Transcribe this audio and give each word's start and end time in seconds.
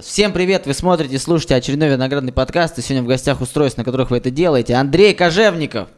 Всем 0.00 0.32
привет! 0.32 0.66
Вы 0.66 0.74
смотрите 0.74 1.14
и 1.16 1.18
слушаете 1.18 1.56
очередной 1.56 1.88
виноградный 1.88 2.32
подкаст. 2.32 2.78
И 2.78 2.82
сегодня 2.82 3.02
в 3.02 3.06
гостях 3.06 3.40
устройств, 3.40 3.76
на 3.76 3.84
которых 3.84 4.10
вы 4.10 4.18
это 4.18 4.30
делаете. 4.30 4.74
Андрей 4.74 5.14
Кожевников. 5.14 5.88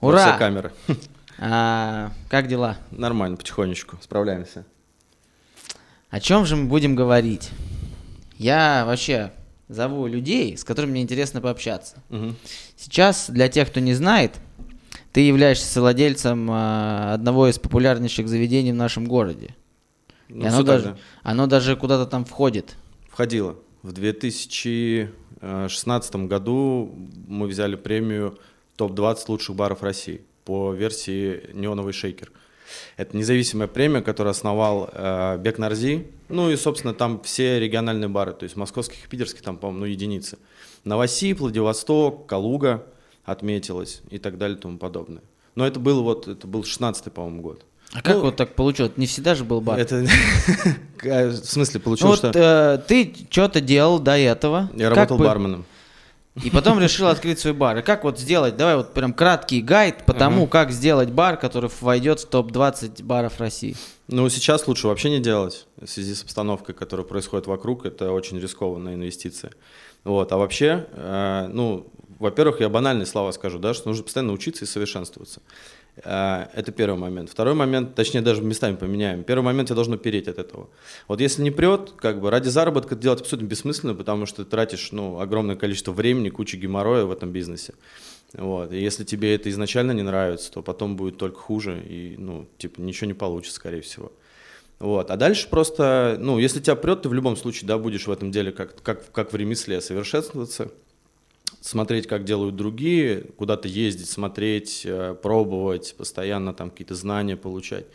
Ура! 0.00 0.30
Все 0.30 0.38
камеры. 0.38 0.72
А, 1.38 2.12
как 2.28 2.46
дела? 2.46 2.76
Нормально, 2.90 3.36
потихонечку, 3.36 3.98
справляемся. 4.00 4.64
О 6.10 6.20
чем 6.20 6.46
же 6.46 6.56
мы 6.56 6.66
будем 6.66 6.94
говорить? 6.94 7.50
Я 8.38 8.84
вообще 8.86 9.32
зову 9.74 10.06
людей, 10.06 10.56
с 10.56 10.64
которыми 10.64 10.92
мне 10.92 11.02
интересно 11.02 11.40
пообщаться. 11.40 12.02
Мгм. 12.08 12.36
Сейчас, 12.76 13.28
для 13.30 13.48
тех, 13.48 13.68
кто 13.68 13.80
не 13.80 13.94
знает, 13.94 14.36
ты 15.12 15.20
являешься 15.20 15.66
совладельцем 15.66 16.48
а, 16.50 17.14
одного 17.14 17.48
из 17.48 17.58
популярнейших 17.58 18.28
заведений 18.28 18.72
в 18.72 18.76
нашем 18.76 19.06
городе. 19.06 19.54
Ну, 20.28 20.44
И 20.44 20.48
оно 20.48 20.62
даже, 20.62 20.84
же. 20.84 20.96
оно 21.22 21.46
даже 21.46 21.76
куда-то 21.76 22.06
там 22.06 22.24
входит. 22.24 22.76
Входило. 23.10 23.56
В 23.82 23.92
2016 23.92 26.16
году 26.26 26.94
мы 27.26 27.46
взяли 27.46 27.76
премию 27.76 28.38
топ-20 28.76 29.24
лучших 29.28 29.56
баров 29.56 29.82
России 29.82 30.22
по 30.44 30.72
версии 30.72 31.50
«Неоновый 31.52 31.92
шейкер». 31.92 32.32
Это 32.96 33.16
независимая 33.16 33.68
премия, 33.68 34.00
которую 34.02 34.30
основал 34.30 34.88
э, 34.92 35.38
Бек 35.38 35.58
Нарзи. 35.58 36.06
Ну 36.28 36.50
и, 36.50 36.56
собственно, 36.56 36.94
там 36.94 37.20
все 37.22 37.58
региональные 37.60 38.08
бары, 38.08 38.32
то 38.32 38.44
есть 38.44 38.56
московских 38.56 39.04
и 39.04 39.08
питерских, 39.08 39.42
там, 39.42 39.56
по-моему, 39.56 39.80
ну, 39.80 39.86
единицы. 39.86 40.38
Новосиб, 40.84 41.40
Владивосток, 41.40 42.26
Калуга 42.26 42.84
отметилась 43.24 44.00
и 44.10 44.18
так 44.18 44.38
далее 44.38 44.58
и 44.58 44.60
тому 44.60 44.78
подобное. 44.78 45.22
Но 45.54 45.66
это 45.66 45.78
был 45.78 46.02
вот, 46.02 46.28
это 46.28 46.46
был 46.46 46.64
16 46.64 47.12
по-моему, 47.12 47.42
год. 47.42 47.64
А 47.92 48.00
как 48.00 48.16
Ну, 48.16 48.22
вот 48.22 48.36
так 48.36 48.54
получилось? 48.54 48.92
Не 48.96 49.06
всегда 49.06 49.34
же 49.34 49.44
был 49.44 49.60
бар. 49.60 49.78
Это 49.78 50.06
в 51.02 51.34
смысле 51.44 51.78
Ну 51.78 51.84
получилось, 51.84 52.22
вот 52.22 52.30
что 52.30 52.80
э, 52.82 52.88
ты 52.88 53.14
что-то 53.30 53.60
делал 53.60 53.98
до 53.98 54.16
этого. 54.16 54.70
я 54.74 54.88
Как 54.88 54.96
работал 54.96 55.18
бы- 55.18 55.24
барменом. 55.26 55.64
И 56.42 56.50
потом 56.50 56.80
решил 56.80 57.08
открыть 57.08 57.38
свой 57.40 57.52
бар. 57.52 57.78
И 57.78 57.82
как 57.82 58.04
вот 58.04 58.18
сделать? 58.18 58.56
Давай 58.56 58.76
вот 58.76 58.94
прям 58.94 59.12
краткий 59.12 59.60
гайд 59.60 60.04
по 60.06 60.14
тому, 60.14 60.46
как 60.46 60.70
сделать 60.70 61.10
бар, 61.10 61.36
который 61.36 61.70
войдет 61.80 62.20
в 62.20 62.28
топ-20 62.28 63.02
баров 63.04 63.38
России. 63.38 63.76
Ну, 64.08 64.28
сейчас 64.30 64.66
лучше 64.66 64.88
вообще 64.88 65.10
не 65.10 65.20
делать 65.20 65.66
в 65.80 65.86
связи 65.86 66.14
с 66.14 66.22
обстановкой, 66.22 66.74
которая 66.74 67.06
происходит 67.06 67.46
вокруг. 67.46 67.84
Это 67.84 68.12
очень 68.12 68.40
рискованная 68.40 68.94
инвестиция. 68.94 69.52
Вот. 70.04 70.32
А 70.32 70.38
вообще, 70.38 70.86
э, 70.92 71.50
ну, 71.52 71.86
во-первых, 72.18 72.60
я 72.60 72.68
банальные 72.68 73.06
слова 73.06 73.32
скажу, 73.32 73.58
да, 73.58 73.74
что 73.74 73.88
нужно 73.88 74.04
постоянно 74.04 74.32
учиться 74.32 74.64
и 74.64 74.68
совершенствоваться. 74.68 75.42
Э, 75.96 76.46
Это 76.54 76.72
первый 76.72 76.98
момент. 76.98 77.30
Второй 77.30 77.54
момент, 77.54 77.94
точнее, 77.94 78.22
даже 78.22 78.42
местами 78.42 78.76
поменяем. 78.76 79.24
Первый 79.24 79.42
момент 79.42 79.68
тебе 79.68 79.76
должно 79.76 79.96
переть 79.96 80.28
от 80.28 80.38
этого. 80.38 80.68
Вот 81.08 81.20
если 81.20 81.42
не 81.42 81.50
прет, 81.50 81.92
как 81.96 82.20
бы 82.20 82.30
ради 82.30 82.48
заработка 82.48 82.94
это 82.94 83.02
делать 83.02 83.20
абсолютно 83.20 83.46
бессмысленно, 83.46 83.94
потому 83.94 84.26
что 84.26 84.44
ты 84.44 84.50
тратишь 84.50 84.92
ну, 84.92 85.20
огромное 85.20 85.56
количество 85.56 85.92
времени, 85.92 86.30
кучу 86.30 86.56
геморроя 86.56 87.04
в 87.04 87.12
этом 87.12 87.32
бизнесе. 87.32 87.74
Вот. 88.32 88.72
И 88.72 88.80
если 88.80 89.04
тебе 89.04 89.34
это 89.34 89.50
изначально 89.50 89.92
не 89.92 90.02
нравится, 90.02 90.50
то 90.52 90.62
потом 90.62 90.96
будет 90.96 91.18
только 91.18 91.38
хуже, 91.38 91.82
и, 91.86 92.16
ну, 92.16 92.46
типа, 92.56 92.80
ничего 92.80 93.06
не 93.06 93.14
получится, 93.14 93.56
скорее 93.56 93.82
всего. 93.82 94.12
Вот. 94.78 95.10
А 95.10 95.16
дальше 95.16 95.48
просто, 95.48 96.16
ну, 96.18 96.38
если 96.38 96.60
тебя 96.60 96.74
прет, 96.74 97.02
ты 97.02 97.08
в 97.08 97.14
любом 97.14 97.36
случае, 97.36 97.68
да, 97.68 97.78
будешь 97.78 98.06
в 98.06 98.10
этом 98.10 98.30
деле 98.30 98.50
как, 98.50 98.82
как, 98.82 99.12
как 99.12 99.32
в 99.32 99.36
ремесле 99.36 99.80
совершенствоваться, 99.80 100.72
смотреть, 101.62 102.08
как 102.08 102.24
делают 102.24 102.56
другие, 102.56 103.20
куда-то 103.36 103.68
ездить, 103.68 104.10
смотреть, 104.10 104.82
э, 104.84 105.14
пробовать, 105.22 105.94
постоянно 105.96 106.52
там 106.52 106.70
какие-то 106.70 106.94
знания 106.94 107.36
получать. 107.36 107.86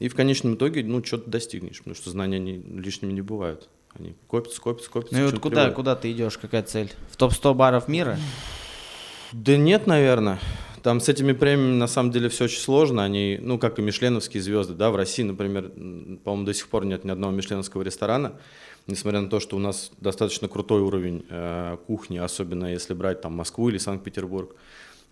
И 0.00 0.08
в 0.08 0.14
конечном 0.14 0.56
итоге, 0.56 0.82
ну, 0.82 1.02
что-то 1.04 1.30
достигнешь, 1.30 1.78
потому 1.78 1.94
что 1.94 2.10
знания 2.10 2.40
не, 2.40 2.58
лишними 2.58 3.12
не 3.12 3.22
бывают. 3.22 3.68
Они 3.94 4.14
копятся, 4.26 4.60
копятся, 4.60 4.90
копятся. 4.90 5.14
Ну 5.14 5.22
и 5.22 5.30
вот 5.30 5.38
куда, 5.38 5.56
приводят. 5.56 5.74
куда 5.74 5.96
ты 5.96 6.10
идешь? 6.10 6.36
Какая 6.36 6.62
цель? 6.62 6.90
В 7.10 7.16
топ-100 7.16 7.54
баров 7.54 7.88
мира? 7.88 8.18
Да 9.32 9.56
нет, 9.56 9.86
наверное. 9.86 10.40
Там 10.82 11.00
с 11.00 11.08
этими 11.08 11.32
премиями 11.32 11.76
на 11.76 11.86
самом 11.86 12.10
деле 12.10 12.28
все 12.28 12.44
очень 12.44 12.58
сложно. 12.58 13.04
Они, 13.04 13.38
ну, 13.40 13.58
как 13.58 13.78
и 13.78 13.82
мишленовские 13.82 14.42
звезды, 14.42 14.74
да, 14.74 14.90
в 14.90 14.96
России, 14.96 15.22
например, 15.22 15.68
по-моему, 16.24 16.44
до 16.44 16.54
сих 16.54 16.68
пор 16.68 16.84
нет 16.86 17.04
ни 17.04 17.10
одного 17.10 17.32
мишленовского 17.32 17.82
ресторана, 17.82 18.40
несмотря 18.86 19.20
на 19.20 19.28
то, 19.28 19.40
что 19.40 19.56
у 19.56 19.58
нас 19.58 19.92
достаточно 20.00 20.48
крутой 20.48 20.82
уровень 20.82 21.24
э, 21.28 21.76
кухни, 21.86 22.18
особенно 22.18 22.66
если 22.66 22.94
брать 22.94 23.20
там 23.20 23.34
Москву 23.34 23.68
или 23.68 23.78
Санкт-Петербург. 23.78 24.54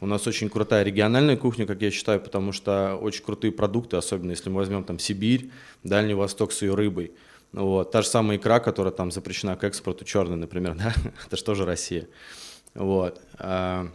У 0.01 0.07
нас 0.07 0.27
очень 0.27 0.49
крутая 0.49 0.83
региональная 0.83 1.37
кухня, 1.37 1.67
как 1.67 1.83
я 1.83 1.91
считаю, 1.91 2.21
потому 2.21 2.53
что 2.53 2.97
очень 2.97 3.23
крутые 3.23 3.53
продукты, 3.53 3.97
особенно 3.97 4.31
если 4.31 4.49
мы 4.49 4.57
возьмем 4.57 4.83
там 4.83 4.99
Сибирь, 4.99 5.51
Дальний 5.85 6.15
Восток 6.15 6.53
с 6.53 6.63
ее 6.63 6.75
рыбой. 6.75 7.13
Вот. 7.53 7.91
Та 7.91 8.03
же 8.03 8.09
самая 8.09 8.39
икра, 8.39 8.61
которая 8.61 8.93
там 8.93 9.11
запрещена 9.11 9.57
к 9.57 9.65
экспорту, 9.65 10.05
черная, 10.05 10.37
например, 10.37 10.75
да, 10.79 10.95
это 11.27 11.37
же 11.37 11.45
тоже 11.45 11.65
Россия. 11.65 12.09
Вот. 12.75 13.21
А, 13.39 13.89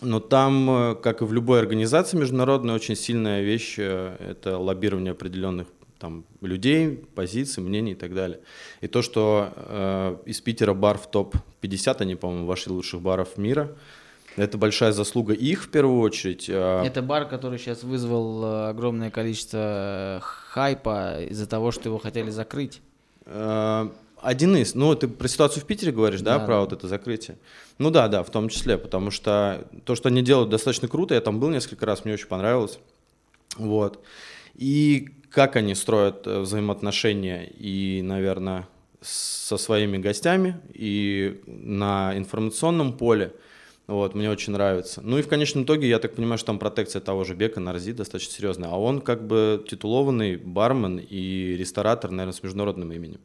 но 0.00 0.20
там, 0.20 0.70
э, 0.70 0.94
как 0.96 1.22
и 1.22 1.24
в 1.24 1.32
любой 1.32 1.60
организации 1.60 2.16
международной, 2.16 2.74
очень 2.74 2.96
сильная 2.96 3.42
вещь 3.42 3.76
э,– 3.78 4.16
это 4.30 4.58
лоббирование 4.58 5.12
определенных 5.12 5.68
там, 5.98 6.24
людей, 6.40 7.04
позиций, 7.14 7.62
мнений 7.62 7.92
и 7.92 7.94
так 7.96 8.14
далее. 8.14 8.40
И 8.80 8.86
то, 8.86 9.02
что 9.02 9.52
э, 9.56 10.16
из 10.26 10.40
Питера 10.40 10.74
бар 10.74 10.98
в 10.98 11.10
топ-50, 11.10 11.96
они, 12.00 12.14
по-моему, 12.14 12.46
вошли 12.46 12.72
лучших 12.72 13.00
баров 13.00 13.36
мира, 13.36 13.76
это 14.36 14.56
большая 14.56 14.92
заслуга 14.92 15.32
их 15.34 15.64
в 15.64 15.68
первую 15.70 16.00
очередь. 16.00 16.46
а, 16.48 16.84
Это 16.84 17.02
бар, 17.02 17.28
который 17.28 17.58
сейчас 17.58 17.82
вызвал 17.82 18.44
э, 18.44 18.68
огромное 18.68 19.10
количество 19.10 20.18
э, 20.18 20.20
хайпа 20.22 21.22
из-за 21.24 21.46
того, 21.48 21.72
что 21.72 21.88
его 21.88 21.98
хотели 21.98 22.30
закрыть. 22.30 22.80
Э, 23.26 23.88
Один 24.20 24.56
из, 24.56 24.74
ну 24.76 24.94
ты 24.94 25.08
про 25.08 25.26
ситуацию 25.26 25.62
в 25.64 25.66
Питере 25.66 25.90
говоришь, 25.90 26.20
да, 26.20 26.38
Да, 26.38 26.44
про 26.46 26.54
да. 26.54 26.60
вот 26.60 26.72
это 26.72 26.86
закрытие? 26.86 27.36
Ну 27.78 27.90
да, 27.90 28.06
да, 28.08 28.22
в 28.22 28.30
том 28.30 28.48
числе, 28.48 28.78
потому 28.78 29.10
что 29.10 29.66
то, 29.84 29.96
что 29.96 30.08
они 30.08 30.22
делают, 30.22 30.50
достаточно 30.50 30.86
круто, 30.86 31.14
я 31.14 31.20
там 31.20 31.40
был 31.40 31.48
несколько 31.48 31.84
раз, 31.86 32.04
мне 32.04 32.14
очень 32.14 32.28
понравилось, 32.28 32.78
вот. 33.56 34.04
И 34.54 35.08
как 35.30 35.56
они 35.56 35.74
строят 35.74 36.26
э, 36.26 36.40
взаимоотношения 36.40 37.44
и, 37.44 38.00
наверное, 38.02 38.68
со 39.00 39.56
своими 39.56 39.98
гостями 39.98 40.60
и 40.72 41.40
на 41.46 42.16
информационном 42.16 42.96
поле, 42.96 43.32
вот, 43.86 44.14
мне 44.14 44.30
очень 44.30 44.52
нравится. 44.52 45.00
Ну 45.02 45.16
и 45.18 45.22
в 45.22 45.28
конечном 45.28 45.64
итоге, 45.64 45.88
я 45.88 45.98
так 45.98 46.14
понимаю, 46.14 46.36
что 46.36 46.48
там 46.48 46.58
протекция 46.58 47.00
того 47.00 47.24
же 47.24 47.34
Бека 47.34 47.58
Нарзи 47.58 47.92
достаточно 47.92 48.34
серьезная. 48.34 48.68
А 48.68 48.78
он 48.78 49.00
как 49.00 49.26
бы 49.26 49.64
титулованный 49.66 50.36
бармен 50.36 50.98
и 50.98 51.56
ресторатор, 51.56 52.10
наверное, 52.10 52.34
с 52.34 52.42
международным 52.42 52.92
именем. 52.92 53.20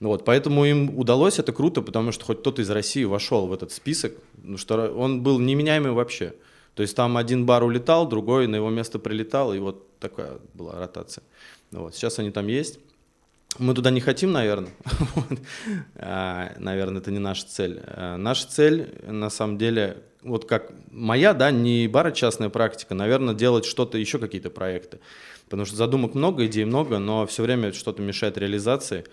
Ну 0.00 0.08
Вот, 0.08 0.24
поэтому 0.26 0.66
им 0.66 0.98
удалось, 0.98 1.38
это 1.38 1.52
круто, 1.52 1.80
потому 1.80 2.12
что 2.12 2.26
хоть 2.26 2.40
кто-то 2.40 2.60
из 2.60 2.68
России 2.68 3.04
вошел 3.04 3.46
в 3.46 3.52
этот 3.54 3.72
список, 3.72 4.12
ну 4.42 4.58
что 4.58 4.92
он 4.92 5.22
был 5.22 5.38
неменяемый 5.38 5.92
вообще. 5.92 6.34
То 6.74 6.82
есть 6.82 6.96
там 6.96 7.16
один 7.16 7.44
бар 7.44 7.62
улетал, 7.64 8.08
другой 8.08 8.46
на 8.46 8.56
его 8.56 8.70
место 8.70 8.98
прилетал, 8.98 9.52
и 9.52 9.58
вот 9.58 9.98
такая 9.98 10.38
была 10.54 10.78
ротация. 10.78 11.22
Вот, 11.70 11.94
сейчас 11.94 12.18
они 12.18 12.30
там 12.30 12.46
есть. 12.46 12.78
Мы 13.58 13.74
туда 13.74 13.90
не 13.90 14.00
хотим, 14.00 14.32
наверное. 14.32 14.72
А, 15.96 16.54
Наверное, 16.58 17.00
это 17.00 17.10
не 17.10 17.18
наша 17.18 17.46
цель. 17.46 17.80
А, 17.86 18.16
Наша 18.16 18.48
цель, 18.48 18.94
на 19.06 19.30
самом 19.30 19.58
деле, 19.58 20.02
вот 20.22 20.46
как 20.46 20.72
моя, 20.90 21.34
да, 21.34 21.50
не 21.50 21.86
бара 21.88 22.12
частная 22.12 22.48
практика, 22.48 22.94
наверное, 22.94 23.34
делать 23.34 23.64
что-то, 23.66 23.98
еще 23.98 24.18
какие-то 24.18 24.50
проекты. 24.50 25.00
Потому 25.44 25.66
что 25.66 25.76
задумок 25.76 26.14
много, 26.14 26.46
идей 26.46 26.64
много, 26.64 26.98
но 26.98 27.26
все 27.26 27.42
время 27.42 27.72
что-то 27.72 28.00
мешает 28.00 28.38
реализации. 28.38 29.04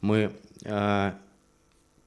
Мы, 0.00 0.32
а, 0.64 1.18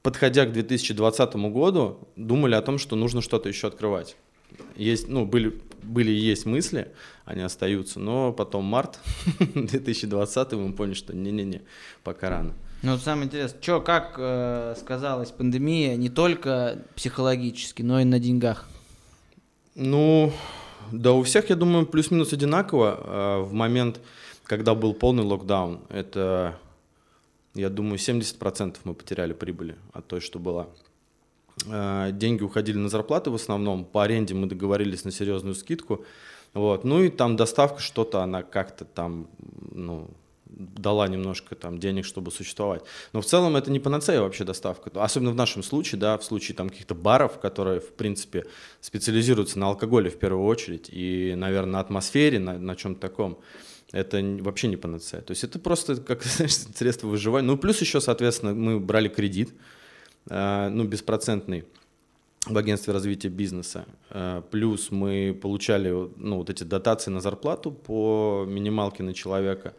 подходя 0.01 0.45
к 0.45 0.53
2020 0.53 1.35
году, 1.51 2.07
думали 2.15 2.55
о 2.55 2.61
том, 2.61 2.77
что 2.77 2.95
нужно 2.95 3.21
что-то 3.21 3.49
еще 3.49 3.67
открывать. 3.67 4.15
Есть, 4.75 5.07
ну, 5.07 5.25
были, 5.25 5.61
были 5.83 6.11
и 6.11 6.15
есть 6.15 6.45
мысли, 6.45 6.91
они 7.25 7.41
остаются, 7.41 7.99
но 7.99 8.33
потом 8.33 8.65
март 8.65 8.99
2020 9.39 10.51
мы 10.53 10.73
поняли, 10.73 10.93
что 10.93 11.15
не-не-не, 11.15 11.61
пока 12.03 12.29
рано. 12.29 12.53
Ну, 12.83 12.97
самое 12.97 13.27
интересное, 13.27 13.61
что, 13.61 13.79
как 13.79 14.15
э, 14.17 14.75
сказалась 14.79 15.29
пандемия 15.29 15.95
не 15.95 16.09
только 16.09 16.79
психологически, 16.95 17.83
но 17.83 17.99
и 17.99 18.05
на 18.05 18.19
деньгах? 18.19 18.67
Ну, 19.75 20.33
да, 20.91 21.13
у 21.13 21.23
всех, 21.23 21.49
я 21.49 21.55
думаю, 21.55 21.85
плюс-минус 21.85 22.33
одинаково. 22.33 22.99
А, 22.99 23.41
В 23.43 23.53
момент, 23.53 24.01
когда 24.45 24.75
был 24.75 24.93
полный 24.93 25.23
локдаун, 25.23 25.81
это, 25.89 26.57
я 27.53 27.69
думаю, 27.69 27.97
70% 27.97 28.77
мы 28.83 28.93
потеряли 28.93 29.33
прибыли 29.33 29.75
от 29.93 30.07
той, 30.07 30.19
что 30.19 30.39
была. 30.39 30.67
А, 31.69 32.11
Деньги 32.11 32.43
уходили 32.43 32.77
на 32.77 32.89
зарплаты 32.89 33.29
в 33.29 33.35
основном, 33.35 33.85
по 33.85 34.03
аренде 34.03 34.33
мы 34.33 34.47
договорились 34.47 35.05
на 35.05 35.11
серьезную 35.11 35.55
скидку. 35.55 36.05
Вот. 36.53 36.83
Ну 36.83 37.03
и 37.03 37.09
там 37.09 37.35
доставка 37.35 37.81
что-то, 37.81 38.21
она 38.21 38.43
как-то 38.43 38.85
там, 38.85 39.27
ну, 39.71 40.09
дала 40.45 41.07
немножко 41.07 41.55
там 41.55 41.79
денег, 41.79 42.05
чтобы 42.05 42.31
существовать. 42.31 42.83
Но 43.13 43.21
в 43.21 43.25
целом 43.25 43.55
это 43.55 43.71
не 43.71 43.79
панацея 43.79 44.21
вообще 44.21 44.43
доставка. 44.43 44.91
Особенно 45.01 45.31
в 45.31 45.35
нашем 45.35 45.63
случае, 45.63 45.99
да, 45.99 46.17
в 46.17 46.23
случае 46.23 46.55
там 46.55 46.69
каких-то 46.69 46.93
баров, 46.93 47.39
которые, 47.39 47.79
в 47.79 47.93
принципе, 47.93 48.45
специализируются 48.81 49.59
на 49.59 49.67
алкоголе 49.67 50.09
в 50.09 50.19
первую 50.19 50.45
очередь 50.45 50.89
и, 50.91 51.33
наверное, 51.35 51.73
на 51.73 51.79
атмосфере, 51.79 52.39
на, 52.39 52.57
на 52.57 52.75
чем-то 52.75 52.99
таком. 52.99 53.39
Это 53.93 54.21
вообще 54.41 54.67
не 54.67 54.77
панацея. 54.77 55.21
То 55.21 55.31
есть 55.31 55.43
это 55.43 55.57
просто 55.57 55.97
как 55.97 56.23
знаешь, 56.23 56.55
средство 56.55 57.07
выживания. 57.07 57.47
Ну, 57.47 57.57
плюс 57.57 57.79
еще, 57.81 58.01
соответственно, 58.01 58.53
мы 58.53 58.79
брали 58.79 59.07
кредит, 59.07 59.51
э, 59.51 59.80
ну, 60.27 60.83
беспроцентный 60.83 61.65
в 62.45 62.57
агентстве 62.57 62.93
развития 62.93 63.29
бизнеса. 63.29 63.85
Э, 64.09 64.41
плюс 64.49 64.91
мы 64.91 65.37
получали 65.39 65.89
ну, 65.89 66.37
вот 66.37 66.49
эти 66.49 66.63
дотации 66.63 67.11
на 67.11 67.21
зарплату 67.21 67.71
по 67.71 68.45
минималке 68.47 69.03
на 69.03 69.13
человека. 69.13 69.75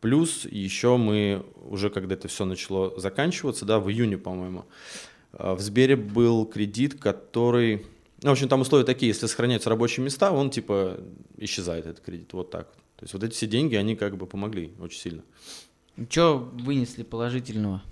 Плюс 0.00 0.44
еще 0.44 0.96
мы 0.96 1.44
уже, 1.68 1.90
когда 1.90 2.14
это 2.14 2.28
все 2.28 2.44
начало 2.44 2.98
заканчиваться, 3.00 3.64
да, 3.64 3.80
в 3.80 3.90
июне, 3.90 4.18
по-моему, 4.18 4.64
э, 5.32 5.54
в 5.54 5.60
Сбере 5.60 5.96
был 5.96 6.46
кредит, 6.46 7.00
который... 7.00 7.86
Ну, 8.22 8.30
в 8.30 8.32
общем, 8.32 8.48
там 8.48 8.60
условия 8.60 8.84
такие, 8.84 9.08
если 9.08 9.26
сохраняются 9.26 9.68
рабочие 9.68 10.04
места, 10.04 10.30
он 10.30 10.50
типа 10.50 11.00
исчезает, 11.36 11.86
этот 11.86 12.04
кредит, 12.04 12.32
вот 12.32 12.50
так. 12.50 12.70
То 12.96 13.02
есть 13.02 13.14
вот 13.14 13.24
эти 13.24 13.34
все 13.34 13.46
деньги, 13.46 13.74
они 13.74 13.96
как 13.96 14.16
бы 14.16 14.26
помогли 14.26 14.72
очень 14.80 15.00
сильно. 15.00 15.22
Что 16.08 16.38
вынесли 16.38 17.02
положительного? 17.02 17.82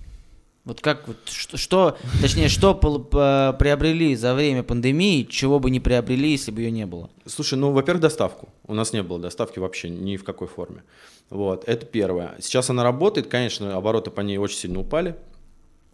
Вот 0.65 0.81
как, 0.81 1.09
вот, 1.09 1.17
что, 1.29 1.57
что, 1.57 1.97
точнее, 2.21 2.49
что 2.49 2.75
приобрели 2.75 4.15
за 4.15 4.33
время 4.33 4.63
пандемии, 4.63 5.25
чего 5.25 5.59
бы 5.59 5.71
не 5.71 5.81
приобрели, 5.81 6.31
если 6.31 6.53
бы 6.53 6.61
ее 6.61 6.71
не 6.71 6.87
было? 6.87 7.11
Слушай, 7.27 7.59
ну, 7.59 7.73
во-первых, 7.73 8.01
доставку. 8.01 8.49
У 8.69 8.75
нас 8.75 8.93
не 8.93 9.03
было 9.03 9.19
доставки 9.19 9.59
вообще 9.59 9.91
ни 9.91 10.17
в 10.17 10.23
какой 10.23 10.47
форме. 10.47 10.85
Вот, 11.31 11.65
это 11.67 11.85
первое. 11.85 12.37
Сейчас 12.41 12.71
она 12.71 12.85
работает, 12.85 13.27
конечно, 13.27 13.77
обороты 13.77 14.13
по 14.13 14.21
ней 14.21 14.39
очень 14.39 14.57
сильно 14.57 14.79
упали. 14.79 15.17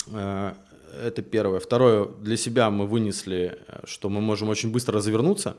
Э, 0.08 0.52
это 1.02 1.22
первое. 1.22 1.60
Второе, 1.60 2.04
для 2.04 2.36
себя 2.36 2.70
мы 2.70 2.86
вынесли, 2.86 3.58
что 3.84 4.10
мы 4.10 4.20
можем 4.20 4.50
очень 4.50 4.70
быстро 4.70 4.96
развернуться 4.96 5.56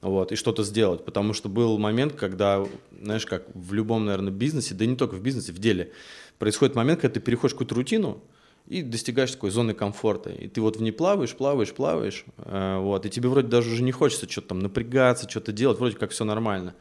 вот, 0.00 0.32
и 0.32 0.36
что-то 0.36 0.62
сделать, 0.62 1.04
потому 1.04 1.32
что 1.32 1.48
был 1.48 1.76
момент, 1.78 2.14
когда, 2.14 2.64
знаешь, 3.02 3.26
как 3.26 3.44
в 3.52 3.72
любом, 3.74 4.06
наверное, 4.06 4.32
бизнесе, 4.32 4.74
да 4.74 4.86
не 4.86 4.96
только 4.96 5.16
в 5.16 5.20
бизнесе, 5.20 5.52
в 5.52 5.58
деле, 5.58 5.92
происходит 6.38 6.76
момент, 6.76 7.00
когда 7.00 7.14
ты 7.14 7.20
переходишь 7.20 7.54
какую-то 7.54 7.74
рутину, 7.74 8.22
и 8.68 8.82
достигаешь 8.82 9.32
такой 9.32 9.50
зоны 9.50 9.72
комфорта. 9.72 10.30
И 10.30 10.46
ты 10.46 10.60
вот 10.60 10.76
в 10.76 10.82
ней 10.82 10.92
плаваешь, 10.92 11.34
плаваешь, 11.34 11.72
плаваешь, 11.72 12.24
э, 12.36 12.78
вот, 12.78 13.06
и 13.06 13.10
тебе 13.10 13.28
вроде 13.30 13.48
даже 13.48 13.72
уже 13.72 13.82
не 13.82 13.92
хочется 13.92 14.30
что-то 14.30 14.48
там 14.48 14.58
напрягаться, 14.58 15.28
что-то 15.28 15.52
делать, 15.52 15.78
вроде 15.78 15.96
как 15.96 16.10
все 16.10 16.24
нормально. 16.24 16.74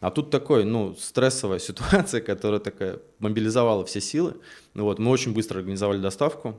А 0.00 0.10
тут 0.10 0.30
такой, 0.30 0.64
ну, 0.64 0.96
стрессовая 0.98 1.58
ситуация, 1.60 2.22
которая 2.22 2.60
такая 2.60 2.98
мобилизовала 3.18 3.84
все 3.84 4.00
силы. 4.00 4.34
Вот, 4.74 4.98
мы 4.98 5.10
очень 5.10 5.34
быстро 5.34 5.58
организовали 5.58 6.00
доставку, 6.00 6.56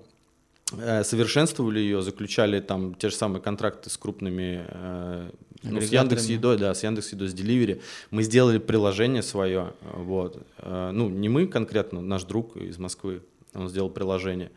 э, 0.71 1.03
совершенствовали 1.03 1.79
ее, 1.79 2.03
заключали 2.03 2.59
там 2.59 2.93
те 2.93 3.09
же 3.09 3.15
самые 3.15 3.41
контракты 3.41 3.89
с 3.89 3.97
крупными, 3.97 4.65
э, 4.67 5.31
ну, 5.63 5.81
с 5.81 5.89
Яндекс 5.89 6.25
Едой, 6.25 6.59
да, 6.59 6.75
с 6.75 6.83
Яндекс 6.83 7.11
Едой, 7.13 7.29
с 7.29 7.33
Delivery. 7.33 7.81
Мы 8.11 8.21
сделали 8.21 8.59
приложение 8.59 9.23
свое, 9.23 9.73
вот, 9.81 10.45
ну, 10.63 11.09
не 11.09 11.27
мы 11.27 11.47
конкретно, 11.47 12.01
наш 12.01 12.23
друг 12.23 12.55
из 12.55 12.77
Москвы, 12.77 13.23
он 13.55 13.69
сделал 13.69 13.89
приложение. 13.89 14.51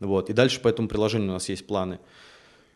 Вот. 0.00 0.30
И 0.30 0.32
дальше 0.32 0.60
по 0.60 0.68
этому 0.68 0.88
приложению 0.88 1.30
у 1.30 1.32
нас 1.34 1.48
есть 1.48 1.66
планы. 1.66 1.98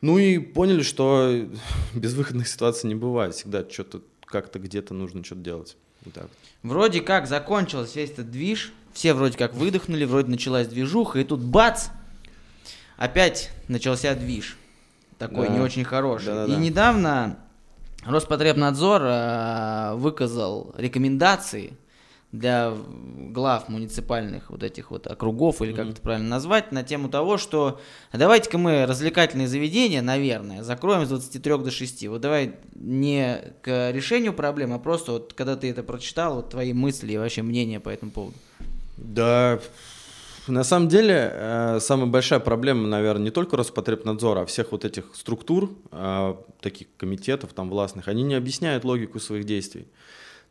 Ну 0.00 0.18
и 0.18 0.38
поняли, 0.38 0.82
что 0.82 1.46
безвыходных 1.94 2.48
ситуаций 2.48 2.88
не 2.88 2.94
бывает. 2.94 3.34
Всегда 3.34 3.68
что-то 3.68 4.02
как-то 4.24 4.58
где-то 4.58 4.94
нужно 4.94 5.24
что-то 5.24 5.40
делать. 5.40 5.76
Вот 6.04 6.14
так. 6.14 6.28
Вроде 6.62 7.00
как 7.00 7.26
закончился 7.26 8.00
весь 8.00 8.10
этот 8.10 8.30
движ, 8.30 8.72
все 8.92 9.14
вроде 9.14 9.38
как 9.38 9.54
выдохнули, 9.54 10.04
вроде 10.04 10.30
началась 10.30 10.66
движуха, 10.66 11.20
и 11.20 11.24
тут 11.24 11.40
бац, 11.40 11.88
опять 12.96 13.50
начался 13.68 14.14
движ. 14.14 14.56
Такой 15.18 15.48
да. 15.48 15.54
не 15.54 15.60
очень 15.60 15.84
хороший. 15.84 16.26
Да, 16.26 16.46
да, 16.46 16.52
и 16.52 16.56
недавно 16.56 17.38
Роспотребнадзор 18.04 19.02
э, 19.02 19.94
выказал 19.94 20.74
рекомендации 20.76 21.76
для 22.32 22.74
глав 23.30 23.68
муниципальных 23.68 24.50
вот 24.50 24.62
этих 24.62 24.90
вот 24.90 25.06
округов, 25.06 25.62
или 25.62 25.72
как 25.72 25.86
mm-hmm. 25.86 25.92
это 25.92 26.00
правильно 26.00 26.28
назвать, 26.28 26.72
на 26.72 26.82
тему 26.82 27.08
того, 27.08 27.38
что 27.38 27.80
давайте-ка 28.12 28.58
мы 28.58 28.86
развлекательные 28.86 29.48
заведения, 29.48 30.02
наверное, 30.02 30.62
закроем 30.62 31.06
с 31.06 31.08
23 31.08 31.58
до 31.58 31.70
6. 31.70 32.08
Вот 32.08 32.20
давай 32.20 32.54
не 32.74 33.54
к 33.62 33.90
решению 33.92 34.32
проблемы, 34.32 34.74
а 34.74 34.78
просто 34.78 35.12
вот 35.12 35.32
когда 35.32 35.56
ты 35.56 35.70
это 35.70 35.82
прочитал, 35.82 36.36
вот 36.36 36.50
твои 36.50 36.72
мысли 36.72 37.12
и 37.12 37.18
вообще 37.18 37.42
мнение 37.42 37.80
по 37.80 37.88
этому 37.88 38.10
поводу. 38.10 38.36
Да, 38.96 39.60
на 40.48 40.62
самом 40.62 40.88
деле, 40.88 41.30
э, 41.32 41.78
самая 41.80 42.06
большая 42.06 42.38
проблема, 42.38 42.86
наверное, 42.86 43.24
не 43.24 43.30
только 43.30 43.56
Роспотребнадзора, 43.56 44.42
а 44.42 44.46
всех 44.46 44.72
вот 44.72 44.84
этих 44.84 45.04
структур, 45.14 45.70
э, 45.90 46.34
таких 46.60 46.86
комитетов 46.96 47.52
там 47.52 47.68
властных, 47.68 48.08
они 48.08 48.22
не 48.22 48.34
объясняют 48.34 48.84
логику 48.84 49.18
своих 49.18 49.44
действий. 49.44 49.86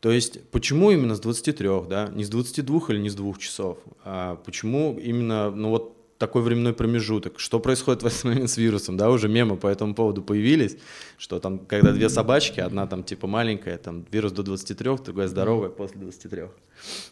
То 0.05 0.11
есть, 0.11 0.39
почему 0.51 0.91
именно 0.91 1.15
с 1.15 1.19
23, 1.19 1.67
да, 1.89 2.11
не 2.13 2.23
с 2.23 2.29
22 2.29 2.81
или 2.89 2.99
не 2.99 3.09
с 3.09 3.15
2 3.15 3.33
часов, 3.39 3.79
а 4.03 4.35
почему 4.45 4.99
именно, 4.99 5.49
ну 5.49 5.71
вот 5.71 5.97
такой 6.19 6.43
временной 6.43 6.73
промежуток, 6.73 7.39
что 7.39 7.59
происходит 7.59 8.03
в 8.03 8.05
этот 8.05 8.23
момент 8.23 8.51
с 8.51 8.57
вирусом, 8.57 8.97
да, 8.97 9.09
уже 9.09 9.27
мемы 9.27 9.57
по 9.57 9.65
этому 9.65 9.95
поводу 9.95 10.21
появились, 10.21 10.77
что 11.17 11.39
там, 11.39 11.57
когда 11.57 11.91
две 11.91 12.09
собачки, 12.09 12.59
одна 12.59 12.85
там 12.85 13.03
типа 13.03 13.25
маленькая, 13.25 13.79
там 13.79 14.05
вирус 14.11 14.31
до 14.31 14.43
23, 14.43 14.97
другая 15.03 15.27
здоровая 15.27 15.69
после 15.69 15.97
23, 16.01 16.43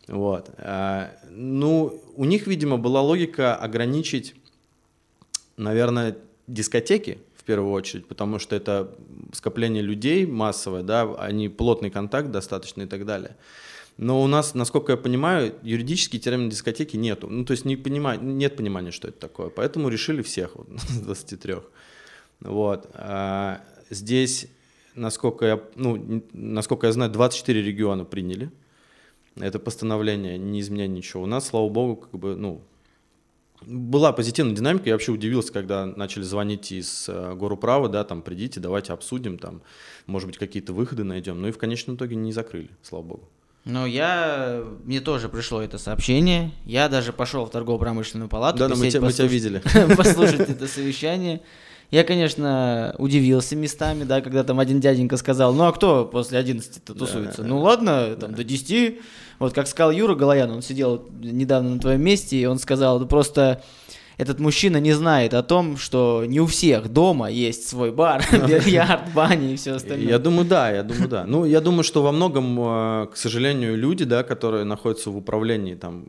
вот. 0.09 0.51
А, 0.59 1.15
ну, 1.31 1.99
у 2.15 2.25
них, 2.25 2.45
видимо, 2.45 2.77
была 2.77 3.01
логика 3.01 3.55
ограничить, 3.55 4.35
наверное, 5.57 6.15
дискотеки, 6.45 7.17
в 7.43 7.45
первую 7.45 7.73
очередь, 7.73 8.05
потому 8.05 8.39
что 8.39 8.55
это 8.55 8.95
скопление 9.33 9.83
людей 9.83 10.25
массовое, 10.25 10.81
да, 10.81 11.13
они 11.19 11.49
плотный 11.49 11.89
контакт 11.89 12.31
достаточно 12.31 12.83
и 12.83 12.85
так 12.85 13.05
далее. 13.05 13.35
Но 13.97 14.23
у 14.23 14.27
нас, 14.27 14.55
насколько 14.55 14.93
я 14.93 14.97
понимаю, 14.97 15.53
юридический 15.61 16.19
термин 16.19 16.49
дискотеки 16.49 16.95
нету. 16.95 17.27
Ну, 17.29 17.43
то 17.43 17.51
есть 17.51 17.65
не 17.65 17.75
понимаю, 17.75 18.23
нет 18.23 18.55
понимания, 18.55 18.91
что 18.91 19.09
это 19.09 19.19
такое. 19.19 19.49
Поэтому 19.49 19.89
решили 19.89 20.21
всех 20.21 20.55
вот, 20.55 20.67
с 20.89 20.99
23. 21.01 21.55
Вот. 22.39 22.89
А 22.93 23.61
здесь, 23.89 24.47
насколько 24.95 25.45
я, 25.45 25.61
ну, 25.75 26.23
насколько 26.31 26.87
я 26.87 26.93
знаю, 26.93 27.11
24 27.11 27.61
региона 27.61 28.05
приняли 28.05 28.51
это 29.35 29.59
постановление, 29.59 30.37
не 30.37 30.61
изменяя 30.61 30.87
ничего. 30.87 31.23
У 31.23 31.27
нас, 31.27 31.47
слава 31.47 31.67
богу, 31.69 31.97
как 31.97 32.19
бы, 32.19 32.35
ну, 32.35 32.61
была 33.67 34.11
позитивная 34.13 34.55
динамика. 34.55 34.85
Я 34.87 34.93
вообще 34.93 35.11
удивился, 35.11 35.51
когда 35.53 35.85
начали 35.85 36.23
звонить 36.23 36.71
из 36.71 37.05
э, 37.07 37.33
Горуправа, 37.35 37.89
да, 37.89 38.03
там, 38.03 38.21
придите, 38.21 38.59
давайте 38.59 38.93
обсудим, 38.93 39.37
там, 39.37 39.61
может 40.05 40.27
быть, 40.27 40.37
какие-то 40.37 40.73
выходы 40.73 41.03
найдем. 41.03 41.41
Ну 41.41 41.47
и 41.47 41.51
в 41.51 41.57
конечном 41.57 41.95
итоге 41.95 42.15
не 42.15 42.31
закрыли, 42.31 42.69
слава 42.81 43.03
богу. 43.03 43.29
Ну, 43.65 43.85
я... 43.85 44.63
Мне 44.83 44.99
тоже 44.99 45.29
пришло 45.29 45.61
это 45.61 45.77
сообщение. 45.77 46.51
Я 46.65 46.89
даже 46.89 47.13
пошел 47.13 47.45
в 47.45 47.49
торгово-промышленную 47.49 48.29
палату. 48.29 48.59
Да, 48.59 48.67
да, 48.67 48.75
мы, 48.75 48.89
тебя, 48.89 48.99
послуш... 48.99 49.03
мы 49.03 49.13
тебя 49.13 49.27
видели. 49.27 49.95
Послушать 49.95 50.49
это 50.49 50.67
совещание. 50.67 51.41
Я, 51.93 52.03
конечно, 52.03 52.95
удивился 52.97 53.55
местами, 53.55 54.03
да, 54.03 54.21
когда 54.21 54.43
там 54.43 54.59
один 54.59 54.79
дяденька 54.79 55.15
сказал, 55.15 55.53
ну 55.53 55.65
а 55.65 55.71
кто 55.71 56.05
после 56.05 56.39
11-то 56.39 56.95
тусуется? 56.95 57.43
Да, 57.43 57.47
ну 57.47 57.59
ладно, 57.59 58.15
там 58.19 58.31
да. 58.31 58.37
до 58.37 58.43
10. 58.43 58.99
Вот 59.37 59.53
как 59.53 59.67
сказал 59.67 59.91
Юра 59.91 60.15
Галаян, 60.15 60.49
он 60.49 60.63
сидел 60.63 61.07
недавно 61.21 61.75
на 61.75 61.79
твоем 61.79 62.01
месте, 62.01 62.35
и 62.35 62.45
он 62.47 62.57
сказал, 62.57 62.99
ну 62.99 63.05
просто 63.05 63.61
этот 64.17 64.39
мужчина 64.39 64.77
не 64.77 64.93
знает 64.93 65.33
о 65.33 65.43
том, 65.43 65.77
что 65.77 66.23
не 66.25 66.39
у 66.39 66.45
всех 66.45 66.91
дома 66.91 67.29
есть 67.29 67.67
свой 67.67 67.91
бар, 67.91 68.23
бильярд, 68.31 69.13
баня 69.13 69.53
и 69.53 69.55
все 69.55 69.73
остальное. 69.73 70.09
Я 70.09 70.19
думаю, 70.19 70.47
да, 70.47 70.71
я 70.71 70.83
думаю, 70.83 71.09
да. 71.09 71.25
Ну, 71.25 71.45
я 71.45 71.61
думаю, 71.61 71.83
что 71.83 72.03
во 72.03 72.11
многом, 72.11 72.59
э, 72.59 73.07
к 73.13 73.17
сожалению, 73.17 73.77
люди, 73.77 74.05
да, 74.05 74.23
которые 74.23 74.63
находятся 74.63 75.09
в 75.09 75.17
управлении 75.17 75.75
там 75.75 76.05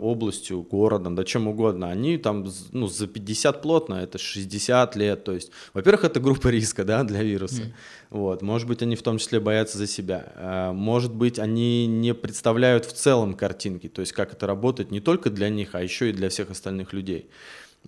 областью, 0.00 0.62
городом, 0.62 1.14
да 1.14 1.24
чем 1.24 1.48
угодно, 1.48 1.90
они 1.90 2.18
там, 2.18 2.46
ну, 2.72 2.86
за 2.86 3.06
50 3.06 3.62
плотно, 3.62 3.94
это 3.94 4.18
60 4.18 4.96
лет, 4.96 5.24
то 5.24 5.32
есть, 5.32 5.50
во-первых, 5.74 6.04
это 6.04 6.20
группа 6.20 6.48
риска, 6.48 6.84
да, 6.84 7.04
для 7.04 7.22
вируса. 7.22 7.62
Вот, 8.10 8.42
может 8.42 8.68
быть, 8.68 8.82
они 8.82 8.96
в 8.96 9.02
том 9.02 9.18
числе 9.18 9.40
боятся 9.40 9.78
за 9.78 9.86
себя. 9.86 10.32
Э, 10.36 10.72
может 10.72 11.12
быть, 11.12 11.38
они 11.38 11.86
не 11.86 12.14
представляют 12.14 12.84
в 12.84 12.92
целом 12.92 13.34
картинки, 13.34 13.88
то 13.88 14.00
есть 14.00 14.12
как 14.12 14.32
это 14.32 14.46
работает 14.46 14.90
не 14.90 15.00
только 15.00 15.30
для 15.30 15.48
них, 15.48 15.74
а 15.74 15.82
еще 15.82 16.10
и 16.10 16.12
для 16.12 16.28
всех 16.28 16.50
остальных 16.50 16.92
людей. 16.92 17.28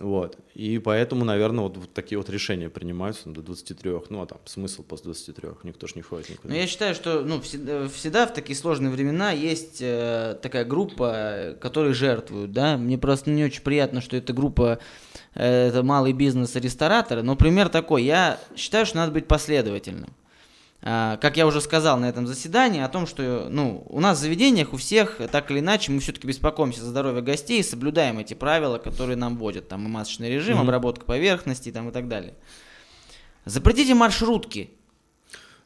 Вот. 0.00 0.38
И 0.54 0.78
поэтому, 0.78 1.24
наверное, 1.24 1.64
вот, 1.64 1.76
вот 1.76 1.92
такие 1.92 2.18
вот 2.18 2.30
решения 2.30 2.70
принимаются 2.70 3.28
до 3.30 3.42
23. 3.42 3.90
Ну, 4.10 4.22
а 4.22 4.26
там 4.26 4.38
смысл 4.44 4.84
после 4.84 5.06
23. 5.06 5.48
Никто 5.64 5.86
ж 5.88 5.96
не 5.96 6.02
ходит 6.02 6.30
никуда. 6.30 6.48
Ну, 6.50 6.54
я 6.54 6.66
считаю, 6.68 6.94
что 6.94 7.22
ну, 7.22 7.40
всегда, 7.40 7.88
всегда 7.88 8.26
в 8.26 8.32
такие 8.32 8.56
сложные 8.56 8.90
времена 8.90 9.32
есть 9.32 9.78
э, 9.80 10.38
такая 10.40 10.64
группа, 10.64 11.56
которые 11.60 11.94
жертвуют, 11.94 12.52
да. 12.52 12.76
Мне 12.76 12.96
просто 12.96 13.30
не 13.30 13.44
очень 13.44 13.62
приятно, 13.62 14.00
что 14.00 14.16
эта 14.16 14.32
группа 14.32 14.78
э, 15.34 15.68
это 15.68 15.82
малый 15.82 16.12
бизнес 16.12 16.54
и 16.54 16.60
рестораторы. 16.60 17.22
Но 17.22 17.34
пример 17.34 17.68
такой. 17.68 18.04
Я 18.04 18.38
считаю, 18.56 18.86
что 18.86 18.98
надо 18.98 19.12
быть 19.12 19.26
последовательным. 19.26 20.10
А, 20.80 21.16
как 21.16 21.36
я 21.36 21.46
уже 21.46 21.60
сказал 21.60 21.98
на 21.98 22.08
этом 22.08 22.26
заседании, 22.26 22.80
о 22.80 22.88
том, 22.88 23.06
что 23.06 23.48
ну, 23.50 23.84
у 23.88 24.00
нас 24.00 24.18
в 24.18 24.20
заведениях 24.20 24.72
у 24.72 24.76
всех, 24.76 25.20
так 25.30 25.50
или 25.50 25.58
иначе, 25.58 25.90
мы 25.90 26.00
все-таки 26.00 26.26
беспокоимся 26.26 26.82
за 26.82 26.90
здоровье 26.90 27.22
гостей 27.22 27.60
и 27.60 27.64
соблюдаем 27.64 28.18
эти 28.18 28.34
правила, 28.34 28.78
которые 28.78 29.16
нам 29.16 29.36
вводят. 29.36 29.68
Там 29.68 29.86
и 29.86 29.88
масочный 29.88 30.30
режим, 30.30 30.58
mm-hmm. 30.58 30.62
обработка 30.62 31.04
поверхности 31.04 31.72
там, 31.72 31.88
и 31.88 31.92
так 31.92 32.08
далее. 32.08 32.34
Запретите 33.44 33.94
маршрутки. 33.94 34.70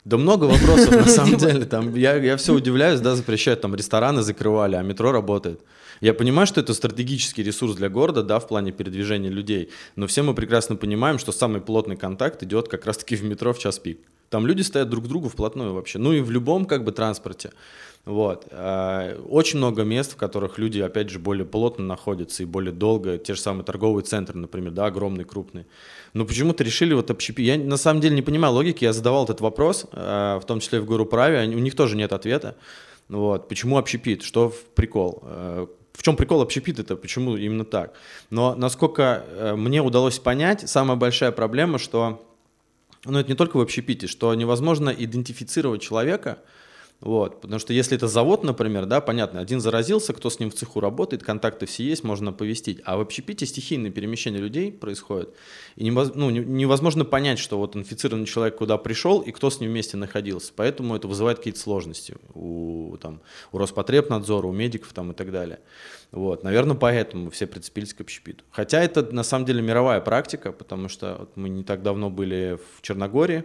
Да 0.04 0.16
много 0.16 0.44
вопросов 0.44 0.90
на 0.92 1.04
самом 1.06 1.36
деле. 1.36 1.64
Там, 1.66 1.94
я, 1.94 2.16
я 2.16 2.36
все 2.36 2.54
удивляюсь, 2.54 3.00
да, 3.00 3.14
запрещают, 3.14 3.60
там 3.60 3.74
рестораны 3.74 4.22
закрывали, 4.22 4.76
а 4.76 4.82
метро 4.82 5.12
работает. 5.12 5.60
Я 6.00 6.14
понимаю, 6.14 6.46
что 6.46 6.60
это 6.60 6.74
стратегический 6.74 7.42
ресурс 7.42 7.76
для 7.76 7.88
города, 7.88 8.22
да, 8.22 8.40
в 8.40 8.48
плане 8.48 8.72
передвижения 8.72 9.30
людей, 9.30 9.70
но 9.94 10.06
все 10.06 10.22
мы 10.22 10.34
прекрасно 10.34 10.74
понимаем, 10.74 11.18
что 11.18 11.30
самый 11.32 11.60
плотный 11.60 11.96
контакт 11.96 12.42
идет 12.42 12.68
как 12.68 12.86
раз-таки 12.86 13.14
в 13.14 13.22
метро 13.22 13.52
в 13.52 13.58
час 13.58 13.78
пик. 13.78 14.00
Там 14.32 14.46
люди 14.46 14.62
стоят 14.62 14.88
друг 14.88 15.04
к 15.04 15.08
другу 15.08 15.28
вплотную 15.28 15.74
вообще. 15.74 15.98
Ну 15.98 16.14
и 16.14 16.22
в 16.22 16.30
любом 16.30 16.64
как 16.64 16.84
бы 16.84 16.92
транспорте. 16.92 17.52
Вот. 18.06 18.46
А, 18.50 19.14
очень 19.28 19.58
много 19.58 19.82
мест, 19.82 20.14
в 20.14 20.16
которых 20.16 20.56
люди, 20.56 20.80
опять 20.80 21.10
же, 21.10 21.18
более 21.18 21.44
плотно 21.44 21.84
находятся 21.84 22.42
и 22.42 22.46
более 22.46 22.72
долго. 22.72 23.18
Те 23.18 23.34
же 23.34 23.40
самые 23.42 23.62
торговые 23.62 24.04
центры, 24.04 24.38
например, 24.38 24.72
да, 24.72 24.86
огромные, 24.86 25.26
крупные. 25.26 25.66
Но 26.14 26.24
почему-то 26.24 26.64
решили 26.64 26.94
вот 26.94 27.10
общепить. 27.10 27.46
Я 27.46 27.58
на 27.58 27.76
самом 27.76 28.00
деле 28.00 28.16
не 28.16 28.22
понимаю 28.22 28.54
логики. 28.54 28.84
Я 28.84 28.94
задавал 28.94 29.24
этот 29.24 29.42
вопрос, 29.42 29.84
а, 29.92 30.40
в 30.40 30.46
том 30.46 30.60
числе 30.60 30.80
в 30.80 30.86
Гуру 30.86 31.04
Праве. 31.04 31.46
У 31.54 31.58
них 31.58 31.76
тоже 31.76 31.94
нет 31.94 32.14
ответа. 32.14 32.56
Вот. 33.10 33.50
Почему 33.50 33.76
общепит? 33.76 34.22
Что 34.22 34.48
в 34.48 34.64
прикол? 34.74 35.18
А, 35.24 35.66
в 35.92 36.02
чем 36.02 36.16
прикол 36.16 36.40
общепит 36.40 36.78
это? 36.78 36.96
Почему 36.96 37.36
именно 37.36 37.66
так? 37.66 37.92
Но 38.30 38.54
насколько 38.54 39.26
э, 39.28 39.56
мне 39.56 39.82
удалось 39.82 40.18
понять, 40.18 40.66
самая 40.70 40.96
большая 40.96 41.32
проблема, 41.32 41.78
что 41.78 42.22
ну, 43.04 43.18
это 43.18 43.28
не 43.28 43.34
только 43.36 43.56
в 43.56 43.60
общепите, 43.60 44.06
что 44.06 44.34
невозможно 44.34 44.90
идентифицировать 44.90 45.82
человека, 45.82 46.38
вот, 47.02 47.40
потому 47.40 47.58
что 47.58 47.72
если 47.72 47.96
это 47.96 48.06
завод, 48.06 48.44
например, 48.44 48.86
да, 48.86 49.00
понятно, 49.00 49.40
один 49.40 49.60
заразился, 49.60 50.12
кто 50.12 50.30
с 50.30 50.38
ним 50.38 50.52
в 50.52 50.54
цеху 50.54 50.78
работает, 50.78 51.24
контакты 51.24 51.66
все 51.66 51.82
есть, 51.82 52.04
можно 52.04 52.30
оповестить. 52.30 52.80
А 52.84 52.96
в 52.96 53.00
общепите 53.00 53.44
стихийное 53.44 53.90
перемещение 53.90 54.40
людей 54.40 54.70
происходит. 54.70 55.34
И 55.74 55.82
невоз, 55.82 56.12
ну, 56.14 56.30
невозможно 56.30 57.04
понять, 57.04 57.40
что 57.40 57.58
вот 57.58 57.74
инфицированный 57.74 58.26
человек 58.26 58.56
куда 58.56 58.78
пришел 58.78 59.18
и 59.18 59.32
кто 59.32 59.50
с 59.50 59.58
ним 59.58 59.70
вместе 59.70 59.96
находился. 59.96 60.52
Поэтому 60.54 60.94
это 60.94 61.08
вызывает 61.08 61.38
какие-то 61.38 61.58
сложности 61.58 62.14
у, 62.34 62.96
там, 63.00 63.20
у 63.50 63.58
Роспотребнадзора, 63.58 64.46
у 64.46 64.52
медиков 64.52 64.92
там, 64.92 65.10
и 65.10 65.14
так 65.14 65.32
далее. 65.32 65.58
Вот, 66.12 66.44
наверное, 66.44 66.76
поэтому 66.76 67.30
все 67.30 67.48
прицепились 67.48 67.94
к 67.94 68.00
общепиту. 68.00 68.44
Хотя 68.52 68.80
это 68.80 69.02
на 69.12 69.24
самом 69.24 69.44
деле 69.44 69.60
мировая 69.60 70.00
практика, 70.00 70.52
потому 70.52 70.88
что 70.88 71.16
вот 71.18 71.36
мы 71.36 71.48
не 71.48 71.64
так 71.64 71.82
давно 71.82 72.10
были 72.10 72.60
в 72.76 72.80
Черногории, 72.80 73.42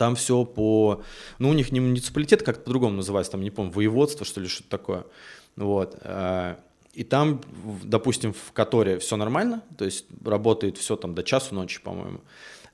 там 0.00 0.14
все 0.14 0.46
по... 0.46 1.02
Ну, 1.38 1.50
у 1.50 1.52
них 1.52 1.72
не 1.72 1.80
муниципалитет, 1.80 2.42
как 2.42 2.64
по-другому 2.64 2.96
называется, 2.96 3.32
там, 3.32 3.42
не 3.42 3.50
помню, 3.50 3.70
воеводство, 3.70 4.24
что 4.24 4.40
ли, 4.40 4.48
что-то 4.48 4.70
такое. 4.70 5.04
Вот. 5.56 5.98
Э, 6.00 6.56
и 6.94 7.04
там, 7.04 7.42
допустим, 7.84 8.32
в 8.32 8.52
Которе 8.52 8.98
все 8.98 9.16
нормально, 9.16 9.62
то 9.76 9.84
есть 9.84 10.06
работает 10.24 10.78
все 10.78 10.96
там 10.96 11.14
до 11.14 11.22
часу 11.22 11.54
ночи, 11.54 11.82
по-моему. 11.82 12.20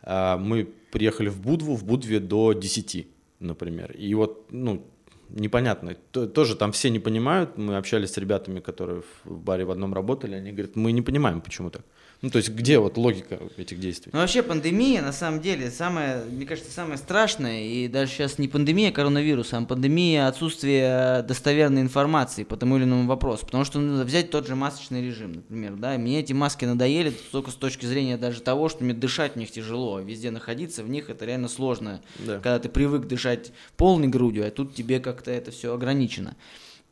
Э, 0.03 0.37
мы 0.37 0.69
приехали 0.93 1.29
в 1.29 1.41
Будву, 1.41 1.75
в 1.75 1.85
Будве 1.85 2.21
до 2.21 2.53
10, 2.53 3.09
например. 3.41 3.91
И 3.91 4.15
вот, 4.15 4.47
ну, 4.53 4.87
непонятно. 5.29 5.95
Тоже 6.13 6.55
там 6.55 6.71
все 6.71 6.91
не 6.91 7.01
понимают. 7.01 7.59
Мы 7.59 7.77
общались 7.77 8.13
с 8.13 8.19
ребятами, 8.19 8.61
которые 8.61 9.03
в 9.25 9.37
баре 9.37 9.65
в 9.65 9.73
одном 9.73 9.95
работали. 9.95 10.37
Они 10.37 10.53
говорят, 10.53 10.77
мы 10.77 10.93
не 10.93 11.03
понимаем, 11.03 11.41
почему 11.41 11.71
так. 11.71 11.83
Ну, 12.23 12.31
то 12.31 12.39
есть, 12.39 12.51
где 12.51 12.79
вот 12.79 12.97
логика 12.97 13.39
этих 13.57 13.79
действий? 13.79 14.11
Ну, 14.13 14.21
вообще, 14.21 14.43
пандемия, 14.43 15.03
на 15.03 15.13
самом 15.13 15.41
деле, 15.41 15.71
самое, 15.71 16.25
мне 16.25 16.47
кажется, 16.47 16.73
самое 16.73 16.97
страшное, 16.97 17.65
и 17.65 17.89
даже 17.89 18.11
сейчас 18.11 18.39
не 18.39 18.49
пандемия 18.49 18.91
коронавируса, 18.91 19.59
а 19.59 19.63
пандемия 19.63 20.27
отсутствия 20.27 21.23
достоверной 21.23 21.83
информации 21.83 22.45
по 22.45 22.57
тому 22.57 22.79
или 22.79 22.85
иному 22.85 23.07
вопросу. 23.07 23.45
Потому 23.45 23.65
что 23.65 23.79
надо 23.81 24.05
взять 24.05 24.31
тот 24.31 24.47
же 24.47 24.57
масочный 24.57 25.03
режим, 25.03 25.33
например, 25.33 25.75
да, 25.77 25.99
мне 25.99 26.21
эти 26.21 26.33
маски 26.33 26.65
надоели 26.65 27.13
только 27.33 27.51
с 27.51 27.55
точки 27.55 27.85
зрения 27.87 28.17
даже 28.17 28.41
того, 28.41 28.69
что 28.69 28.83
мне 28.83 28.95
дышать 28.95 29.35
в 29.35 29.37
них 29.37 29.51
тяжело, 29.51 30.01
везде 30.01 30.31
находиться 30.31 30.83
в 30.83 30.89
них 30.89 31.11
это 31.11 31.27
реально 31.27 31.49
сложно, 31.49 32.01
да. 32.19 32.37
когда 32.37 32.59
ты 32.59 32.69
привык 32.69 33.07
дышать 33.07 33.53
полной 33.77 34.09
грудью, 34.09 34.47
а 34.47 34.51
тут 34.51 34.75
тебе 34.75 35.01
как-то 35.01 35.31
это 35.31 35.51
все 35.51 35.75
ограничено. 35.75 36.37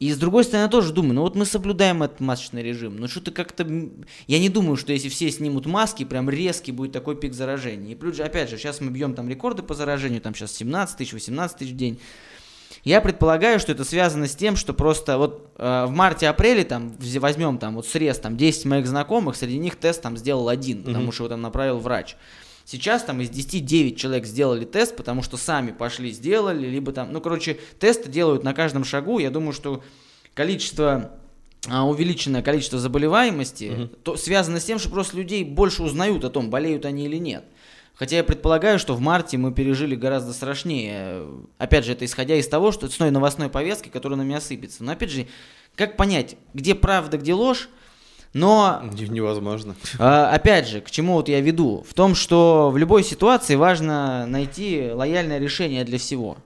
И 0.01 0.13
с 0.13 0.19
другой 0.19 0.45
стороны, 0.45 0.65
я 0.65 0.69
тоже 0.69 0.93
думаю, 0.93 1.15
ну 1.15 1.21
вот 1.23 1.37
мы 1.37 1.47
соблюдаем 1.47 2.03
этот 2.03 2.21
масочный 2.21 2.63
режим, 2.63 2.97
но 2.97 3.07
что-то 3.07 3.31
как-то... 3.31 3.65
Я 4.27 4.39
не 4.41 4.49
думаю, 4.49 4.77
что 4.77 4.93
если 4.93 5.09
все 5.09 5.31
снимут 5.31 5.67
маски, 5.67 6.05
прям 6.05 6.29
резкий 6.29 6.73
будет 6.73 6.93
такой 6.93 7.17
пик 7.17 7.33
заражения. 7.33 7.93
И 7.93 7.95
плюс 7.95 8.17
же, 8.17 8.25
опять 8.25 8.51
же, 8.51 8.59
сейчас 8.59 8.81
мы 8.81 8.91
бьем 8.91 9.15
там 9.15 9.29
рекорды 9.29 9.63
по 9.63 9.75
заражению, 9.75 10.21
там 10.21 10.35
сейчас 10.35 10.53
17 10.53 10.97
тысяч, 10.97 11.13
18 11.13 11.57
тысяч 11.57 11.71
в 11.71 11.77
день. 11.77 12.01
Я 12.83 13.01
предполагаю, 13.01 13.61
что 13.61 13.73
это 13.73 13.85
связано 13.85 14.27
с 14.27 14.35
тем, 14.35 14.57
что 14.57 14.75
просто 14.75 15.17
вот 15.17 15.51
э, 15.57 15.87
в 15.87 15.91
марте-апреле 15.91 16.65
там 16.65 16.95
возьмем 16.99 17.59
там 17.59 17.77
вот 17.77 17.87
срез 17.87 18.19
там 18.19 18.37
10 18.37 18.67
моих 18.67 18.87
знакомых, 18.87 19.37
среди 19.37 19.59
них 19.59 19.77
тест 19.77 20.03
там 20.03 20.19
сделал 20.19 20.51
один, 20.51 20.83
потому 20.83 21.09
mm-hmm. 21.09 21.13
что 21.13 21.25
его 21.25 21.29
там 21.31 21.41
направил 21.41 21.79
врач. 21.79 22.17
Сейчас 22.65 23.03
там 23.05 23.21
из 23.21 23.31
10 23.31 23.65
9 23.65 23.99
человек 23.99 24.25
сделали 24.25 24.65
тест, 24.65 24.97
потому 24.97 25.23
что 25.23 25.37
сами 25.37 25.71
пошли 25.71 26.11
сделали, 26.11 26.67
либо 26.67 26.93
там, 26.93 27.13
ну, 27.13 27.21
короче, 27.21 27.59
тесты 27.79 28.09
делают 28.09 28.43
на 28.43 28.55
каждом 28.55 28.85
шагу. 28.85 29.19
Я 29.19 29.31
думаю, 29.31 29.53
что 29.53 29.83
количество 30.35 31.13
а, 31.69 31.87
увеличенное 31.87 32.43
количество 32.43 32.79
заболеваемости 32.79 33.71
угу. 33.71 33.87
то, 34.03 34.17
связано 34.17 34.61
с 34.61 34.65
тем, 34.65 34.79
что 34.79 34.91
просто 34.91 35.17
людей 35.17 35.45
больше 35.45 35.83
узнают 35.83 36.25
о 36.25 36.31
том, 36.31 36.51
болеют 36.51 36.85
они 36.85 37.07
или 37.07 37.17
нет. 37.17 37.45
Хотя 37.95 38.17
я 38.17 38.25
предполагаю, 38.25 38.79
что 38.79 38.95
в 38.95 39.01
марте 39.01 39.39
мы 39.39 39.53
пережили 39.53 39.95
гораздо 39.95 40.33
страшнее. 40.33 41.27
Опять 41.59 41.85
же, 41.85 41.93
это 41.93 42.05
исходя 42.05 42.35
из 42.35 42.49
того, 42.49 42.73
что 42.73 42.89
ценой 42.89 43.13
новостной 43.13 43.49
повестки, 43.49 43.89
которая 43.89 44.19
на 44.19 44.23
меня 44.23 44.41
сыпется. 44.41 44.83
Но 44.83 44.93
опять 44.93 45.11
же, 45.11 45.29
как 45.77 45.97
понять, 45.97 46.37
где 46.55 46.75
правда, 46.75 47.19
где 47.19 47.35
ложь? 47.35 47.69
Но... 48.35 48.83
Невозможно. 48.93 49.77
А, 49.99 50.31
опять 50.31 50.69
же, 50.69 50.81
к 50.81 50.91
чему 50.91 51.15
вот 51.15 51.29
я 51.29 51.41
веду? 51.41 51.85
В 51.89 51.95
том, 51.95 52.15
что 52.15 52.71
в 52.71 52.77
любой 52.77 53.05
ситуации 53.05 53.55
важно 53.55 54.27
найти 54.27 54.91
лояльное 54.93 55.39
решение 55.39 55.85
для 55.85 55.99
всего. 55.99 56.37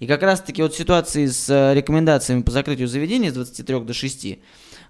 И 0.00 0.06
как 0.06 0.22
раз-таки 0.22 0.62
вот 0.62 0.72
в 0.72 0.76
ситуации 0.76 1.26
с 1.26 1.48
э, 1.48 1.74
рекомендациями 1.74 2.42
по 2.42 2.50
закрытию 2.50 2.88
заведений 2.88 3.30
с 3.30 3.34
23 3.34 3.80
до 3.80 3.92
6, 3.92 4.38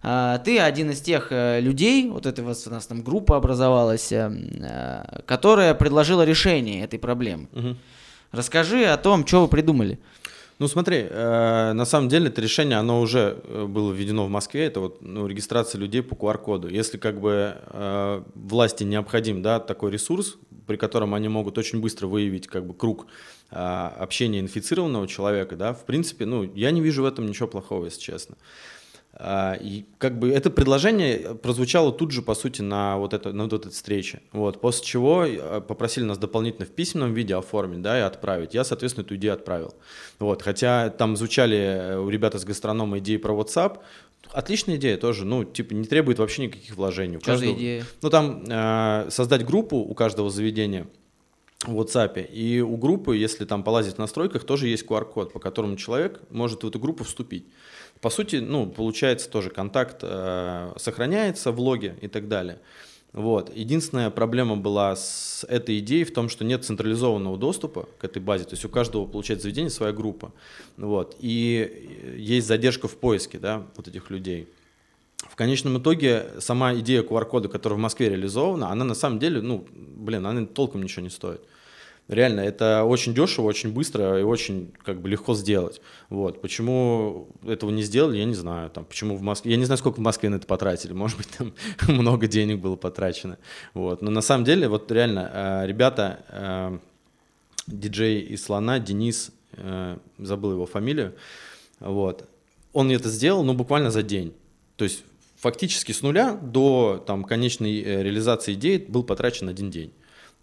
а, 0.02 0.38
ты 0.38 0.58
один 0.60 0.90
из 0.90 1.00
тех 1.00 1.28
э, 1.30 1.60
людей, 1.60 2.08
вот 2.08 2.26
эта 2.26 2.42
у 2.42 2.70
нас 2.70 2.86
там 2.86 3.02
группа 3.02 3.36
образовалась, 3.36 4.12
э, 4.12 5.22
которая 5.26 5.74
предложила 5.74 6.24
решение 6.24 6.84
этой 6.84 6.98
проблемы. 6.98 7.48
Угу. 7.52 7.76
Расскажи 8.32 8.84
о 8.86 8.96
том, 8.96 9.26
что 9.26 9.42
вы 9.42 9.48
придумали. 9.48 9.98
Ну 10.60 10.68
смотри, 10.68 11.06
э, 11.10 11.72
на 11.72 11.84
самом 11.84 12.08
деле 12.08 12.28
это 12.28 12.40
решение, 12.40 12.78
оно 12.78 13.00
уже 13.00 13.38
э, 13.42 13.64
было 13.66 13.92
введено 13.92 14.24
в 14.24 14.30
Москве, 14.30 14.66
это 14.66 14.78
вот 14.80 15.02
ну, 15.02 15.26
регистрация 15.26 15.80
людей 15.80 16.00
по 16.02 16.14
QR-коду. 16.14 16.68
Если 16.68 16.96
как 16.96 17.20
бы 17.20 17.56
э, 17.66 18.22
власти 18.34 18.84
необходим 18.84 19.42
да, 19.42 19.58
такой 19.58 19.90
ресурс, 19.90 20.36
при 20.66 20.76
котором 20.76 21.12
они 21.14 21.28
могут 21.28 21.58
очень 21.58 21.80
быстро 21.80 22.06
выявить 22.06 22.46
как 22.46 22.66
бы 22.66 22.72
круг 22.72 23.06
э, 23.50 23.56
общения 23.56 24.38
инфицированного 24.38 25.08
человека, 25.08 25.56
да, 25.56 25.74
в 25.74 25.84
принципе, 25.84 26.24
ну 26.24 26.44
я 26.54 26.70
не 26.70 26.80
вижу 26.80 27.02
в 27.02 27.06
этом 27.06 27.26
ничего 27.26 27.48
плохого, 27.48 27.86
если 27.86 28.00
честно. 28.00 28.36
А, 29.16 29.54
и 29.54 29.84
как 29.98 30.18
бы 30.18 30.30
это 30.30 30.50
предложение 30.50 31.36
прозвучало 31.36 31.92
тут 31.92 32.10
же, 32.10 32.20
по 32.20 32.34
сути, 32.34 32.62
на 32.62 32.98
вот, 32.98 33.14
это, 33.14 33.32
на 33.32 33.44
вот 33.44 33.52
этой 33.52 33.70
встрече. 33.70 34.20
Вот, 34.32 34.60
после 34.60 34.84
чего 34.84 35.24
э, 35.24 35.60
попросили 35.60 36.04
нас 36.04 36.18
дополнительно 36.18 36.66
в 36.66 36.70
письменном 36.70 37.14
виде 37.14 37.36
оформить 37.36 37.80
да, 37.80 37.98
и 37.98 38.02
отправить. 38.02 38.54
Я, 38.54 38.64
соответственно, 38.64 39.04
эту 39.04 39.14
идею 39.14 39.34
отправил. 39.34 39.74
Вот, 40.18 40.42
хотя 40.42 40.90
там 40.90 41.16
звучали 41.16 41.56
э, 41.56 41.98
у 41.98 42.08
ребят 42.08 42.34
из 42.34 42.44
гастронома 42.44 42.98
идеи 42.98 43.16
про 43.16 43.32
WhatsApp, 43.32 43.78
Отличная 44.32 44.76
идея 44.76 44.96
тоже, 44.96 45.24
ну, 45.24 45.44
типа, 45.44 45.74
не 45.74 45.84
требует 45.84 46.18
вообще 46.18 46.42
никаких 46.42 46.74
вложений. 46.74 47.18
У 47.18 47.20
Что 47.20 47.32
каждого, 47.32 47.52
за 47.52 47.58
идея? 47.58 47.84
Ну, 48.02 48.10
там 48.10 48.42
э, 48.48 49.06
создать 49.10 49.44
группу 49.44 49.76
у 49.76 49.94
каждого 49.94 50.30
заведения 50.30 50.88
в 51.66 51.78
WhatsApp, 51.78 52.26
и 52.26 52.60
у 52.60 52.76
группы, 52.76 53.16
если 53.16 53.44
там 53.44 53.62
полазить 53.62 53.94
в 53.94 53.98
настройках, 53.98 54.44
тоже 54.44 54.68
есть 54.68 54.84
QR-код, 54.86 55.32
по 55.32 55.38
которому 55.38 55.76
человек 55.76 56.20
может 56.30 56.64
в 56.64 56.68
эту 56.68 56.78
группу 56.80 57.04
вступить. 57.04 57.46
По 58.04 58.10
сути, 58.10 58.36
ну, 58.36 58.66
получается 58.66 59.30
тоже 59.30 59.48
контакт 59.48 60.00
э, 60.02 60.74
сохраняется 60.76 61.52
в 61.52 61.58
логе 61.58 61.96
и 62.02 62.08
так 62.08 62.28
далее. 62.28 62.60
Вот. 63.14 63.50
Единственная 63.56 64.10
проблема 64.10 64.58
была 64.58 64.94
с 64.94 65.46
этой 65.48 65.78
идеей 65.78 66.04
в 66.04 66.12
том, 66.12 66.28
что 66.28 66.44
нет 66.44 66.66
централизованного 66.66 67.38
доступа 67.38 67.88
к 67.96 68.04
этой 68.04 68.20
базе, 68.20 68.44
то 68.44 68.50
есть 68.50 68.64
у 68.66 68.68
каждого, 68.68 69.06
получается, 69.06 69.44
заведения 69.44 69.70
своя 69.70 69.94
группа. 69.94 70.32
Вот. 70.76 71.16
И 71.18 72.14
есть 72.18 72.46
задержка 72.46 72.88
в 72.88 72.96
поиске 72.98 73.38
да, 73.38 73.66
вот 73.74 73.88
этих 73.88 74.10
людей. 74.10 74.50
В 75.16 75.34
конечном 75.34 75.78
итоге 75.78 76.26
сама 76.40 76.74
идея 76.74 77.02
QR-кода, 77.04 77.48
которая 77.48 77.78
в 77.78 77.80
Москве 77.80 78.10
реализована, 78.10 78.68
она 78.68 78.84
на 78.84 78.94
самом 78.94 79.18
деле, 79.18 79.40
ну, 79.40 79.66
блин, 79.72 80.26
она 80.26 80.44
толком 80.44 80.82
ничего 80.82 81.04
не 81.04 81.10
стоит. 81.10 81.40
Реально, 82.06 82.40
это 82.40 82.84
очень 82.84 83.14
дешево, 83.14 83.46
очень 83.46 83.72
быстро 83.72 84.20
и 84.20 84.22
очень 84.22 84.74
как 84.84 85.00
бы 85.00 85.08
легко 85.08 85.34
сделать. 85.34 85.80
Вот. 86.10 86.42
Почему 86.42 87.28
этого 87.46 87.70
не 87.70 87.82
сделали, 87.82 88.18
я 88.18 88.26
не 88.26 88.34
знаю. 88.34 88.68
Там, 88.68 88.84
почему 88.84 89.16
в 89.16 89.22
Москве... 89.22 89.52
Я 89.52 89.56
не 89.56 89.64
знаю, 89.64 89.78
сколько 89.78 89.96
в 89.96 90.02
Москве 90.02 90.28
на 90.28 90.34
это 90.34 90.46
потратили. 90.46 90.92
Может 90.94 91.16
быть, 91.16 91.28
там 91.28 91.54
много 91.88 92.26
денег 92.26 92.60
было 92.60 92.76
потрачено. 92.76 93.38
Вот. 93.72 94.02
Но 94.02 94.10
на 94.10 94.20
самом 94.20 94.44
деле, 94.44 94.68
вот 94.68 94.92
реально, 94.92 95.30
э, 95.32 95.66
ребята 95.66 96.24
э, 96.28 96.78
диджей 97.66 98.20
из 98.20 98.44
Слона, 98.44 98.78
Денис, 98.80 99.30
э, 99.52 99.96
забыл 100.18 100.52
его 100.52 100.66
фамилию, 100.66 101.14
вот. 101.80 102.28
Он 102.74 102.90
это 102.90 103.08
сделал, 103.08 103.44
ну, 103.44 103.54
буквально 103.54 103.90
за 103.90 104.02
день. 104.02 104.34
То 104.76 104.84
есть 104.84 105.04
фактически 105.36 105.92
с 105.92 106.02
нуля 106.02 106.34
до 106.34 107.02
там, 107.06 107.24
конечной 107.24 107.80
реализации 107.82 108.52
идеи 108.54 108.76
был 108.76 109.04
потрачен 109.04 109.48
один 109.48 109.70
день. 109.70 109.92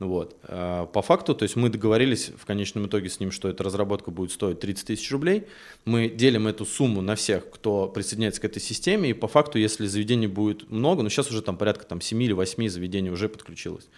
Вот. 0.02 0.36
А, 0.46 0.88
по 0.88 1.04
факту, 1.04 1.36
то 1.36 1.44
есть 1.44 1.56
мы 1.56 1.70
договорились 1.70 2.32
в 2.36 2.48
конечном 2.48 2.88
итоге 2.88 3.08
с 3.08 3.20
ним, 3.20 3.30
что 3.30 3.48
эта 3.48 3.64
разработка 3.64 4.10
будет 4.10 4.32
стоить 4.32 4.60
30 4.60 4.88
тысяч 4.88 5.12
рублей. 5.12 5.44
Мы 5.86 6.10
делим 6.10 6.48
эту 6.48 6.66
сумму 6.66 7.02
на 7.02 7.16
всех, 7.16 7.48
кто 7.52 7.88
присоединяется 7.88 8.42
к 8.42 8.46
этой 8.46 8.60
системе. 8.60 9.12
И 9.12 9.14
по 9.14 9.28
факту, 9.28 9.60
если 9.60 9.86
заведений 9.86 10.26
будет 10.26 10.72
много, 10.72 11.04
ну 11.04 11.10
сейчас 11.10 11.30
уже 11.30 11.44
там 11.44 11.56
порядка 11.56 11.86
там, 11.86 12.02
7 12.02 12.24
или 12.24 12.34
8 12.34 12.68
заведений 12.68 13.12
уже 13.12 13.30
подключилось. 13.30 13.90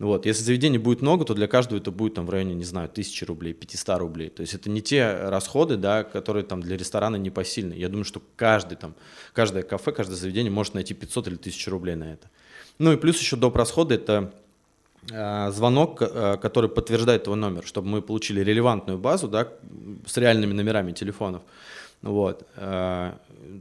Вот. 0.00 0.26
Если 0.26 0.42
заведений 0.42 0.78
будет 0.78 1.02
много, 1.02 1.24
то 1.24 1.34
для 1.34 1.46
каждого 1.46 1.78
это 1.78 1.92
будет 1.92 2.14
там 2.14 2.26
в 2.26 2.30
районе, 2.30 2.54
не 2.54 2.64
знаю, 2.64 2.88
тысячи 2.88 3.22
рублей, 3.22 3.52
500 3.52 3.98
рублей. 4.00 4.30
То 4.30 4.40
есть 4.40 4.54
это 4.54 4.68
не 4.68 4.82
те 4.82 5.28
расходы, 5.28 5.76
да, 5.76 6.02
которые 6.02 6.42
там 6.42 6.62
для 6.62 6.76
ресторана 6.76 7.14
непосильны. 7.14 7.74
Я 7.74 7.88
думаю, 7.88 8.04
что 8.04 8.20
каждый 8.34 8.74
там, 8.74 8.96
каждое 9.32 9.62
кафе, 9.62 9.92
каждое 9.92 10.16
заведение 10.16 10.50
может 10.50 10.74
найти 10.74 10.94
500 10.94 11.28
или 11.28 11.36
1000 11.36 11.70
рублей 11.70 11.94
на 11.94 12.12
это. 12.12 12.28
Ну 12.80 12.92
и 12.92 12.96
плюс 12.96 13.20
еще 13.20 13.36
доп. 13.36 13.54
расходы 13.54 13.94
это 13.94 14.34
звонок, 15.08 16.02
э, 16.02 16.36
который 16.40 16.70
подтверждает 16.70 17.24
твой 17.24 17.36
номер, 17.36 17.64
чтобы 17.64 17.88
мы 17.88 18.02
получили 18.02 18.40
релевантную 18.40 18.98
базу 18.98 19.28
да, 19.28 19.48
с 20.06 20.16
реальными 20.16 20.52
номерами 20.52 20.92
телефонов. 20.92 21.42
Вот. 22.04 22.46
Э, 22.56 23.12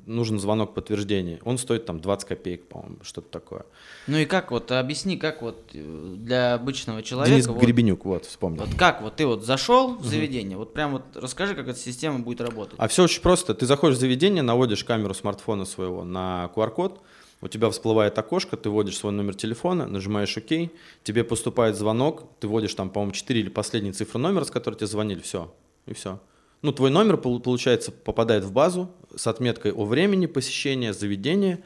нужен 0.05 0.39
звонок 0.39 0.73
подтверждения. 0.73 1.39
Он 1.43 1.57
стоит 1.57 1.85
там 1.85 1.99
20 1.99 2.27
копеек, 2.27 2.67
по-моему, 2.67 2.97
что-то 3.01 3.29
такое. 3.29 3.65
Ну 4.07 4.17
и 4.17 4.25
как 4.25 4.51
вот, 4.51 4.71
объясни, 4.71 5.17
как 5.17 5.41
вот 5.41 5.69
для 5.73 6.55
обычного 6.55 7.03
человека... 7.03 7.35
Денис 7.35 7.47
вот, 7.47 7.61
Гребенюк, 7.61 8.05
вот, 8.05 8.25
вспомнил. 8.25 8.65
Вот 8.65 8.75
как 8.75 9.01
вот 9.01 9.15
ты 9.15 9.25
вот 9.25 9.45
зашел 9.45 9.95
в 9.95 10.05
заведение, 10.05 10.57
угу. 10.57 10.65
вот 10.65 10.73
прям 10.73 10.91
вот 10.91 11.03
расскажи, 11.15 11.55
как 11.55 11.69
эта 11.69 11.79
система 11.79 12.19
будет 12.19 12.41
работать. 12.41 12.75
А 12.77 12.87
все 12.87 13.03
очень 13.03 13.21
просто. 13.21 13.53
Ты 13.53 13.65
заходишь 13.65 13.97
в 13.97 13.99
заведение, 14.01 14.43
наводишь 14.43 14.83
камеру 14.83 15.13
смартфона 15.13 15.65
своего 15.65 16.03
на 16.03 16.51
QR-код, 16.55 17.01
у 17.43 17.47
тебя 17.49 17.69
всплывает 17.69 18.17
окошко, 18.17 18.55
ты 18.55 18.69
вводишь 18.69 18.97
свой 18.97 19.11
номер 19.11 19.35
телефона, 19.35 19.85
нажимаешь 19.85 20.37
ОК, 20.37 20.71
тебе 21.03 21.23
поступает 21.25 21.75
звонок, 21.75 22.23
ты 22.39 22.47
вводишь 22.47 22.73
там, 22.73 22.89
по-моему, 22.89 23.11
4 23.11 23.39
или 23.39 23.49
последние 23.49 23.91
цифры 23.91 24.19
номера, 24.19 24.45
с 24.45 24.51
которой 24.51 24.75
тебе 24.75 24.87
звонили, 24.87 25.19
все, 25.19 25.53
и 25.85 25.93
все. 25.93 26.21
Ну, 26.61 26.71
твой 26.71 26.89
номер, 26.89 27.17
получается, 27.17 27.91
попадает 27.91 28.45
в 28.45 28.53
базу 28.53 28.89
с 29.13 29.27
отметкой 29.27 29.73
о 29.73 29.83
времени 29.83 30.25
посещения, 30.25 30.93
заведения 30.93 31.59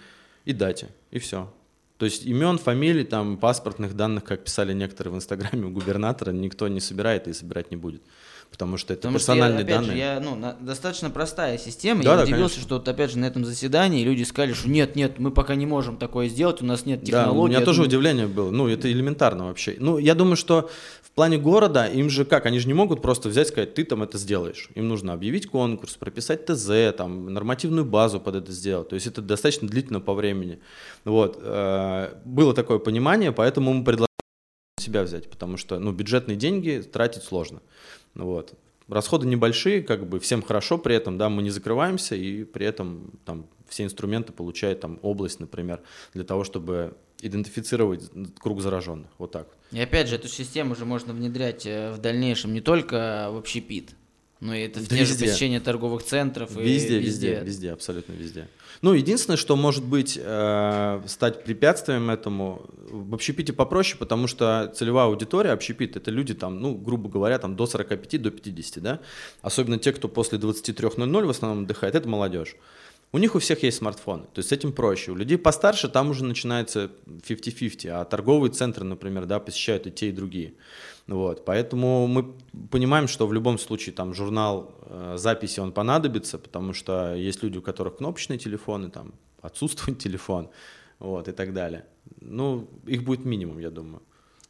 и 0.46 0.54
дате, 0.54 0.88
и 1.12 1.20
все. 1.20 1.54
То 2.00 2.06
есть 2.06 2.26
имен, 2.26 2.58
фамилий, 2.58 3.04
там, 3.04 3.38
паспортных 3.38 3.96
данных, 3.96 4.24
как 4.24 4.44
писали 4.44 4.74
некоторые 4.74 5.14
в 5.14 5.18
Инстаграме 5.18 5.68
у 5.68 5.70
губернатора, 5.70 6.32
никто 6.32 6.68
не 6.68 6.80
собирает 6.80 7.28
и 7.28 7.34
собирать 7.34 7.70
не 7.70 7.78
будет 7.78 8.02
потому 8.52 8.78
что 8.78 8.94
это 8.94 9.02
потому 9.02 9.18
персональные 9.18 9.60
что 9.60 9.72
я, 9.72 9.78
опять 9.78 9.88
данные. 9.88 9.92
Же, 9.92 9.98
я, 9.98 10.20
ну, 10.20 10.36
на, 10.36 10.54
достаточно 10.54 11.10
простая 11.10 11.58
система. 11.58 12.04
Да, 12.04 12.12
я 12.12 12.18
да, 12.18 12.24
удивился, 12.24 12.56
конечно. 12.56 12.62
что 12.64 12.76
вот 12.76 12.88
опять 12.88 13.12
же 13.12 13.20
на 13.20 13.26
этом 13.26 13.46
заседании 13.46 14.04
люди 14.04 14.24
сказали, 14.24 14.54
что 14.54 14.70
нет, 14.70 14.96
нет, 14.96 15.20
мы 15.20 15.32
пока 15.32 15.56
не 15.56 15.66
можем 15.66 15.98
такое 15.98 16.28
сделать, 16.30 16.62
у 16.62 16.66
нас 16.66 16.86
нет 16.86 17.04
технологий. 17.04 17.36
Да, 17.36 17.42
у 17.42 17.48
меня 17.48 17.60
тоже 17.62 17.78
думаю... 17.78 17.88
удивление 17.90 18.28
было. 18.28 18.52
Ну, 18.52 18.68
это 18.68 18.92
элементарно 18.92 19.46
вообще. 19.48 19.76
Ну, 19.80 19.98
я 19.98 20.16
думаю, 20.16 20.36
что 20.36 20.70
в 21.02 21.12
плане 21.12 21.38
города 21.38 21.86
им 21.86 22.10
же 22.10 22.26
как, 22.26 22.46
они 22.46 22.60
же 22.60 22.68
не 22.68 22.74
могут 22.74 23.02
просто 23.02 23.30
взять 23.30 23.48
и 23.48 23.50
сказать, 23.52 23.74
ты 23.74 23.84
там 23.84 24.04
это 24.04 24.18
сделаешь. 24.18 24.70
Им 24.76 24.88
нужно 24.88 25.14
объявить 25.14 25.48
конкурс, 25.48 25.96
прописать 25.96 26.46
ТЗ, 26.46 26.96
там, 26.98 27.34
нормативную 27.34 27.86
базу 27.86 28.20
под 28.20 28.36
это 28.36 28.52
сделать. 28.52 28.90
То 28.90 28.96
есть 28.96 29.08
это 29.08 29.22
достаточно 29.22 29.68
длительно 29.68 30.00
по 30.00 30.14
времени. 30.14 30.60
Вот. 31.06 31.40
Э, 31.42 32.14
было 32.26 32.54
такое 32.54 32.80
понимание, 32.80 33.32
поэтому 33.32 33.74
мы 33.74 33.84
предложили 33.84 34.08
себя 34.80 35.04
взять, 35.04 35.30
потому 35.30 35.58
что 35.58 35.80
ну, 35.80 35.92
бюджетные 35.92 36.38
деньги 36.38 36.82
тратить 36.82 37.24
сложно. 37.24 37.62
Вот. 38.18 38.54
Расходы 38.88 39.28
небольшие, 39.28 39.82
как 39.82 40.08
бы 40.08 40.20
всем 40.20 40.42
хорошо 40.42 40.78
при 40.78 40.96
этом, 40.96 41.18
да, 41.18 41.30
мы 41.30 41.44
не 41.44 41.50
закрываемся, 41.50 42.16
и 42.16 42.44
при 42.46 42.66
этом 42.66 43.12
там 43.26 43.48
все 43.68 43.84
инструменты 43.84 44.32
получает 44.32 44.80
там 44.80 45.00
область, 45.02 45.40
например, 45.40 45.82
для 46.14 46.24
того, 46.24 46.44
чтобы 46.46 46.96
идентифицировать 47.22 48.10
круг 48.40 48.62
зараженных. 48.62 49.10
Вот 49.18 49.32
так. 49.32 49.48
И 49.72 49.80
опять 49.80 50.08
же, 50.08 50.16
эту 50.16 50.30
систему 50.30 50.72
уже 50.72 50.86
можно 50.86 51.14
внедрять 51.14 51.66
э, 51.66 51.92
в 51.92 51.98
дальнейшем 51.98 52.54
не 52.54 52.62
только 52.62 53.30
в 53.32 53.38
общепит, 53.38 53.96
ну 54.40 54.54
и 54.54 54.60
это 54.62 54.80
да 54.80 54.86
те 54.86 55.02
везде. 55.02 55.14
же 55.14 55.20
посещения 55.26 55.60
торговых 55.60 56.04
центров. 56.04 56.52
Везде, 56.56 56.98
и 56.98 57.00
везде, 57.00 57.32
везде, 57.32 57.42
везде, 57.44 57.72
абсолютно 57.72 58.14
везде. 58.14 58.48
Ну, 58.82 58.94
единственное, 58.94 59.38
что 59.38 59.56
может 59.56 59.84
быть 59.84 60.20
э, 60.22 61.02
стать 61.08 61.44
препятствием 61.44 62.10
этому, 62.10 62.62
в 62.90 63.14
общепите 63.14 63.54
попроще, 63.54 63.98
потому 63.98 64.28
что 64.28 64.72
целевая 64.76 65.06
аудитория 65.08 65.52
общепит 65.52 65.96
это 65.98 66.12
люди 66.12 66.34
там, 66.34 66.60
ну, 66.60 66.76
грубо 66.76 67.10
говоря, 67.10 67.40
там 67.40 67.56
до 67.56 67.66
45, 67.66 68.22
до 68.22 68.32
50, 68.32 68.84
да? 68.84 69.00
Особенно 69.42 69.80
те, 69.80 69.92
кто 69.94 70.08
после 70.08 70.38
23.00 70.38 71.26
в 71.26 71.30
основном 71.30 71.64
отдыхает, 71.64 71.96
это 71.96 72.08
молодежь. 72.08 72.56
У 73.14 73.20
них 73.20 73.36
у 73.36 73.40
всех 73.40 73.64
есть 73.64 73.78
смартфоны, 73.78 74.24
то 74.24 74.40
есть 74.40 74.50
с 74.50 74.52
этим 74.52 74.74
проще. 74.74 75.12
У 75.12 75.16
людей 75.16 75.38
постарше 75.38 75.88
там 75.88 76.10
уже 76.10 76.26
начинается 76.26 76.92
50-50, 77.06 77.90
а 77.90 78.04
торговые 78.04 78.52
центры, 78.52 78.84
например, 78.84 79.26
да, 79.26 79.40
посещают 79.40 79.88
и 79.88 79.92
те, 79.92 80.10
и 80.10 80.12
другие. 80.12 80.56
Вот, 81.08 81.46
поэтому 81.46 82.06
мы 82.08 82.34
понимаем, 82.70 83.08
что 83.08 83.26
в 83.26 83.34
любом 83.34 83.60
случае 83.60 83.96
там 83.96 84.14
журнал 84.14 84.76
э, 84.82 85.16
записи 85.18 85.62
он 85.62 85.72
понадобится, 85.72 86.38
потому 86.38 86.74
что 86.74 87.16
есть 87.16 87.44
люди, 87.44 87.58
у 87.58 87.62
которых 87.62 87.98
кнопочные 87.98 88.38
телефоны, 88.40 88.90
там 88.90 89.14
отсутствует 89.42 90.00
телефон, 90.04 90.50
вот, 91.00 91.30
и 91.30 91.32
так 91.32 91.54
далее. 91.54 91.86
Ну, 92.20 92.68
их 92.86 93.04
будет 93.04 93.24
минимум, 93.24 93.60
я 93.60 93.70
думаю. 93.70 94.02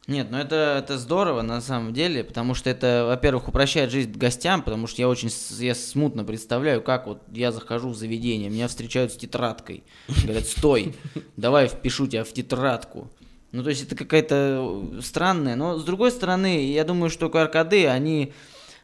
Нет, 0.08 0.28
ну 0.30 0.38
это, 0.38 0.82
это 0.82 0.96
здорово 0.96 1.42
на 1.42 1.60
самом 1.60 1.92
деле, 1.92 2.24
потому 2.24 2.54
что 2.54 2.70
это, 2.70 3.04
во-первых, 3.06 3.48
упрощает 3.48 3.90
жизнь 3.90 4.10
гостям, 4.12 4.62
потому 4.62 4.86
что 4.86 5.02
я 5.02 5.08
очень 5.08 5.30
я 5.58 5.74
смутно 5.74 6.24
представляю, 6.24 6.80
как 6.80 7.06
вот 7.06 7.22
я 7.30 7.52
захожу 7.52 7.90
в 7.90 7.94
заведение, 7.94 8.48
меня 8.48 8.68
встречают 8.68 9.12
с 9.12 9.18
тетрадкой, 9.18 9.84
говорят, 10.24 10.46
стой, 10.46 10.94
давай 11.36 11.68
впишу 11.68 12.06
тебя 12.06 12.24
в 12.24 12.32
тетрадку. 12.32 13.10
Ну, 13.52 13.62
то 13.62 13.68
есть 13.68 13.82
это 13.82 13.96
какая-то 13.96 14.98
странная, 15.02 15.56
но 15.56 15.78
с 15.78 15.84
другой 15.84 16.10
стороны, 16.10 16.70
я 16.70 16.84
думаю, 16.84 17.10
что 17.10 17.26
QR-коды, 17.26 17.86
они, 17.86 18.32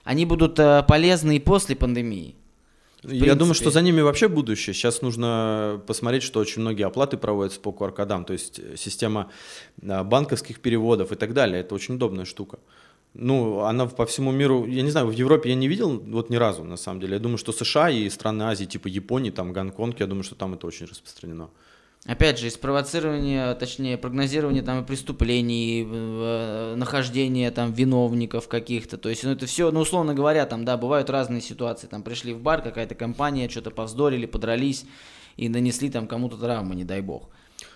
они 0.05 0.27
будут 0.27 0.59
э, 0.59 0.83
полезны 0.87 1.37
и 1.37 1.41
после 1.41 1.75
пандемии. 1.75 2.37
Я 3.05 3.35
думаю, 3.35 3.55
что 3.55 3.71
за 3.71 3.83
ними 3.83 4.01
вообще 4.01 4.29
будущее. 4.29 4.75
Сейчас 4.75 5.03
нужно 5.03 5.81
посмотреть, 5.87 6.23
что 6.23 6.41
очень 6.41 6.63
многие 6.63 6.87
оплаты 6.87 7.17
проводятся 7.17 7.61
по 7.61 7.71
QR-кодам, 7.71 8.25
то 8.25 8.33
есть 8.33 8.59
э, 8.59 8.77
система 8.77 9.31
э, 9.83 10.03
банковских 10.03 10.61
переводов 10.61 11.13
и 11.13 11.15
так 11.15 11.35
далее. 11.35 11.61
Это 11.61 11.75
очень 11.75 11.95
удобная 11.97 12.25
штука. 12.25 12.59
Ну, 13.15 13.61
она 13.61 13.87
по 13.87 14.07
всему 14.07 14.33
миру, 14.33 14.67
я 14.67 14.83
не 14.83 14.91
знаю, 14.91 15.07
в 15.07 15.13
Европе 15.13 15.51
я 15.51 15.55
не 15.55 15.69
видел 15.69 16.01
вот 16.01 16.31
ни 16.31 16.37
разу, 16.37 16.65
на 16.65 16.77
самом 16.77 17.01
деле. 17.01 17.15
Я 17.15 17.21
думаю, 17.21 17.39
что 17.39 17.53
США 17.53 17.91
и 17.91 18.11
страны 18.11 18.43
Азии, 18.45 18.65
типа 18.65 18.89
Японии, 18.89 19.31
там 19.31 19.53
Гонконг, 19.53 20.01
я 20.01 20.07
думаю, 20.07 20.25
что 20.25 20.35
там 20.35 20.55
это 20.55 20.67
очень 20.67 20.87
распространено. 20.87 21.51
Опять 22.07 22.39
же, 22.39 22.49
из 22.49 22.59
провоцирования, 22.59 23.55
точнее, 23.55 23.97
прогнозирования 23.97 24.61
там 24.63 24.85
преступлений, 24.85 25.89
э, 25.91 26.75
нахождения 26.77 27.51
там 27.51 27.73
виновников 27.73 28.47
каких-то. 28.47 28.99
То 28.99 29.09
есть, 29.09 29.25
ну 29.25 29.31
это 29.31 29.47
все, 29.47 29.71
ну 29.71 29.81
условно 29.81 30.13
говоря, 30.13 30.45
там, 30.45 30.67
да, 30.67 30.77
бывают 30.77 31.09
разные 31.09 31.41
ситуации. 31.41 31.87
Там 31.87 32.03
пришли 32.03 32.35
в 32.35 32.41
бар, 32.41 32.61
какая-то 32.61 32.95
компания, 32.95 33.49
что-то 33.49 33.71
повздорили, 33.71 34.27
подрались 34.27 34.85
и 35.39 35.49
нанесли 35.49 35.89
там 35.89 36.07
кому-то 36.07 36.37
травмы, 36.37 36.75
не 36.75 36.85
дай 36.85 37.01
бог. 37.01 37.31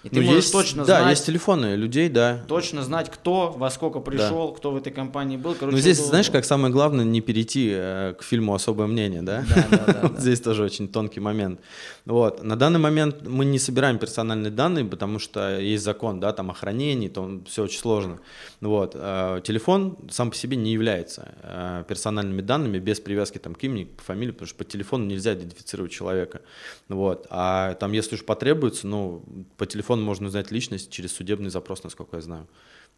И 0.05 0.09
ты 0.09 0.21
ну, 0.21 0.27
можешь 0.27 0.45
есть, 0.45 0.53
точно 0.53 0.85
да, 0.85 1.01
знать. 1.01 1.11
есть 1.11 1.27
телефоны 1.27 1.75
людей, 1.75 2.09
да. 2.09 2.45
Точно 2.47 2.83
знать, 2.85 3.11
кто, 3.11 3.51
во 3.57 3.69
сколько 3.71 3.99
пришел, 3.99 4.51
да. 4.51 4.57
кто 4.57 4.71
в 4.71 4.77
этой 4.77 4.93
компании 4.93 5.37
был. 5.37 5.55
Короче, 5.55 5.75
ну, 5.75 5.81
здесь, 5.81 5.99
знаешь, 5.99 6.31
как 6.31 6.45
самое 6.45 6.73
главное, 6.73 7.05
не 7.05 7.21
перейти 7.21 7.71
э, 7.73 8.15
к 8.19 8.23
фильму 8.23 8.55
«Особое 8.55 8.87
мнение», 8.87 9.23
да? 9.23 9.45
Да, 9.49 9.67
да, 9.71 9.93
да. 10.09 10.13
Здесь 10.19 10.41
тоже 10.41 10.63
очень 10.63 10.89
тонкий 10.89 11.21
момент. 11.21 11.61
Вот. 12.05 12.43
На 12.43 12.57
данный 12.57 12.79
момент 12.79 13.27
мы 13.27 13.45
не 13.45 13.59
собираем 13.59 13.99
персональные 13.99 14.51
данные, 14.51 14.85
потому 14.85 15.19
что 15.19 15.59
есть 15.59 15.85
закон, 15.85 16.21
да, 16.21 16.33
там, 16.33 16.51
о 16.51 16.55
хранении, 16.55 17.09
там 17.09 17.45
все 17.45 17.65
очень 17.65 17.81
сложно. 17.81 18.21
Вот. 18.61 18.93
Э, 18.95 19.41
телефон 19.43 19.99
сам 20.11 20.31
по 20.31 20.37
себе 20.37 20.57
не 20.57 20.73
является 20.73 21.35
э, 21.43 21.85
персональными 21.89 22.41
данными 22.41 22.79
без 22.79 23.01
привязки 23.01 23.39
там, 23.39 23.55
к 23.55 23.63
имени, 23.65 23.85
к 23.85 24.03
фамилии, 24.03 24.31
потому 24.31 24.49
что 24.49 24.59
по 24.59 24.65
телефону 24.65 25.07
нельзя 25.07 25.35
идентифицировать 25.35 25.91
человека. 25.91 26.41
Вот. 26.89 27.27
А 27.31 27.75
там, 27.75 27.93
если 27.93 28.15
уж 28.15 28.25
потребуется, 28.25 28.87
ну, 28.87 29.25
по 29.57 29.67
телефону 29.67 29.98
телефон 29.99 30.03
можно 30.03 30.27
узнать 30.27 30.51
личность 30.51 30.91
через 30.91 31.13
судебный 31.13 31.51
запрос, 31.51 31.85
насколько 31.85 32.17
я 32.17 32.23
знаю. 32.23 32.47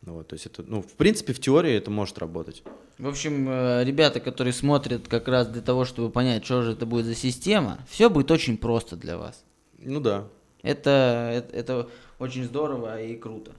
Ну, 0.02 0.14
вот, 0.14 0.28
то 0.28 0.34
есть 0.34 0.46
это, 0.46 0.62
ну, 0.62 0.80
в 0.80 0.92
принципе, 0.96 1.32
в 1.32 1.40
теории 1.40 1.72
это 1.74 1.90
может 1.90 2.18
работать. 2.18 2.62
В 2.98 3.08
общем, 3.08 3.48
э, 3.48 3.84
ребята, 3.84 4.20
которые 4.20 4.52
смотрят 4.52 5.08
как 5.08 5.28
раз 5.28 5.48
для 5.48 5.60
того, 5.60 5.84
чтобы 5.84 6.10
понять, 6.10 6.44
что 6.44 6.62
же 6.62 6.72
это 6.72 6.86
будет 6.86 7.06
за 7.06 7.14
система, 7.14 7.78
все 7.88 8.08
будет 8.08 8.30
очень 8.30 8.56
просто 8.56 8.96
для 8.96 9.16
вас. 9.16 9.44
Ну 9.78 10.00
да. 10.00 10.24
Это, 10.62 11.30
это, 11.34 11.56
это 11.56 11.88
очень 12.18 12.44
здорово 12.44 13.02
и 13.02 13.16
круто. 13.16 13.52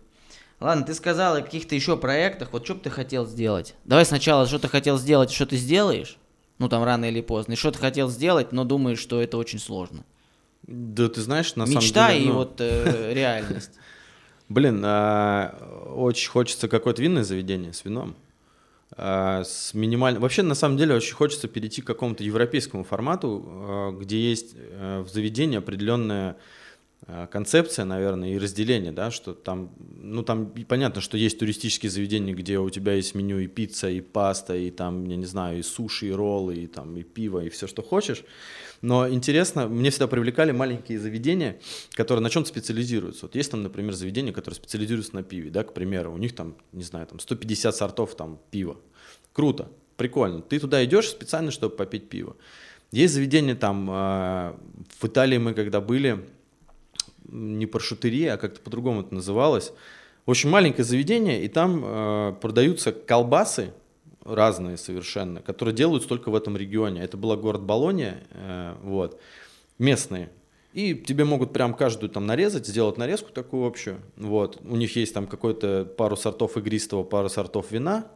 Ладно, 0.60 0.86
ты 0.86 0.94
сказал 0.94 1.36
о 1.36 1.42
каких-то 1.42 1.76
еще 1.76 1.98
проектах. 1.98 2.54
Вот 2.54 2.66
что 2.66 2.76
бы 2.76 2.82
ты 2.82 2.90
хотел 2.90 3.26
сделать? 3.26 3.76
Давай 3.86 4.06
сначала, 4.06 4.46
что 4.46 4.60
ты 4.60 4.68
хотел 4.68 4.98
сделать, 4.98 5.32
что 5.32 5.46
ты 5.46 5.58
сделаешь. 5.58 6.18
Ну, 6.60 6.70
там 6.70 6.84
рано 6.84 7.06
или 7.06 7.22
поздно. 7.22 7.54
И 7.54 7.56
что 7.56 7.72
ты 7.72 7.80
хотел 7.80 8.10
сделать, 8.10 8.52
но 8.52 8.64
думаешь, 8.64 9.00
что 9.00 9.22
это 9.22 9.38
очень 9.38 9.60
сложно. 9.60 10.04
Да, 10.64 11.10
ты 11.10 11.22
знаешь, 11.22 11.56
на 11.56 11.64
Мечта 11.64 11.82
самом 11.82 11.82
деле... 11.82 11.88
Мечта 11.88 12.14
и 12.14 12.26
ну... 12.26 12.34
вот 12.34 12.56
э, 12.60 13.14
реальность. 13.14 13.72
Блин, 14.52 14.82
а, 14.84 15.56
очень 15.96 16.30
хочется 16.30 16.68
какое-то 16.68 17.02
винное 17.02 17.24
заведение 17.24 17.72
с 17.72 17.86
вином. 17.86 18.16
э, 18.98 19.44
с 19.46 19.74
минимальным... 19.74 20.22
Вообще, 20.22 20.44
на 20.44 20.56
самом 20.56 20.78
деле, 20.78 20.94
очень 20.94 21.16
хочется 21.16 21.48
перейти 21.48 21.82
к 21.82 21.86
какому-то 21.86 22.24
европейскому 22.24 22.84
формату, 22.84 23.46
э, 23.48 23.92
где 24.02 24.20
есть 24.20 24.54
э, 24.56 25.06
в 25.08 25.10
заведении 25.10 25.58
определенная 25.58 26.36
концепция, 27.32 27.84
наверное, 27.84 28.30
и 28.30 28.38
разделение, 28.38 28.92
да, 28.92 29.10
что 29.10 29.34
там, 29.34 29.72
ну 29.98 30.22
там 30.22 30.52
понятно, 30.68 31.02
что 31.02 31.18
есть 31.18 31.40
туристические 31.40 31.90
заведения, 31.90 32.36
где 32.36 32.60
у 32.60 32.70
тебя 32.70 32.94
есть 32.94 33.16
меню 33.16 33.40
и 33.40 33.48
пицца, 33.48 33.90
и 33.90 34.02
паста, 34.02 34.56
и 34.56 34.70
там, 34.70 35.06
я 35.06 35.16
не 35.16 35.26
знаю, 35.26 35.58
и 35.58 35.64
суши, 35.64 36.10
и 36.10 36.12
роллы, 36.12 36.58
и 36.58 36.68
там, 36.68 36.96
и 36.96 37.02
пиво, 37.02 37.40
и 37.44 37.50
все, 37.50 37.66
что 37.66 37.82
хочешь. 37.82 38.24
Но 38.82 39.08
интересно, 39.08 39.68
мне 39.68 39.92
всегда 39.92 40.08
привлекали 40.08 40.52
маленькие 40.52 41.00
заведения, 41.00 41.60
которые 41.92 42.24
на 42.24 42.30
чем-то 42.30 42.50
специализируются. 42.50 43.26
Вот 43.26 43.36
есть 43.36 43.52
там, 43.52 43.62
например, 43.62 43.94
заведения, 43.94 44.34
которые 44.34 44.56
специализируются 44.56 45.16
на 45.16 45.24
пиве, 45.24 45.52
да, 45.52 45.64
к 45.64 45.74
примеру, 45.74 46.14
у 46.14 46.18
них 46.18 46.36
там, 46.36 46.56
не 46.72 46.84
знаю, 46.84 47.06
там 47.06 47.20
150 47.20 47.76
сортов 47.76 48.16
там 48.16 48.40
пива. 48.50 48.78
Круто, 49.34 49.70
прикольно. 49.98 50.42
Ты 50.42 50.60
туда 50.60 50.84
идешь 50.84 51.10
специально, 51.10 51.52
чтобы 51.52 51.76
попить 51.76 52.10
пиво. 52.10 52.36
Есть 52.92 53.14
заведения 53.14 53.56
там, 53.56 53.90
э, 53.90 54.54
в 55.00 55.06
Италии 55.06 55.38
мы 55.38 55.54
когда 55.54 55.80
были, 55.80 56.26
не 57.26 57.68
паршутерия, 57.68 58.34
а 58.34 58.38
как-то 58.38 58.60
по-другому 58.62 59.02
это 59.02 59.14
называлось. 59.14 59.72
Общем, 60.26 60.50
маленькое 60.50 60.84
заведение, 60.84 61.44
и 61.44 61.48
там 61.48 61.84
э, 61.86 62.36
продаются 62.42 62.92
колбасы 62.92 63.74
разные 64.24 64.78
совершенно, 64.78 65.42
которые 65.42 65.76
делаются 65.76 66.08
только 66.08 66.30
в 66.30 66.36
этом 66.36 66.58
регионе. 66.58 67.02
Это 67.02 67.18
был 67.18 67.36
город 67.38 67.62
Болония, 67.64 68.24
э, 68.32 68.76
вот, 68.84 69.20
местные. 69.78 70.32
И 70.74 70.96
тебе 70.96 71.26
могут 71.26 71.52
прям 71.52 71.74
каждую 71.74 72.10
там 72.10 72.26
нарезать, 72.26 72.66
сделать 72.66 72.98
нарезку 72.98 73.32
такую 73.32 73.68
общую. 73.68 74.00
Вот. 74.16 74.60
У 74.64 74.76
них 74.76 74.96
есть 74.96 75.14
там 75.14 75.28
какой-то 75.28 75.86
пару 75.98 76.16
сортов 76.16 76.56
игристого, 76.58 77.04
пару 77.04 77.28
сортов 77.28 77.72
вина, 77.72 78.08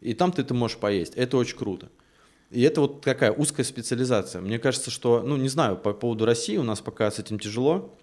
и 0.00 0.14
там 0.14 0.32
ты 0.32 0.42
это 0.42 0.52
можешь 0.52 0.78
поесть. 0.78 1.14
Это 1.14 1.36
очень 1.36 1.56
круто. 1.56 1.88
И 2.50 2.62
это 2.62 2.80
вот 2.80 3.02
такая 3.02 3.32
узкая 3.32 3.64
специализация. 3.64 4.40
Мне 4.40 4.58
кажется, 4.58 4.90
что, 4.90 5.22
ну, 5.22 5.36
не 5.36 5.48
знаю, 5.48 5.76
по 5.76 5.92
поводу 5.92 6.24
России 6.24 6.56
у 6.56 6.62
нас 6.62 6.80
пока 6.80 7.10
с 7.10 7.18
этим 7.18 7.38
тяжело 7.38 7.96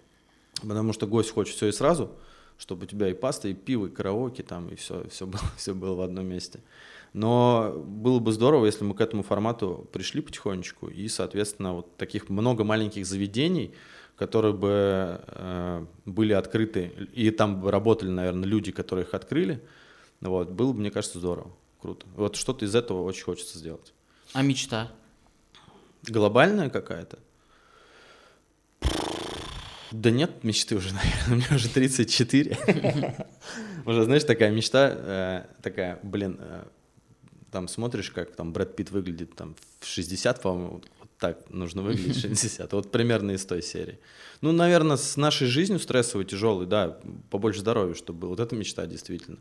потому 0.60 0.92
что 0.92 1.06
гость 1.06 1.30
хочет 1.30 1.56
все 1.56 1.68
и 1.68 1.72
сразу, 1.72 2.10
чтобы 2.58 2.84
у 2.84 2.86
тебя 2.86 3.08
и 3.08 3.14
паста, 3.14 3.48
и 3.48 3.54
пиво, 3.54 3.86
и 3.86 3.90
караоке 3.90 4.42
там, 4.42 4.68
и 4.68 4.76
все, 4.76 5.06
все, 5.08 5.26
было, 5.26 5.42
все 5.56 5.74
было 5.74 5.94
в 5.94 6.00
одном 6.00 6.26
месте. 6.26 6.60
Но 7.14 7.72
было 7.86 8.18
бы 8.18 8.32
здорово, 8.32 8.66
если 8.66 8.84
мы 8.84 8.94
к 8.94 9.00
этому 9.00 9.22
формату 9.22 9.88
пришли 9.92 10.20
потихонечку, 10.20 10.88
и, 10.88 11.06
соответственно, 11.06 11.74
вот 11.74 11.96
таких 11.96 12.28
много 12.28 12.64
маленьких 12.64 13.06
заведений, 13.06 13.72
которые 14.16 14.52
бы 14.52 15.20
э, 15.24 15.86
были 16.06 16.32
открыты, 16.32 16.90
и 17.12 17.30
там 17.30 17.60
бы 17.60 17.70
работали, 17.70 18.10
наверное, 18.10 18.46
люди, 18.46 18.72
которые 18.72 19.06
их 19.06 19.14
открыли, 19.14 19.62
вот, 20.20 20.50
было 20.50 20.72
бы, 20.72 20.80
мне 20.80 20.90
кажется, 20.90 21.20
здорово, 21.20 21.52
круто. 21.80 22.04
Вот 22.16 22.34
что-то 22.34 22.64
из 22.64 22.74
этого 22.74 23.04
очень 23.04 23.22
хочется 23.22 23.58
сделать. 23.58 23.94
А 24.32 24.42
мечта? 24.42 24.90
Глобальная 26.02 26.68
какая-то? 26.68 27.20
Да 29.92 30.10
нет 30.10 30.42
мечты 30.42 30.74
уже, 30.74 30.92
наверное, 30.94 31.46
мне 31.46 31.56
уже 31.56 31.68
34. 31.68 32.58
Уже, 33.86 34.02
знаешь, 34.02 34.24
такая 34.24 34.50
мечта, 34.50 34.90
э, 34.92 35.44
такая, 35.62 36.00
блин, 36.02 36.38
э, 36.40 36.64
там 37.54 37.68
смотришь, 37.68 38.10
как 38.10 38.34
там 38.34 38.52
Брэд 38.52 38.74
Питт 38.74 38.90
выглядит 38.90 39.36
там 39.36 39.54
в 39.78 39.86
60, 39.86 40.42
по-моему, 40.42 40.70
вот 40.72 41.10
так 41.20 41.48
нужно 41.50 41.82
выглядеть 41.82 42.20
60. 42.20 42.72
Вот 42.72 42.90
примерно 42.90 43.30
из 43.30 43.46
той 43.46 43.62
серии. 43.62 44.00
Ну, 44.40 44.50
наверное, 44.50 44.96
с 44.96 45.16
нашей 45.16 45.46
жизнью 45.46 45.78
стрессовой, 45.78 46.24
тяжелой, 46.24 46.66
да, 46.66 46.98
побольше 47.30 47.60
здоровья, 47.60 47.94
чтобы 47.94 48.18
было. 48.18 48.30
Вот 48.30 48.40
это 48.40 48.56
мечта 48.56 48.86
действительно. 48.86 49.38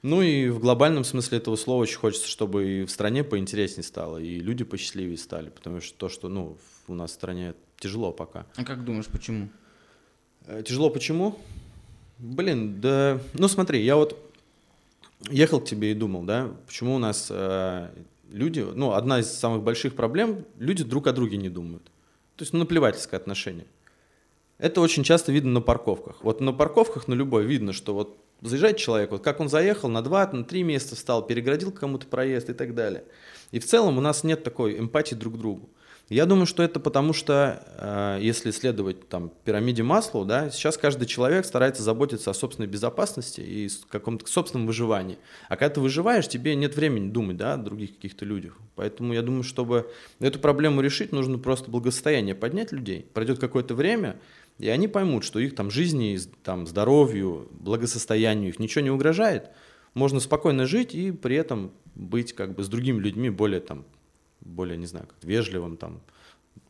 Ну 0.00 0.22
и 0.22 0.48
в 0.48 0.58
глобальном 0.58 1.04
смысле 1.04 1.36
этого 1.36 1.56
слова 1.56 1.82
очень 1.82 1.98
хочется, 1.98 2.28
чтобы 2.28 2.66
и 2.66 2.84
в 2.86 2.90
стране 2.90 3.22
поинтереснее 3.24 3.84
стало, 3.84 4.16
и 4.16 4.40
люди 4.40 4.64
посчастливее 4.64 5.18
стали, 5.18 5.50
потому 5.50 5.82
что 5.82 5.98
то, 5.98 6.08
что 6.08 6.30
ну, 6.30 6.56
у 6.88 6.94
нас 6.94 7.10
в 7.10 7.14
стране 7.14 7.52
тяжело 7.78 8.10
пока. 8.12 8.46
А 8.56 8.64
как 8.64 8.86
думаешь, 8.86 9.06
почему? 9.06 9.50
Э, 10.46 10.62
тяжело 10.64 10.88
почему? 10.88 11.38
Блин, 12.16 12.80
да, 12.80 13.20
ну 13.34 13.48
смотри, 13.48 13.84
я 13.84 13.96
вот 13.96 14.23
ехал 15.30 15.60
к 15.60 15.64
тебе 15.64 15.92
и 15.92 15.94
думал, 15.94 16.22
да, 16.22 16.50
почему 16.66 16.94
у 16.94 16.98
нас 16.98 17.28
э, 17.30 17.88
люди, 18.30 18.60
ну, 18.60 18.92
одна 18.92 19.20
из 19.20 19.30
самых 19.30 19.62
больших 19.62 19.94
проблем, 19.94 20.44
люди 20.58 20.84
друг 20.84 21.06
о 21.06 21.12
друге 21.12 21.36
не 21.36 21.48
думают. 21.48 21.84
То 22.36 22.42
есть, 22.42 22.52
ну, 22.52 22.60
наплевательское 22.60 23.18
отношение. 23.18 23.66
Это 24.58 24.80
очень 24.80 25.04
часто 25.04 25.32
видно 25.32 25.52
на 25.52 25.60
парковках. 25.60 26.22
Вот 26.22 26.40
на 26.40 26.52
парковках, 26.52 27.08
на 27.08 27.14
любой, 27.14 27.44
видно, 27.44 27.72
что 27.72 27.94
вот 27.94 28.16
заезжает 28.40 28.76
человек, 28.76 29.10
вот 29.10 29.22
как 29.22 29.40
он 29.40 29.48
заехал, 29.48 29.88
на 29.88 30.02
два, 30.02 30.26
на 30.32 30.44
три 30.44 30.62
месяца 30.62 30.96
встал, 30.96 31.26
переградил 31.26 31.72
кому-то 31.72 32.06
проезд 32.06 32.50
и 32.50 32.54
так 32.54 32.74
далее. 32.74 33.04
И 33.50 33.58
в 33.58 33.66
целом 33.66 33.98
у 33.98 34.00
нас 34.00 34.24
нет 34.24 34.42
такой 34.44 34.78
эмпатии 34.78 35.14
друг 35.14 35.34
к 35.34 35.38
другу. 35.38 35.68
Я 36.10 36.26
думаю, 36.26 36.44
что 36.44 36.62
это 36.62 36.80
потому, 36.80 37.14
что 37.14 37.64
э, 37.78 38.18
если 38.20 38.50
следовать 38.50 39.08
там 39.08 39.32
пирамиде 39.44 39.82
Маслоу, 39.82 40.26
да, 40.26 40.50
сейчас 40.50 40.76
каждый 40.76 41.06
человек 41.06 41.46
старается 41.46 41.82
заботиться 41.82 42.30
о 42.30 42.34
собственной 42.34 42.68
безопасности 42.68 43.40
и 43.40 43.70
каком-то 43.88 44.26
собственном 44.30 44.66
выживании. 44.66 45.16
А 45.48 45.56
когда 45.56 45.76
ты 45.76 45.80
выживаешь, 45.80 46.28
тебе 46.28 46.56
нет 46.56 46.76
времени 46.76 47.08
думать, 47.08 47.38
да, 47.38 47.54
о 47.54 47.56
других 47.56 47.94
каких-то 47.94 48.26
людях. 48.26 48.58
Поэтому 48.74 49.14
я 49.14 49.22
думаю, 49.22 49.44
чтобы 49.44 49.90
эту 50.20 50.38
проблему 50.40 50.82
решить, 50.82 51.10
нужно 51.10 51.38
просто 51.38 51.70
благосостояние 51.70 52.34
поднять 52.34 52.70
людей. 52.70 53.06
Пройдет 53.14 53.38
какое-то 53.38 53.74
время, 53.74 54.20
и 54.58 54.68
они 54.68 54.88
поймут, 54.88 55.24
что 55.24 55.38
их 55.38 55.54
там 55.54 55.70
жизни, 55.70 56.18
там 56.42 56.66
здоровью, 56.66 57.48
благосостоянию 57.50 58.50
их 58.50 58.58
ничего 58.58 58.84
не 58.84 58.90
угрожает. 58.90 59.48
Можно 59.94 60.20
спокойно 60.20 60.66
жить 60.66 60.94
и 60.94 61.12
при 61.12 61.36
этом 61.36 61.70
быть 61.94 62.34
как 62.34 62.54
бы 62.54 62.62
с 62.62 62.68
другими 62.68 63.00
людьми 63.00 63.30
более 63.30 63.60
там 63.60 63.86
более, 64.44 64.76
не 64.76 64.86
знаю, 64.86 65.06
как 65.06 65.22
вежливым, 65.22 65.76
там, 65.76 66.00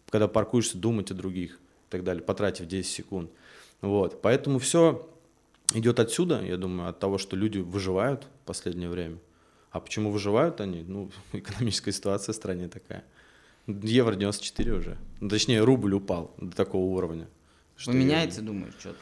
когда 0.09 0.29
паркуешься, 0.29 0.79
думать 0.79 1.11
о 1.11 1.15
других 1.15 1.55
и 1.55 1.91
так 1.91 2.05
далее, 2.05 2.23
потратив 2.23 2.67
10 2.67 2.91
секунд. 2.91 3.31
Вот. 3.81 4.23
Поэтому 4.23 4.59
все 4.59 5.09
идет 5.73 6.01
отсюда, 6.01 6.45
я 6.45 6.57
думаю, 6.57 6.89
от 6.89 6.99
того, 6.99 7.19
что 7.19 7.37
люди 7.37 7.59
выживают 7.59 8.25
в 8.43 8.47
последнее 8.47 8.89
время. 8.89 9.19
А 9.71 9.81
почему 9.81 10.11
выживают 10.11 10.61
они? 10.61 10.83
Ну, 10.83 11.11
экономическая 11.33 11.93
ситуация 11.93 12.33
в 12.33 12.37
стране 12.37 12.69
такая. 12.69 13.05
Евро 13.67 14.15
94 14.15 14.73
уже. 14.73 14.99
Ну, 15.21 15.29
точнее, 15.29 15.65
рубль 15.65 15.95
упал 15.95 16.35
до 16.39 16.55
такого 16.55 16.85
уровня. 16.85 17.27
Что 17.77 17.93
Поменяется, 17.93 18.41
я... 18.41 18.47
думаешь, 18.47 18.75
что-то? 18.79 18.99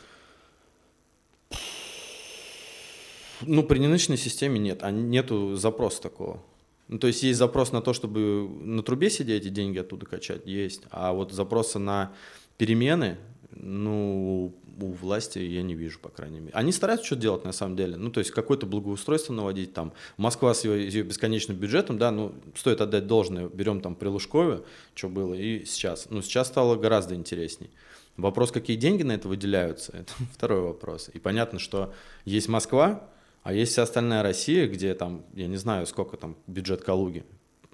Ну, 3.42 3.64
при 3.64 3.80
нынешней 3.80 4.16
системе 4.16 4.58
нет, 4.58 4.82
а 4.82 4.90
нету 4.90 5.56
запроса 5.56 6.00
такого. 6.00 6.42
Ну, 6.88 6.98
то 6.98 7.06
есть 7.06 7.22
есть 7.22 7.38
запрос 7.38 7.72
на 7.72 7.80
то, 7.80 7.92
чтобы 7.92 8.48
на 8.48 8.82
трубе 8.82 9.08
сидеть 9.10 9.46
и 9.46 9.50
деньги 9.50 9.78
оттуда 9.78 10.06
качать, 10.06 10.46
есть. 10.46 10.82
А 10.90 11.12
вот 11.12 11.32
запроса 11.32 11.78
на 11.78 12.12
перемены, 12.58 13.18
ну, 13.54 14.54
у 14.80 14.92
власти 14.92 15.38
я 15.38 15.62
не 15.62 15.74
вижу, 15.74 15.98
по 16.00 16.08
крайней 16.08 16.40
мере. 16.40 16.52
Они 16.54 16.72
стараются 16.72 17.06
что-то 17.06 17.22
делать, 17.22 17.44
на 17.44 17.52
самом 17.52 17.76
деле. 17.76 17.96
Ну, 17.96 18.10
то 18.10 18.20
есть 18.20 18.30
какое-то 18.30 18.66
благоустройство 18.66 19.32
наводить 19.32 19.72
там. 19.72 19.92
Москва 20.16 20.54
с 20.54 20.64
ее, 20.64 20.86
ее 20.86 21.02
бесконечным 21.02 21.56
бюджетом, 21.56 21.98
да, 21.98 22.10
ну, 22.10 22.34
стоит 22.54 22.80
отдать 22.80 23.06
должное. 23.06 23.48
Берем 23.48 23.80
там 23.80 23.94
при 23.94 24.08
Лужкове, 24.08 24.62
что 24.94 25.08
было, 25.08 25.34
и 25.34 25.64
сейчас. 25.64 26.08
Ну, 26.10 26.22
сейчас 26.22 26.48
стало 26.48 26.76
гораздо 26.76 27.14
интересней. 27.14 27.70
Вопрос, 28.16 28.52
какие 28.52 28.76
деньги 28.76 29.02
на 29.02 29.12
это 29.12 29.28
выделяются, 29.28 29.92
это 29.96 30.12
второй 30.32 30.60
вопрос. 30.60 31.10
И 31.12 31.18
понятно, 31.18 31.58
что 31.58 31.92
есть 32.24 32.48
Москва, 32.48 33.08
а 33.42 33.52
есть 33.52 33.72
вся 33.72 33.82
остальная 33.82 34.22
Россия, 34.22 34.68
где 34.68 34.94
там, 34.94 35.24
я 35.34 35.48
не 35.48 35.56
знаю, 35.56 35.86
сколько 35.86 36.16
там 36.16 36.36
бюджет 36.46 36.82
Калуги, 36.82 37.24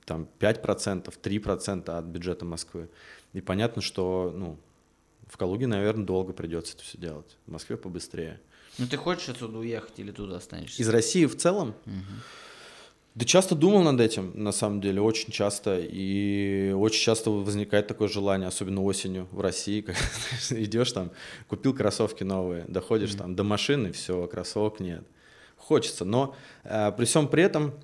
там 0.07 0.26
5%, 0.38 1.14
3% 1.22 1.90
от 1.90 2.04
бюджета 2.07 2.44
Москвы. 2.46 2.88
И 3.35 3.42
понятно, 3.42 3.83
что, 3.83 4.33
ну, 4.35 4.59
в 5.26 5.37
Калуге, 5.37 5.66
наверное, 5.66 6.07
долго 6.07 6.33
придется 6.33 6.74
это 6.74 6.85
все 6.85 6.96
делать. 6.96 7.37
В 7.46 7.52
Москве 7.52 7.76
побыстрее. 7.76 8.40
Ну, 8.78 8.87
ты 8.87 8.96
хочешь 8.96 9.28
отсюда 9.28 9.59
уехать 9.59 9.98
или 9.98 10.11
туда 10.11 10.37
останешься? 10.37 10.81
Из 10.81 10.88
России 10.88 11.26
в 11.26 11.37
целом? 11.37 11.74
Угу. 11.85 11.94
Да 13.16 13.24
часто 13.26 13.54
думал 13.54 13.83
над 13.83 14.00
этим, 14.00 14.33
на 14.35 14.52
самом 14.52 14.81
деле, 14.81 15.02
очень 15.02 15.33
часто. 15.33 15.78
И 15.81 16.72
очень 16.72 17.02
часто 17.02 17.31
возникает 17.31 17.88
такое 17.88 18.09
желание, 18.09 18.48
особенно 18.48 18.83
осенью 18.83 19.28
в 19.33 19.40
России, 19.42 19.81
когда 19.83 20.00
идешь 20.50 20.92
там, 20.92 21.11
купил 21.46 21.74
кроссовки 21.74 22.24
новые, 22.24 22.64
доходишь 22.68 23.11
mm 23.11 23.18
там 23.18 23.37
до 23.37 23.44
машины, 23.44 23.92
все, 23.92 24.26
кроссовок 24.28 24.81
нет 24.81 25.04
хочется. 25.68 26.04
Но 26.04 26.35
э, 26.64 26.92
при 26.96 27.04
всем 27.04 27.28
при 27.28 27.42
этом 27.42 27.74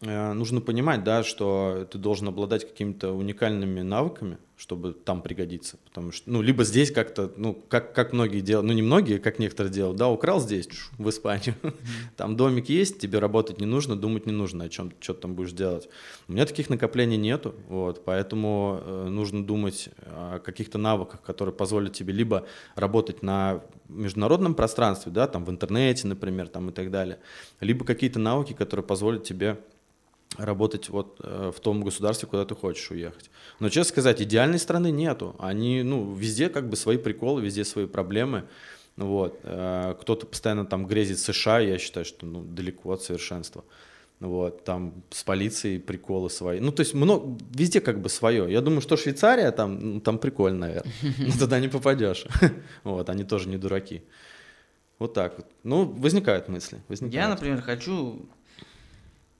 нужно 0.00 0.60
понимать, 0.60 1.04
да, 1.04 1.22
что 1.24 1.88
ты 1.90 1.98
должен 1.98 2.28
обладать 2.28 2.68
какими-то 2.68 3.12
уникальными 3.12 3.80
навыками, 3.80 4.38
чтобы 4.56 4.94
там 4.94 5.20
пригодиться. 5.20 5.76
Потому 5.84 6.12
что, 6.12 6.30
ну, 6.30 6.40
либо 6.40 6.64
здесь 6.64 6.90
как-то, 6.90 7.30
ну, 7.36 7.54
как, 7.68 7.94
как 7.94 8.12
многие 8.12 8.40
делают, 8.40 8.66
ну, 8.66 8.72
не 8.72 8.82
многие, 8.82 9.18
как 9.18 9.38
некоторые 9.38 9.72
делают, 9.72 9.98
да, 9.98 10.08
украл 10.08 10.40
здесь, 10.40 10.68
в 10.96 11.08
Испанию, 11.10 11.54
там 12.16 12.36
домик 12.36 12.68
есть, 12.68 12.98
тебе 12.98 13.18
работать 13.18 13.60
не 13.60 13.66
нужно, 13.66 13.96
думать 13.96 14.26
не 14.26 14.32
нужно, 14.32 14.64
о 14.64 14.68
чем, 14.68 14.92
что 15.00 15.12
ты 15.12 15.22
там 15.22 15.34
будешь 15.34 15.52
делать. 15.52 15.88
У 16.26 16.32
меня 16.32 16.46
таких 16.46 16.70
накоплений 16.70 17.18
нету, 17.18 17.54
вот, 17.68 18.04
поэтому 18.04 18.80
э, 18.82 19.08
нужно 19.08 19.44
думать 19.44 19.90
о 20.06 20.38
каких-то 20.38 20.78
навыках, 20.78 21.20
которые 21.20 21.54
позволят 21.54 21.92
тебе 21.92 22.14
либо 22.14 22.46
работать 22.76 23.22
на 23.22 23.62
международном 23.88 24.54
пространстве, 24.54 25.12
да, 25.12 25.26
там 25.26 25.44
в 25.44 25.50
интернете, 25.50 26.06
например, 26.06 26.48
там 26.48 26.70
и 26.70 26.72
так 26.72 26.90
далее, 26.90 27.18
либо 27.60 27.84
какие-то 27.84 28.18
навыки, 28.18 28.54
которые 28.54 28.84
позволят 28.84 29.24
тебе 29.24 29.58
работать 30.38 30.88
вот 30.88 31.20
э, 31.22 31.52
в 31.54 31.60
том 31.60 31.82
государстве, 31.82 32.28
куда 32.28 32.44
ты 32.44 32.54
хочешь 32.54 32.90
уехать. 32.90 33.30
Но, 33.60 33.68
честно 33.68 33.90
сказать, 33.90 34.20
идеальной 34.22 34.58
страны 34.58 34.90
нету. 34.90 35.34
Они, 35.38 35.82
ну, 35.82 36.12
везде 36.12 36.48
как 36.48 36.68
бы 36.68 36.76
свои 36.76 36.96
приколы, 36.96 37.42
везде 37.42 37.64
свои 37.64 37.86
проблемы. 37.86 38.44
Вот. 38.96 39.40
Э, 39.42 39.94
кто-то 40.00 40.26
постоянно 40.26 40.64
там 40.64 40.86
грезит 40.86 41.18
США, 41.18 41.60
я 41.60 41.78
считаю, 41.78 42.04
что 42.04 42.26
ну, 42.26 42.42
далеко 42.42 42.92
от 42.92 43.02
совершенства. 43.02 43.64
Вот, 44.18 44.64
там 44.64 44.94
с 45.10 45.22
полицией 45.24 45.78
приколы 45.78 46.30
свои. 46.30 46.58
Ну, 46.58 46.72
то 46.72 46.80
есть 46.80 46.94
много, 46.94 47.38
везде 47.54 47.82
как 47.82 48.00
бы 48.00 48.08
свое. 48.08 48.50
Я 48.50 48.62
думаю, 48.62 48.80
что 48.80 48.96
Швейцария 48.96 49.50
там, 49.50 49.94
ну, 49.94 50.00
там 50.00 50.18
прикольно, 50.18 50.60
наверное. 50.60 50.92
Но 51.18 51.32
туда 51.38 51.60
не 51.60 51.68
попадешь. 51.68 52.26
Вот, 52.82 53.10
они 53.10 53.24
тоже 53.24 53.48
не 53.48 53.58
дураки. 53.58 54.02
Вот 54.98 55.12
так 55.12 55.36
вот. 55.36 55.46
Ну, 55.62 55.84
возникают 55.84 56.48
мысли. 56.48 56.80
Возникают. 56.88 57.14
Я, 57.14 57.28
например, 57.28 57.60
хочу 57.60 58.26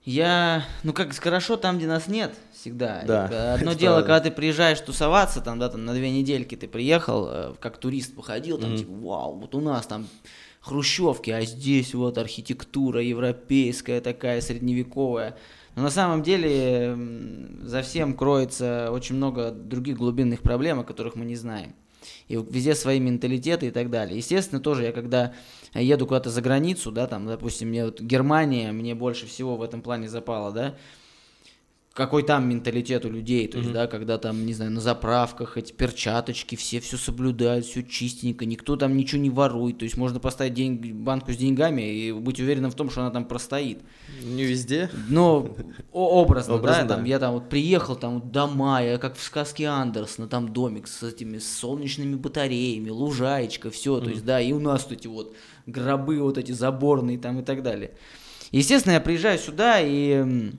я, 0.07 0.65
ну 0.83 0.93
как 0.93 1.13
хорошо 1.13 1.57
там, 1.57 1.77
где 1.77 1.85
нас 1.85 2.07
нет, 2.07 2.33
всегда. 2.53 3.03
Да, 3.05 3.53
Одно 3.55 3.73
дело, 3.73 3.95
правда. 3.95 4.07
когда 4.07 4.19
ты 4.21 4.31
приезжаешь 4.31 4.79
тусоваться, 4.79 5.41
там, 5.41 5.59
да, 5.59 5.67
там 5.67 5.83
на 5.83 5.93
две 5.93 6.09
недельки 6.09 6.55
ты 6.55 6.69
приехал, 6.69 7.27
э, 7.29 7.53
как 7.59 7.77
турист 7.77 8.15
походил, 8.15 8.57
там, 8.57 8.71
mm-hmm. 8.71 8.77
типа, 8.77 8.93
вау, 8.93 9.37
вот 9.37 9.53
у 9.53 9.59
нас 9.59 9.85
там 9.85 10.07
хрущевки, 10.61 11.29
а 11.31 11.41
здесь 11.41 11.93
вот 11.93 12.17
архитектура 12.17 13.03
европейская 13.03 13.99
такая, 13.99 14.39
средневековая. 14.39 15.35
Но 15.75 15.83
на 15.83 15.89
самом 15.89 16.23
деле 16.23 16.97
за 17.63 17.81
всем 17.81 18.13
кроется 18.13 18.89
очень 18.93 19.15
много 19.15 19.51
других 19.51 19.97
глубинных 19.97 20.41
проблем, 20.41 20.79
о 20.79 20.83
которых 20.85 21.15
мы 21.15 21.25
не 21.25 21.35
знаем 21.35 21.75
и 22.27 22.35
везде 22.35 22.75
свои 22.75 22.99
менталитеты 22.99 23.67
и 23.67 23.71
так 23.71 23.89
далее. 23.89 24.17
Естественно, 24.17 24.61
тоже 24.61 24.83
я 24.83 24.91
когда 24.91 25.33
еду 25.73 26.07
куда-то 26.07 26.29
за 26.29 26.41
границу, 26.41 26.91
да, 26.91 27.07
там, 27.07 27.27
допустим, 27.27 27.69
мне 27.69 27.85
вот 27.85 28.01
Германия 28.01 28.71
мне 28.71 28.95
больше 28.95 29.25
всего 29.25 29.57
в 29.57 29.61
этом 29.61 29.81
плане 29.81 30.09
запала, 30.09 30.51
да, 30.51 30.75
какой 31.97 32.21
там 32.21 32.47
менталитет 32.47 33.05
у 33.05 33.09
людей, 33.09 33.47
то 33.47 33.57
есть, 33.57 33.71
mm-hmm. 33.71 33.73
да, 33.73 33.87
когда 33.87 34.19
там, 34.19 34.45
не 34.45 34.53
знаю, 34.53 34.69
на 34.69 34.79
заправках 34.79 35.57
эти 35.57 35.73
перчаточки, 35.73 36.55
все 36.55 36.79
все 36.79 36.95
соблюдают, 36.95 37.65
все 37.65 37.81
чистенько, 37.81 38.45
никто 38.45 38.75
там 38.75 38.95
ничего 38.95 39.19
не 39.19 39.31
ворует, 39.31 39.79
то 39.79 39.83
есть 39.83 39.97
можно 39.97 40.19
поставить 40.19 40.53
деньги, 40.53 40.91
банку 40.91 41.33
с 41.33 41.37
деньгами 41.37 41.81
и 41.81 42.11
быть 42.11 42.39
уверенным 42.39 42.69
в 42.69 42.75
том, 42.75 42.91
что 42.91 43.01
она 43.01 43.09
там 43.09 43.25
простоит. 43.25 43.79
Не 44.23 44.43
везде. 44.43 44.91
Но 45.09 45.55
образно, 45.97 46.55
образно 46.55 46.83
да, 46.83 46.87
да, 46.87 46.95
там 46.95 47.05
я 47.05 47.19
там 47.19 47.33
вот 47.33 47.49
приехал, 47.49 47.95
там 47.95 48.21
дома, 48.31 48.81
я 48.81 48.97
как 48.97 49.15
в 49.15 49.23
сказке 49.23 49.65
Андерсона, 49.65 50.27
там 50.27 50.53
домик 50.53 50.87
с 50.87 51.03
этими 51.03 51.37
солнечными 51.39 52.15
батареями, 52.15 52.89
лужаечка, 52.89 53.71
все, 53.71 53.97
mm-hmm. 53.97 54.03
то 54.03 54.09
есть, 54.09 54.25
да, 54.25 54.41
и 54.41 54.51
у 54.51 54.59
нас 54.59 54.83
вот 54.83 54.93
эти 54.93 55.07
вот 55.07 55.35
гробы 55.65 56.21
вот 56.21 56.37
эти 56.37 56.51
заборные 56.51 57.17
там 57.17 57.39
и 57.39 57.43
так 57.43 57.63
далее. 57.63 57.91
Естественно, 58.51 58.93
я 58.93 59.01
приезжаю 59.01 59.37
сюда 59.39 59.79
и 59.81 60.51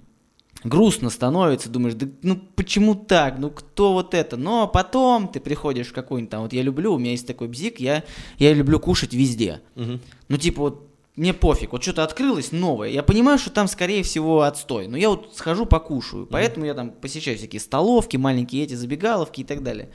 грустно 0.64 1.11
становится, 1.11 1.68
думаешь, 1.70 1.94
да 1.94 2.07
ну 2.22 2.37
почему 2.57 2.94
так, 2.94 3.38
ну 3.38 3.51
кто 3.51 3.92
вот 3.92 4.14
это, 4.14 4.37
но 4.37 4.66
потом 4.66 5.29
ты 5.29 5.40
приходишь 5.40 5.88
в 5.88 5.92
какой-нибудь 5.92 6.31
там, 6.31 6.42
вот 6.42 6.53
я 6.53 6.62
люблю, 6.62 6.94
у 6.94 6.98
меня 6.98 7.12
есть 7.12 7.27
такой 7.27 7.48
бзик, 7.48 7.79
я, 7.81 8.05
я 8.38 8.53
люблю 8.53 8.81
кушать 8.81 9.14
везде, 9.14 9.61
угу. 9.77 10.01
ну 10.29 10.37
типа 10.37 10.62
вот 10.62 10.88
мне 11.19 11.35
пофиг, 11.35 11.73
вот 11.73 11.83
что-то 11.83 12.05
открылось 12.05 12.53
новое, 12.53 12.89
я 12.89 13.03
понимаю, 13.03 13.39
что 13.39 13.51
там 13.51 13.69
скорее 13.69 14.03
всего 14.03 14.43
отстой, 14.43 14.87
но 14.87 14.97
я 14.97 15.11
вот 15.11 15.37
схожу 15.37 15.67
покушаю, 15.67 16.27
поэтому 16.27 16.65
я 16.65 16.75
там 16.75 16.91
посещаю 16.91 17.37
всякие 17.37 17.61
столовки, 17.61 18.17
маленькие 18.17 18.65
эти 18.65 18.75
забегаловки 18.75 19.43
и 19.43 19.45
так 19.45 19.63
далее. 19.63 19.91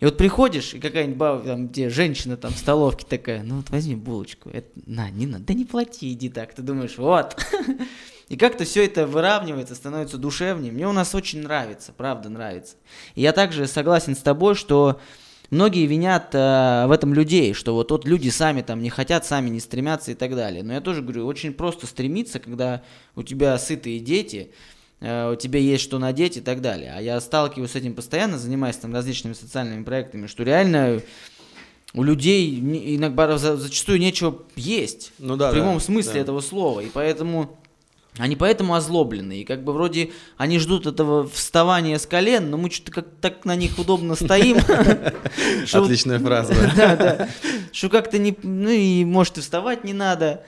И 0.00 0.06
вот 0.06 0.16
приходишь, 0.16 0.72
и 0.72 0.80
какая-нибудь 0.80 1.18
баба, 1.18 1.44
там, 1.44 1.68
где 1.68 1.90
женщина 1.90 2.38
там 2.38 2.52
в 2.54 2.58
столовке 2.58 3.04
такая, 3.06 3.42
ну 3.42 3.56
вот 3.56 3.68
возьми 3.68 3.96
булочку, 3.96 4.48
это, 4.48 4.68
на, 4.86 5.10
не 5.10 5.26
надо, 5.26 5.44
да 5.44 5.54
не 5.54 5.66
плати, 5.66 6.12
иди 6.12 6.30
так, 6.30 6.54
ты 6.54 6.62
думаешь, 6.62 6.96
вот. 6.96 7.36
И 8.30 8.36
как-то 8.36 8.64
все 8.64 8.84
это 8.84 9.08
выравнивается, 9.08 9.74
становится 9.74 10.16
душевнее. 10.16 10.70
Мне 10.70 10.86
у 10.86 10.92
нас 10.92 11.16
очень 11.16 11.42
нравится, 11.42 11.92
правда 11.92 12.28
нравится. 12.28 12.76
И 13.16 13.22
я 13.22 13.32
также 13.32 13.66
согласен 13.66 14.14
с 14.14 14.20
тобой, 14.20 14.54
что 14.54 15.00
многие 15.50 15.86
винят 15.86 16.34
э, 16.34 16.86
в 16.86 16.90
этом 16.90 17.12
людей, 17.14 17.54
что 17.54 17.74
вот, 17.74 17.90
вот 17.90 18.06
люди 18.06 18.28
сами 18.28 18.62
там 18.62 18.82
не 18.82 18.90
хотят, 18.90 19.26
сами 19.26 19.50
не 19.50 19.60
стремятся 19.60 20.12
и 20.12 20.14
так 20.14 20.34
далее. 20.34 20.62
Но 20.62 20.72
я 20.72 20.80
тоже 20.80 21.02
говорю, 21.02 21.26
очень 21.26 21.52
просто 21.52 21.86
стремиться, 21.86 22.38
когда 22.38 22.82
у 23.16 23.22
тебя 23.22 23.58
сытые 23.58 24.00
дети, 24.00 24.50
э, 25.00 25.32
у 25.32 25.36
тебя 25.36 25.60
есть 25.60 25.82
что 25.82 25.98
надеть 25.98 26.36
и 26.36 26.40
так 26.40 26.60
далее. 26.60 26.94
А 26.96 27.00
я 27.00 27.20
сталкиваюсь 27.20 27.72
с 27.72 27.76
этим 27.76 27.94
постоянно, 27.94 28.38
занимаясь 28.38 28.76
там 28.76 28.94
различными 28.94 29.34
социальными 29.34 29.84
проектами, 29.84 30.26
что 30.26 30.42
реально 30.42 31.02
у 31.92 32.02
людей 32.02 32.58
иногда 32.96 33.36
зачастую 33.36 33.98
нечего 33.98 34.42
есть. 34.54 35.12
Ну 35.18 35.36
да, 35.36 35.50
в 35.50 35.52
прямом 35.52 35.78
да, 35.78 35.84
смысле 35.84 36.14
да. 36.14 36.20
этого 36.20 36.40
слова. 36.40 36.80
И 36.80 36.86
поэтому 36.86 37.59
они 38.18 38.36
поэтому 38.36 38.74
озлоблены. 38.74 39.40
И 39.40 39.44
как 39.44 39.62
бы 39.64 39.72
вроде 39.72 40.10
они 40.36 40.58
ждут 40.58 40.86
этого 40.86 41.28
вставания 41.28 41.98
с 41.98 42.06
колен, 42.06 42.50
но 42.50 42.56
мы 42.56 42.70
что-то 42.70 42.92
как 42.92 43.06
так 43.20 43.44
на 43.44 43.56
них 43.56 43.78
удобно 43.78 44.14
стоим. 44.14 44.58
Отличная 45.72 46.18
фраза. 46.20 46.54
Да, 46.76 46.96
да. 46.96 47.28
Что 47.72 47.88
как-то 47.88 48.18
не... 48.18 48.36
Ну 48.42 48.68
и 48.68 49.04
может 49.04 49.38
и 49.38 49.40
вставать 49.40 49.84
не 49.84 49.92
надо. 49.92 50.44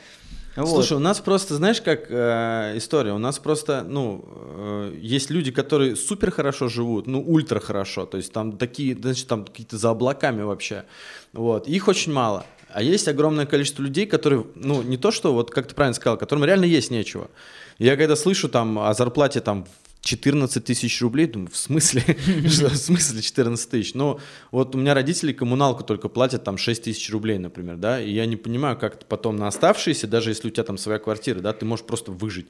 Вот. 0.54 0.68
Слушай, 0.68 0.98
у 0.98 1.00
нас 1.00 1.18
просто, 1.20 1.54
знаешь, 1.54 1.80
как 1.80 2.10
э, 2.10 2.74
история, 2.76 3.12
у 3.12 3.18
нас 3.18 3.38
просто, 3.38 3.86
ну, 3.88 4.22
э, 4.26 4.96
есть 5.00 5.30
люди, 5.30 5.50
которые 5.50 5.96
супер 5.96 6.30
хорошо 6.30 6.68
живут, 6.68 7.06
ну, 7.06 7.22
ультра 7.26 7.58
хорошо, 7.58 8.04
то 8.04 8.18
есть 8.18 8.34
там 8.34 8.58
такие, 8.58 8.94
значит, 8.94 9.28
там 9.28 9.46
какие-то 9.46 9.78
за 9.78 9.88
облаками 9.88 10.42
вообще, 10.42 10.84
вот, 11.32 11.68
их 11.68 11.88
очень 11.88 12.12
мало. 12.12 12.44
А 12.74 12.82
есть 12.82 13.08
огромное 13.08 13.46
количество 13.46 13.82
людей, 13.82 14.06
которые, 14.06 14.46
ну, 14.54 14.82
не 14.82 14.96
то 14.96 15.10
что, 15.10 15.32
вот 15.32 15.50
как 15.50 15.66
ты 15.66 15.74
правильно 15.74 15.94
сказал, 15.94 16.16
которым 16.16 16.44
реально 16.44 16.64
есть 16.64 16.90
нечего. 16.90 17.30
Я 17.78 17.96
когда 17.96 18.16
слышу 18.16 18.48
там 18.48 18.78
о 18.78 18.92
зарплате 18.94 19.40
там 19.40 19.66
14 20.02 20.64
тысяч 20.64 21.00
рублей, 21.00 21.26
думаю, 21.26 21.50
в 21.50 21.56
смысле? 21.56 22.02
В 22.26 22.76
смысле 22.76 23.22
14 23.22 23.70
тысяч? 23.70 23.94
Ну, 23.94 24.18
вот 24.50 24.74
у 24.74 24.78
меня 24.78 24.94
родители 24.94 25.32
коммуналку 25.32 25.84
только 25.84 26.08
платят 26.08 26.44
там 26.44 26.58
6 26.58 26.84
тысяч 26.84 27.10
рублей, 27.10 27.38
например, 27.38 27.76
да, 27.76 28.00
и 28.00 28.10
я 28.12 28.26
не 28.26 28.36
понимаю, 28.36 28.76
как 28.76 29.04
потом 29.06 29.36
на 29.36 29.46
оставшиеся, 29.46 30.08
даже 30.08 30.30
если 30.30 30.48
у 30.48 30.50
тебя 30.50 30.64
там 30.64 30.76
своя 30.76 30.98
квартира, 30.98 31.40
да, 31.40 31.52
ты 31.52 31.64
можешь 31.64 31.86
просто 31.86 32.10
выжить. 32.10 32.48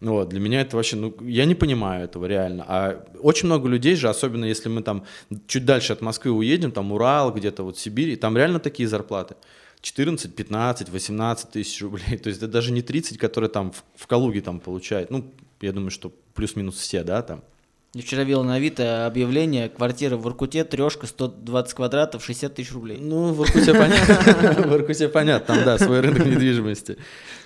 Вот, 0.00 0.28
для 0.28 0.40
меня 0.40 0.60
это 0.60 0.76
вообще, 0.76 0.96
ну, 0.96 1.16
я 1.22 1.46
не 1.46 1.54
понимаю 1.54 2.04
этого 2.04 2.26
реально. 2.26 2.64
А 2.68 3.06
очень 3.18 3.46
много 3.46 3.68
людей 3.68 3.96
же, 3.96 4.08
особенно 4.08 4.44
если 4.44 4.68
мы 4.68 4.82
там 4.82 5.04
чуть 5.46 5.64
дальше 5.64 5.94
от 5.94 6.02
Москвы 6.02 6.32
уедем, 6.32 6.70
там 6.70 6.92
Урал, 6.92 7.32
где-то 7.32 7.62
вот 7.62 7.78
Сибирь, 7.78 8.16
там 8.16 8.36
реально 8.36 8.60
такие 8.60 8.88
зарплаты. 8.88 9.36
14, 9.80 10.34
15, 10.34 10.88
18 10.90 11.50
тысяч 11.50 11.80
рублей. 11.80 12.18
То 12.22 12.28
есть 12.28 12.42
это 12.42 12.48
даже 12.48 12.72
не 12.72 12.82
30, 12.82 13.18
которые 13.18 13.48
там 13.48 13.72
в, 13.72 13.84
в 13.94 14.06
Калуге 14.06 14.42
там 14.42 14.60
получают. 14.60 15.10
Ну, 15.10 15.32
я 15.60 15.72
думаю, 15.72 15.90
что 15.90 16.12
плюс-минус 16.34 16.76
все, 16.76 17.02
да, 17.02 17.22
там. 17.22 17.42
Я 17.94 18.02
вчера 18.02 18.24
видел 18.24 18.44
на 18.44 18.56
Авито 18.56 19.06
объявление, 19.06 19.70
квартира 19.70 20.18
в 20.18 20.28
Иркуте, 20.28 20.64
трешка, 20.64 21.06
120 21.06 21.74
квадратов, 21.74 22.22
60 22.22 22.54
тысяч 22.54 22.72
рублей. 22.72 22.98
Ну, 23.00 23.32
в 23.32 23.42
Иркуте 23.42 23.72
понятно, 23.72 24.14
в 24.68 24.74
Иркуте 24.74 25.08
понятно, 25.08 25.54
там, 25.54 25.64
да, 25.64 25.78
свой 25.78 26.00
рынок 26.00 26.26
недвижимости. 26.26 26.98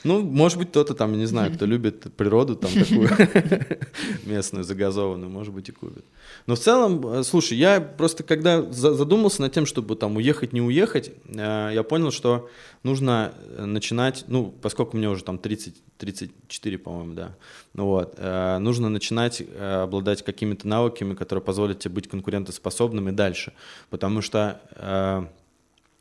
Ну, 0.05 0.23
может 0.23 0.59
быть, 0.59 0.71
кто-то 0.71 0.95
там, 0.95 1.17
не 1.19 1.27
знаю, 1.27 1.53
кто 1.53 1.67
любит 1.67 2.15
природу 2.15 2.57
там 2.57 2.71
такую 2.73 3.09
местную, 4.25 4.65
загазованную, 4.65 5.31
может 5.31 5.53
быть, 5.53 5.69
и 5.69 5.73
купит. 5.73 6.05
Но 6.47 6.55
в 6.55 6.59
целом, 6.59 7.07
э, 7.07 7.23
слушай, 7.23 7.59
я 7.59 7.81
просто 7.81 8.23
когда 8.23 8.63
задумался 8.71 9.43
над 9.43 9.53
тем, 9.53 9.67
чтобы 9.67 9.97
там 9.97 10.17
уехать, 10.17 10.53
не 10.53 10.63
уехать, 10.63 11.13
э, 11.27 11.71
я 11.75 11.83
понял, 11.83 12.11
что 12.11 12.49
нужно 12.83 13.35
э, 13.37 13.65
начинать, 13.65 14.25
ну, 14.29 14.55
поскольку 14.63 14.97
мне 14.97 15.09
уже 15.09 15.23
там 15.23 15.39
30, 15.39 15.75
34, 15.99 16.79
по-моему, 16.79 17.15
да, 17.15 17.37
ну 17.75 17.87
вот, 17.87 18.19
нужно 18.19 18.89
начинать 18.89 19.43
обладать 19.61 20.25
какими-то 20.25 20.67
навыками, 20.67 21.15
которые 21.15 21.45
позволят 21.45 21.79
тебе 21.79 21.95
быть 21.95 22.09
конкурентоспособным 22.09 23.11
и 23.11 23.13
дальше, 23.13 23.53
потому 23.91 24.23
что 24.23 25.31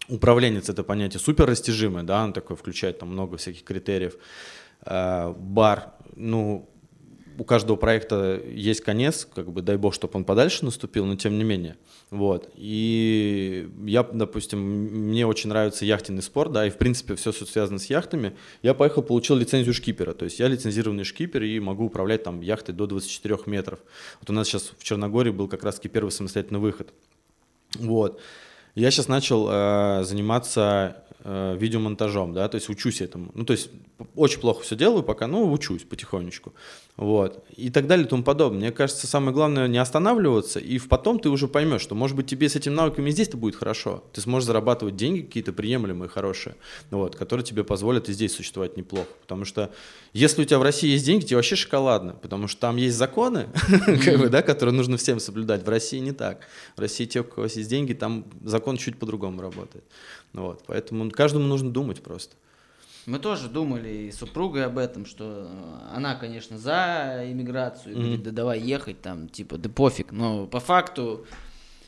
управленец 0.09 0.69
это 0.69 0.83
понятие 0.83 1.19
супер 1.19 1.45
растяжимое, 1.45 2.03
да, 2.03 2.23
он 2.23 2.33
такой 2.33 2.55
включает 2.55 2.99
там 2.99 3.09
много 3.09 3.37
всяких 3.37 3.63
критериев. 3.63 4.17
Бар, 4.85 5.93
ну, 6.15 6.69
у 7.37 7.43
каждого 7.45 7.77
проекта 7.77 8.41
есть 8.45 8.81
конец, 8.81 9.25
как 9.33 9.51
бы 9.51 9.61
дай 9.61 9.77
бог, 9.77 9.93
чтобы 9.93 10.11
он 10.17 10.25
подальше 10.25 10.65
наступил, 10.65 11.05
но 11.05 11.15
тем 11.15 11.37
не 11.37 11.45
менее. 11.45 11.77
Вот. 12.09 12.49
И 12.55 13.69
я, 13.85 14.03
допустим, 14.03 14.59
мне 14.59 15.25
очень 15.25 15.47
нравится 15.47 15.85
яхтенный 15.85 16.21
спорт, 16.21 16.51
да, 16.51 16.67
и 16.67 16.69
в 16.69 16.77
принципе 16.77 17.15
все, 17.15 17.31
что 17.31 17.45
связано 17.45 17.79
с 17.79 17.85
яхтами. 17.85 18.35
Я 18.61 18.73
поехал, 18.73 19.03
получил 19.03 19.37
лицензию 19.37 19.73
шкипера, 19.73 20.13
то 20.13 20.25
есть 20.25 20.37
я 20.39 20.49
лицензированный 20.49 21.05
шкипер 21.05 21.43
и 21.43 21.59
могу 21.61 21.85
управлять 21.85 22.23
там 22.23 22.41
яхтой 22.41 22.75
до 22.75 22.87
24 22.87 23.37
метров. 23.45 23.79
Вот 24.19 24.29
у 24.29 24.33
нас 24.33 24.47
сейчас 24.47 24.73
в 24.77 24.83
Черногории 24.83 25.31
был 25.31 25.47
как 25.47 25.63
раз-таки 25.63 25.87
первый 25.87 26.09
самостоятельный 26.09 26.59
выход. 26.59 26.93
Вот. 27.75 28.19
Я 28.79 28.91
сейчас 28.91 29.09
начал 29.09 29.49
э, 29.49 30.03
заниматься 30.05 31.03
э, 31.25 31.57
видеомонтажом, 31.59 32.33
да, 32.33 32.47
то 32.47 32.55
есть 32.55 32.69
учусь 32.69 33.01
этому. 33.01 33.29
Ну, 33.33 33.43
то 33.43 33.51
есть 33.51 33.69
очень 34.15 34.39
плохо 34.39 34.63
все 34.63 34.77
делаю 34.77 35.03
пока, 35.03 35.27
но 35.27 35.51
учусь 35.51 35.83
потихонечку. 35.83 36.53
Вот. 36.99 37.45
И 37.55 37.69
так 37.69 37.87
далее 37.87 38.05
и 38.05 38.09
тому 38.09 38.23
подобное. 38.23 38.59
Мне 38.59 38.71
кажется, 38.73 39.07
самое 39.07 39.31
главное 39.31 39.69
не 39.69 39.77
останавливаться, 39.77 40.59
и 40.59 40.77
потом 40.79 41.17
ты 41.17 41.29
уже 41.29 41.47
поймешь, 41.47 41.79
что, 41.79 41.95
может 41.95 42.17
быть, 42.17 42.27
тебе 42.27 42.49
с 42.49 42.57
этими 42.57 42.73
навыками 42.73 43.09
здесь-то 43.09 43.37
будет 43.37 43.55
хорошо. 43.55 44.03
Ты 44.11 44.19
сможешь 44.19 44.47
зарабатывать 44.47 44.97
деньги 44.97 45.21
какие-то 45.21 45.53
приемлемые, 45.53 46.09
хорошие, 46.09 46.57
вот, 46.91 47.15
которые 47.15 47.45
тебе 47.45 47.63
позволят 47.63 48.09
и 48.09 48.13
здесь 48.13 48.35
существовать 48.35 48.75
неплохо. 48.75 49.07
Потому 49.21 49.45
что 49.45 49.71
если 50.11 50.41
у 50.41 50.45
тебя 50.45 50.59
в 50.59 50.61
России 50.61 50.89
есть 50.89 51.05
деньги, 51.05 51.23
тебе 51.23 51.37
вообще 51.37 51.55
шоколадно, 51.55 52.15
потому 52.15 52.49
что 52.49 52.59
там 52.59 52.75
есть 52.75 52.97
законы, 52.97 53.47
которые 54.45 54.75
нужно 54.75 54.97
всем 54.97 55.21
соблюдать. 55.21 55.65
В 55.65 55.69
России 55.69 55.99
не 55.99 56.11
так. 56.11 56.41
В 56.75 56.81
России 56.81 57.05
те, 57.05 57.21
у 57.21 57.23
кого 57.23 57.45
есть 57.45 57.69
деньги, 57.69 57.93
там 57.93 58.25
закон 58.43 58.75
чуть 58.75 58.99
по-другому 58.99 59.41
работает. 59.41 59.85
Вот. 60.33 60.63
Поэтому 60.67 61.09
каждому 61.11 61.45
нужно 61.45 61.71
думать 61.71 62.03
просто. 62.03 62.35
Мы 63.09 63.17
тоже 63.17 63.49
думали 63.49 63.89
и 63.89 64.11
супругой 64.11 64.65
об 64.65 64.77
этом, 64.77 65.07
что 65.07 65.47
э, 65.49 65.95
она, 65.95 66.13
конечно, 66.13 66.59
за 66.59 67.23
иммиграцию, 67.25 67.95
mm-hmm. 67.95 67.99
говорит, 67.99 68.23
да 68.23 68.31
давай 68.31 68.59
ехать 68.59 69.01
там, 69.01 69.27
типа, 69.27 69.57
да 69.57 69.67
пофиг. 69.67 70.11
Но 70.11 70.45
по 70.45 70.59
факту, 70.59 71.25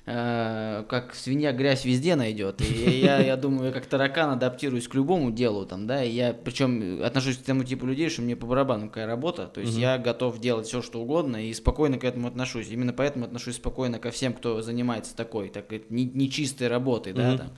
э, 0.08 0.84
как 0.90 1.14
свинья 1.14 1.52
грязь 1.52 1.86
везде 1.86 2.16
найдет. 2.16 2.62
И 2.62 3.02
я, 3.02 3.20
я 3.20 3.38
думаю, 3.38 3.68
я 3.68 3.72
как 3.72 3.86
таракан 3.86 4.32
адаптируюсь 4.32 4.88
к 4.88 4.96
любому 4.96 5.30
делу 5.30 5.68
там, 5.68 5.86
да, 5.86 6.04
и 6.04 6.10
я 6.10 6.34
причем 6.34 7.04
отношусь 7.04 7.38
к 7.38 7.44
тому 7.44 7.64
типу 7.66 7.86
людей, 7.86 8.10
что 8.10 8.24
мне 8.24 8.36
по 8.36 8.48
барабану 8.48 8.88
какая 8.88 9.06
работа, 9.06 9.46
то 9.46 9.62
есть 9.62 9.78
mm-hmm. 9.78 9.82
я 9.82 9.98
готов 10.00 10.40
делать 10.40 10.66
все, 10.66 10.82
что 10.82 11.00
угодно 11.02 11.46
и 11.46 11.54
спокойно 11.54 12.00
к 12.00 12.04
этому 12.04 12.30
отношусь. 12.30 12.70
Именно 12.72 12.94
поэтому 12.94 13.26
отношусь 13.26 13.58
спокойно 13.58 14.00
ко 14.00 14.10
всем, 14.10 14.34
кто 14.34 14.64
занимается 14.64 15.16
такой, 15.16 15.50
так 15.50 15.66
нечистой 15.92 16.68
работой, 16.68 17.14
mm-hmm. 17.14 17.16
да, 17.16 17.38
там. 17.38 17.52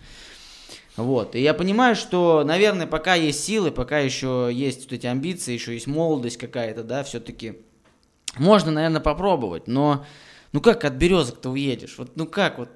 Вот. 0.95 1.35
И 1.35 1.41
я 1.41 1.53
понимаю, 1.53 1.95
что, 1.95 2.43
наверное, 2.45 2.85
пока 2.85 3.15
есть 3.15 3.43
силы, 3.43 3.71
пока 3.71 3.99
еще 3.99 4.49
есть 4.51 4.83
вот 4.83 4.93
эти 4.93 5.07
амбиции, 5.07 5.53
еще 5.53 5.73
есть 5.73 5.87
молодость 5.87 6.37
какая-то, 6.37 6.83
да, 6.83 7.03
все-таки 7.03 7.57
можно, 8.37 8.71
наверное, 8.71 9.01
попробовать, 9.01 9.67
но 9.67 10.05
ну 10.51 10.61
как 10.61 10.85
от 10.85 10.93
березок-то 10.93 11.49
уедешь? 11.49 11.95
Вот 11.97 12.15
ну 12.15 12.27
как 12.27 12.59
вот 12.59 12.69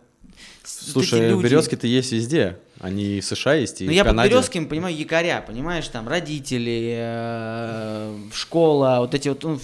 Слушай, 0.64 1.30
люди... 1.30 1.44
березки-то 1.44 1.88
есть 1.88 2.12
везде. 2.12 2.60
Они 2.80 3.22
в 3.22 3.26
США 3.26 3.56
есть, 3.56 3.82
и 3.82 3.86
ну, 3.86 3.92
в 3.92 3.94
я 3.94 4.04
Канаде. 4.04 4.30
под 4.30 4.38
березками 4.38 4.66
понимаю 4.66 4.96
якоря, 4.96 5.44
понимаешь, 5.46 5.88
там 5.88 6.08
родители, 6.08 6.96
э, 7.00 8.16
школа, 8.34 8.98
вот 9.00 9.16
эти 9.16 9.30
вот. 9.30 9.44
Ну, 9.44 9.60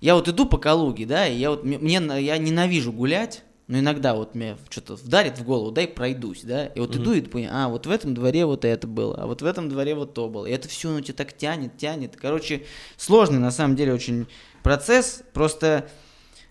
я 0.00 0.14
вот 0.14 0.28
иду 0.28 0.46
по 0.46 0.58
Калуге, 0.58 1.06
да, 1.06 1.26
и 1.26 1.36
я 1.36 1.50
вот 1.50 1.64
мне 1.64 2.02
я 2.20 2.38
ненавижу 2.38 2.92
гулять. 2.92 3.42
Но 3.68 3.78
иногда 3.78 4.14
вот 4.14 4.34
мне 4.34 4.56
что-то 4.70 4.96
вдарит 4.96 5.38
в 5.38 5.44
голову, 5.44 5.70
дай 5.70 5.86
пройдусь, 5.86 6.40
да, 6.42 6.66
и 6.66 6.80
вот 6.80 6.96
mm-hmm. 6.96 7.02
иду 7.02 7.12
и 7.12 7.20
понимаю, 7.20 7.66
а, 7.66 7.68
вот 7.68 7.86
в 7.86 7.90
этом 7.90 8.14
дворе 8.14 8.46
вот 8.46 8.64
это 8.64 8.86
было, 8.86 9.14
а 9.16 9.26
вот 9.26 9.42
в 9.42 9.44
этом 9.44 9.68
дворе 9.68 9.94
вот 9.94 10.14
то 10.14 10.28
было. 10.28 10.46
И 10.46 10.50
это 10.50 10.68
все, 10.68 10.88
ну, 10.90 11.00
тебя 11.02 11.14
так 11.14 11.36
тянет, 11.36 11.76
тянет. 11.76 12.16
Короче, 12.16 12.64
сложный 12.96 13.38
на 13.38 13.50
самом 13.50 13.76
деле 13.76 13.92
очень 13.92 14.26
процесс, 14.62 15.22
просто 15.34 15.86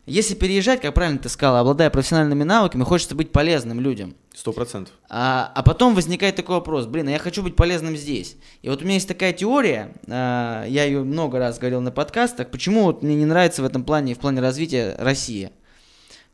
если 0.07 0.35
переезжать, 0.35 0.79
как 0.79 0.93
правильно 0.93 1.19
ты 1.19 1.27
сказал, 1.27 1.57
обладая 1.57 1.89
профессиональными 1.89 2.43
навыками, 2.43 2.83
хочется 2.83 3.13
быть 3.13 3.33
полезным 3.33 3.81
людям. 3.81 4.15
Сто 4.33 4.53
процентов. 4.53 4.93
А, 5.09 5.51
а 5.53 5.63
потом 5.63 5.95
возникает 5.95 6.37
такой 6.37 6.55
вопрос, 6.55 6.85
блин, 6.85 7.09
а 7.09 7.11
я 7.11 7.19
хочу 7.19 7.43
быть 7.43 7.57
полезным 7.57 7.97
здесь. 7.97 8.37
И 8.61 8.69
вот 8.69 8.81
у 8.81 8.85
меня 8.85 8.93
есть 8.93 9.07
такая 9.07 9.33
теория, 9.33 9.95
а, 10.07 10.65
я 10.65 10.85
ее 10.85 11.03
много 11.03 11.39
раз 11.39 11.59
говорил 11.59 11.81
на 11.81 11.91
подкастах, 11.91 12.51
почему 12.51 12.83
вот 12.83 13.03
мне 13.03 13.15
не 13.15 13.25
нравится 13.25 13.61
в 13.63 13.65
этом 13.65 13.83
плане, 13.83 14.13
в 14.13 14.19
плане 14.19 14.39
развития 14.39 14.95
Россия. 14.97 15.51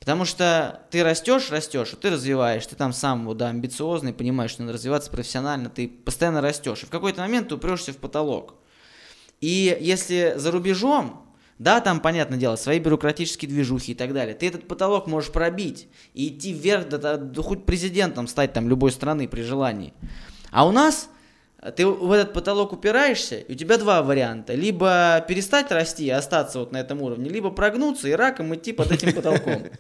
Потому 0.03 0.25
что 0.25 0.81
ты 0.91 1.01
растешь, 1.01 1.49
растешь, 1.49 1.95
ты 2.01 2.09
развиваешь, 2.09 2.65
ты 2.67 2.75
там 2.75 2.91
сам 2.91 3.37
да, 3.37 3.47
амбициозный, 3.47 4.11
понимаешь, 4.11 4.51
что 4.51 4.63
надо 4.63 4.73
развиваться 4.73 5.09
профессионально, 5.09 5.69
ты 5.69 5.87
постоянно 5.87 6.41
растешь. 6.41 6.83
И 6.83 6.85
в 6.85 6.89
какой-то 6.89 7.21
момент 7.21 7.47
ты 7.47 7.55
упрешься 7.55 7.93
в 7.93 7.97
потолок. 7.97 8.55
И 9.39 9.77
если 9.79 10.33
за 10.35 10.51
рубежом, 10.51 11.33
да, 11.57 11.79
там, 11.79 12.01
понятное 12.01 12.37
дело, 12.37 12.57
свои 12.57 12.79
бюрократические 12.79 13.47
движухи 13.47 13.93
и 13.93 13.95
так 13.95 14.13
далее, 14.13 14.35
ты 14.35 14.49
этот 14.49 14.67
потолок 14.67 15.07
можешь 15.07 15.31
пробить 15.31 15.87
и 16.13 16.27
идти 16.27 16.51
вверх, 16.51 16.89
да, 16.89 16.97
да, 16.97 17.41
хоть 17.41 17.65
президентом 17.65 18.27
стать 18.27 18.51
там 18.51 18.67
любой 18.67 18.91
страны 18.91 19.29
при 19.29 19.41
желании. 19.41 19.93
А 20.51 20.67
у 20.67 20.71
нас 20.73 21.07
ты 21.71 21.87
в 21.87 22.11
этот 22.11 22.33
потолок 22.33 22.73
упираешься, 22.73 23.37
и 23.39 23.53
у 23.53 23.55
тебя 23.55 23.77
два 23.77 24.03
варианта. 24.03 24.53
Либо 24.53 25.23
перестать 25.27 25.71
расти 25.71 26.05
и 26.05 26.09
остаться 26.09 26.59
вот 26.59 26.71
на 26.71 26.77
этом 26.77 27.01
уровне, 27.01 27.29
либо 27.29 27.51
прогнуться 27.51 28.07
и 28.09 28.11
раком 28.11 28.53
идти 28.55 28.73
под 28.73 28.91
этим 28.91 29.13
потолком. 29.13 29.63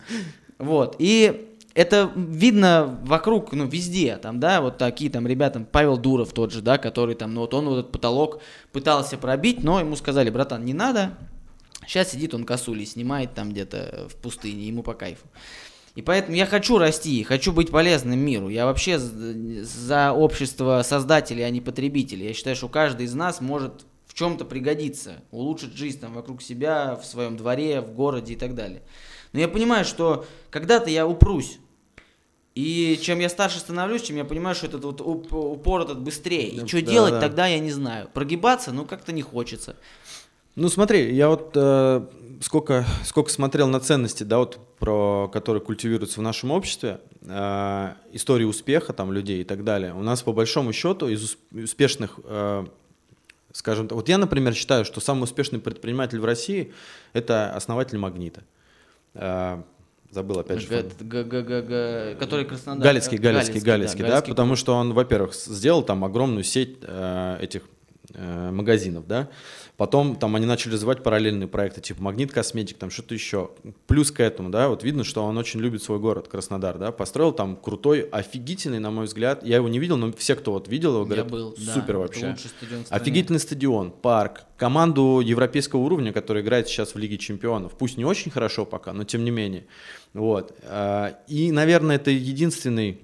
Вот. 0.59 0.95
И 0.99 1.49
это 1.73 2.11
видно 2.15 2.99
вокруг, 3.03 3.51
ну, 3.53 3.65
везде, 3.65 4.17
там, 4.17 4.39
да, 4.39 4.61
вот 4.61 4.77
такие 4.77 5.09
там 5.09 5.27
ребята, 5.27 5.65
Павел 5.69 5.97
Дуров 5.97 6.31
тот 6.31 6.53
же, 6.53 6.61
да, 6.61 6.77
который 6.77 7.15
там, 7.15 7.33
ну, 7.33 7.41
вот 7.41 7.53
он 7.53 7.67
вот 7.67 7.79
этот 7.79 7.91
потолок 7.91 8.41
пытался 8.71 9.17
пробить, 9.17 9.63
но 9.63 9.79
ему 9.79 9.95
сказали, 9.95 10.29
братан, 10.29 10.63
не 10.63 10.73
надо, 10.73 11.17
сейчас 11.87 12.11
сидит 12.11 12.33
он 12.33 12.45
косули 12.45 12.85
снимает 12.85 13.33
там 13.33 13.51
где-то 13.51 14.07
в 14.09 14.15
пустыне, 14.17 14.67
ему 14.67 14.83
по 14.83 14.93
кайфу. 14.93 15.25
И 15.95 16.01
поэтому 16.01 16.35
я 16.35 16.45
хочу 16.45 16.79
расти, 16.79 17.23
хочу 17.23 17.51
быть 17.51 17.69
полезным 17.69 18.17
миру. 18.17 18.49
Я 18.49 18.65
вообще 18.65 18.97
за 18.97 20.11
общество 20.11 20.81
создателей, 20.83 21.43
а 21.43 21.49
не 21.49 21.61
потребителей. 21.61 22.27
Я 22.27 22.33
считаю, 22.33 22.55
что 22.55 22.67
каждый 22.67 23.05
из 23.05 23.13
нас 23.13 23.41
может 23.41 23.85
в 24.07 24.15
чем-то 24.15 24.45
пригодиться, 24.45 25.23
улучшить 25.31 25.73
жизнь 25.73 25.99
там 25.99 26.13
вокруг 26.13 26.41
себя, 26.41 26.95
в 26.95 27.05
своем 27.05 27.37
дворе, 27.37 27.81
в 27.81 27.91
городе 27.93 28.33
и 28.33 28.35
так 28.35 28.55
далее. 28.55 28.81
Но 29.33 29.39
я 29.39 29.47
понимаю, 29.47 29.85
что 29.85 30.25
когда-то 30.49 30.89
я 30.89 31.07
упрусь. 31.07 31.59
И 32.55 32.99
чем 33.01 33.19
я 33.19 33.29
старше 33.29 33.57
становлюсь, 33.57 34.03
чем 34.03 34.15
я 34.17 34.25
понимаю, 34.25 34.55
что 34.55 34.67
этот 34.67 34.83
вот 34.83 35.01
упор 35.01 35.81
этот 35.81 36.01
быстрее. 36.01 36.49
И 36.49 36.67
что 36.67 36.81
да, 36.81 36.91
делать 36.91 37.13
да. 37.13 37.21
тогда, 37.21 37.47
я 37.47 37.59
не 37.59 37.71
знаю. 37.71 38.09
Прогибаться, 38.13 38.71
ну, 38.71 38.85
как-то 38.85 39.11
не 39.11 39.23
хочется. 39.23 39.75
Ну, 40.55 40.69
смотри, 40.69 41.15
я 41.15 41.29
вот 41.29 41.51
э, 41.55 42.05
сколько, 42.43 42.85
сколько 43.05 43.31
смотрел 43.31 43.67
на 43.67 43.79
ценности, 43.79 44.23
да, 44.23 44.39
вот 44.39 44.59
про 44.77 45.29
которые 45.31 45.63
культивируются 45.63 46.19
в 46.19 46.23
нашем 46.23 46.51
обществе, 46.51 46.99
э, 47.21 47.93
истории 48.11 48.43
успеха 48.43 48.93
там 48.93 49.11
людей 49.11 49.41
и 49.41 49.43
так 49.43 49.63
далее. 49.63 49.93
У 49.93 50.03
нас 50.03 50.21
по 50.21 50.33
большому 50.33 50.73
счету 50.73 51.07
из 51.07 51.37
успешных, 51.51 52.19
э, 52.25 52.65
скажем 53.53 53.87
так, 53.87 53.95
вот 53.95 54.09
я, 54.09 54.17
например, 54.17 54.53
считаю, 54.53 54.83
что 54.83 54.99
самый 54.99 55.23
успешный 55.23 55.59
предприниматель 55.59 56.19
в 56.19 56.25
России 56.25 56.73
это 57.13 57.53
основатель 57.53 57.97
Магнита. 57.97 58.43
Э, 59.13 59.61
забыл 60.11 60.39
опять 60.39 60.59
же. 60.59 60.67
Который 62.19 62.45
Краснодар. 62.45 62.83
Галицкий, 62.83 63.17
Галицкий, 63.17 63.61
Галицкий, 63.61 64.03
да, 64.03 64.21
потому 64.21 64.57
что 64.57 64.75
он, 64.75 64.93
во-первых, 64.93 65.33
сделал 65.33 65.81
там 65.81 66.03
огромную 66.03 66.43
сеть 66.43 66.77
этих 67.39 67.63
магазинов, 68.13 69.07
да, 69.07 69.29
Потом 69.83 70.15
там 70.15 70.33
они 70.37 70.45
начали 70.45 70.71
развивать 70.71 71.03
параллельные 71.03 71.49
проекты, 71.49 71.81
типа 71.81 72.01
Магнит 72.01 72.31
Косметик, 72.31 72.77
там 72.77 72.89
что-то 72.89 73.15
еще. 73.15 73.51
Плюс 73.85 74.13
к 74.13 74.21
этому, 74.21 74.49
да, 74.49 74.69
вот 74.69 74.81
видно, 74.81 75.03
что 75.03 75.25
он 75.25 75.37
очень 75.37 75.59
любит 75.59 75.83
свой 75.83 75.99
город, 75.99 76.29
Краснодар, 76.29 76.77
да, 76.77 76.93
построил 76.93 77.33
там 77.33 77.57
крутой, 77.57 78.03
офигительный, 78.03 78.79
на 78.79 78.91
мой 78.91 79.07
взгляд, 79.07 79.45
я 79.45 79.57
его 79.57 79.67
не 79.67 79.79
видел, 79.79 79.97
но 79.97 80.13
все, 80.13 80.35
кто 80.35 80.53
вот 80.53 80.69
видел 80.69 80.93
его, 80.93 81.03
говорят, 81.03 81.29
был, 81.29 81.53
супер 81.57 81.95
да, 81.95 81.99
вообще. 81.99 82.37
Стадион 82.37 82.85
Офигительный 82.87 83.41
стадион, 83.41 83.91
парк, 83.91 84.45
команду 84.55 85.19
европейского 85.19 85.81
уровня, 85.81 86.13
которая 86.13 86.43
играет 86.43 86.69
сейчас 86.69 86.95
в 86.95 86.97
Лиге 86.97 87.17
Чемпионов. 87.17 87.73
Пусть 87.77 87.97
не 87.97 88.05
очень 88.05 88.31
хорошо 88.31 88.65
пока, 88.65 88.93
но 88.93 89.03
тем 89.03 89.25
не 89.25 89.31
менее. 89.31 89.65
Вот. 90.13 90.57
А, 90.63 91.17
и, 91.27 91.51
наверное, 91.51 91.97
это 91.97 92.09
единственный 92.09 93.01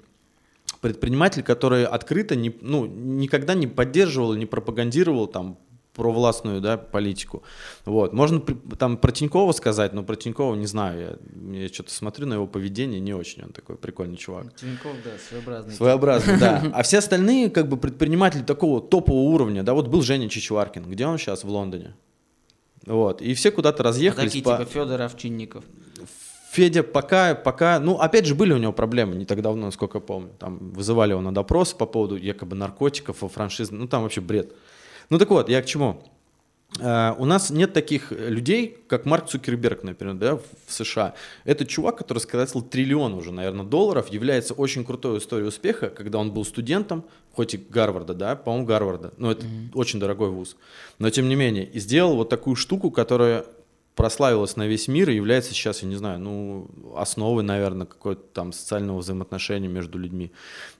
предприниматель, 0.79 1.43
который 1.43 1.83
открыто 1.83 2.37
не, 2.37 2.55
ну, 2.61 2.85
никогда 2.85 3.53
не 3.53 3.67
поддерживал, 3.67 4.33
не 4.35 4.45
пропагандировал 4.45 5.27
там 5.27 5.57
провластную 5.99 6.61
да, 6.61 6.77
политику. 6.77 7.43
Вот. 7.85 8.13
Можно 8.13 8.41
там 8.77 8.97
про 8.97 9.11
Тинькова 9.11 9.51
сказать, 9.51 9.93
но 9.93 10.03
про 10.03 10.15
Тинькова 10.15 10.55
не 10.55 10.65
знаю. 10.65 11.19
Я, 11.51 11.61
я 11.61 11.67
что-то 11.67 11.91
смотрю 11.93 12.25
на 12.25 12.35
его 12.35 12.47
поведение, 12.47 12.99
не 12.99 13.13
очень 13.13 13.43
он 13.43 13.51
такой 13.51 13.75
прикольный 13.75 14.17
чувак. 14.17 14.55
Тиньков, 14.55 14.93
да, 15.03 15.11
своеобразный. 15.29 15.73
Своеобразный, 15.73 16.39
да. 16.39 16.63
А 16.73 16.83
все 16.83 16.99
остальные 16.99 17.49
как 17.49 17.67
бы 17.67 17.77
предприниматели 17.77 18.41
такого 18.41 18.81
топового 18.81 19.29
уровня, 19.33 19.63
да, 19.63 19.73
вот 19.73 19.87
был 19.87 20.01
Женя 20.01 20.29
Чичваркин, 20.29 20.83
где 20.83 21.05
он 21.05 21.17
сейчас 21.17 21.43
в 21.43 21.49
Лондоне? 21.49 21.95
Вот. 22.85 23.21
И 23.21 23.33
все 23.33 23.51
куда-то 23.51 23.83
разъехались. 23.83 24.23
А 24.23 24.25
такие 24.27 24.43
по... 24.43 24.57
типа 24.57 24.65
Федор 24.65 25.01
Овчинников. 25.01 25.63
Федя 26.51 26.81
пока, 26.81 27.35
пока, 27.35 27.79
ну, 27.79 27.99
опять 27.99 28.25
же, 28.25 28.33
были 28.33 28.53
у 28.53 28.57
него 28.57 28.73
проблемы 28.73 29.15
не 29.15 29.25
так 29.25 29.41
давно, 29.41 29.67
насколько 29.67 29.99
я 29.99 30.01
помню. 30.01 30.31
Там 30.39 30.71
вызывали 30.71 31.11
его 31.11 31.21
на 31.21 31.31
допрос 31.31 31.73
по 31.73 31.85
поводу 31.85 32.15
якобы 32.15 32.55
наркотиков, 32.55 33.17
франшизы, 33.31 33.75
ну, 33.75 33.87
там 33.87 34.01
вообще 34.01 34.21
бред. 34.21 34.53
Ну 35.09 35.17
так 35.17 35.29
вот, 35.29 35.49
я 35.49 35.61
к 35.61 35.65
чему? 35.65 36.03
Uh, 36.77 37.15
у 37.17 37.25
нас 37.25 37.49
нет 37.49 37.73
таких 37.73 38.11
людей, 38.11 38.77
как 38.87 39.05
Марк 39.05 39.27
Цукерберг, 39.27 39.81
например, 39.81 40.13
да, 40.13 40.35
в 40.35 40.43
США. 40.67 41.15
Это 41.43 41.65
чувак, 41.65 41.97
который 41.97 42.19
сколотил 42.19 42.61
триллион 42.61 43.15
уже, 43.15 43.31
наверное, 43.31 43.65
долларов, 43.65 44.09
является 44.09 44.53
очень 44.53 44.85
крутой 44.85 45.17
историей 45.17 45.47
успеха, 45.47 45.89
когда 45.89 46.19
он 46.19 46.31
был 46.31 46.45
студентом, 46.45 47.05
хоть 47.33 47.55
и 47.55 47.57
Гарварда, 47.57 48.13
да, 48.13 48.35
по-моему, 48.35 48.67
Гарварда, 48.67 49.13
но 49.17 49.31
это 49.31 49.47
mm-hmm. 49.47 49.71
очень 49.73 49.99
дорогой 49.99 50.29
вуз. 50.29 50.57
Но 50.99 51.09
тем 51.09 51.27
не 51.27 51.35
менее, 51.35 51.65
и 51.65 51.79
сделал 51.79 52.15
вот 52.15 52.29
такую 52.29 52.55
штуку, 52.55 52.91
которая 52.91 53.45
прославилась 53.95 54.55
на 54.55 54.67
весь 54.67 54.87
мир 54.87 55.09
и 55.09 55.15
является 55.15 55.53
сейчас, 55.53 55.81
я 55.81 55.89
не 55.89 55.95
знаю, 55.95 56.19
ну, 56.19 56.69
основой, 56.95 57.43
наверное, 57.43 57.87
какого-то 57.87 58.21
там 58.31 58.53
социального 58.53 58.99
взаимоотношения 58.99 59.67
между 59.67 59.97
людьми 59.97 60.31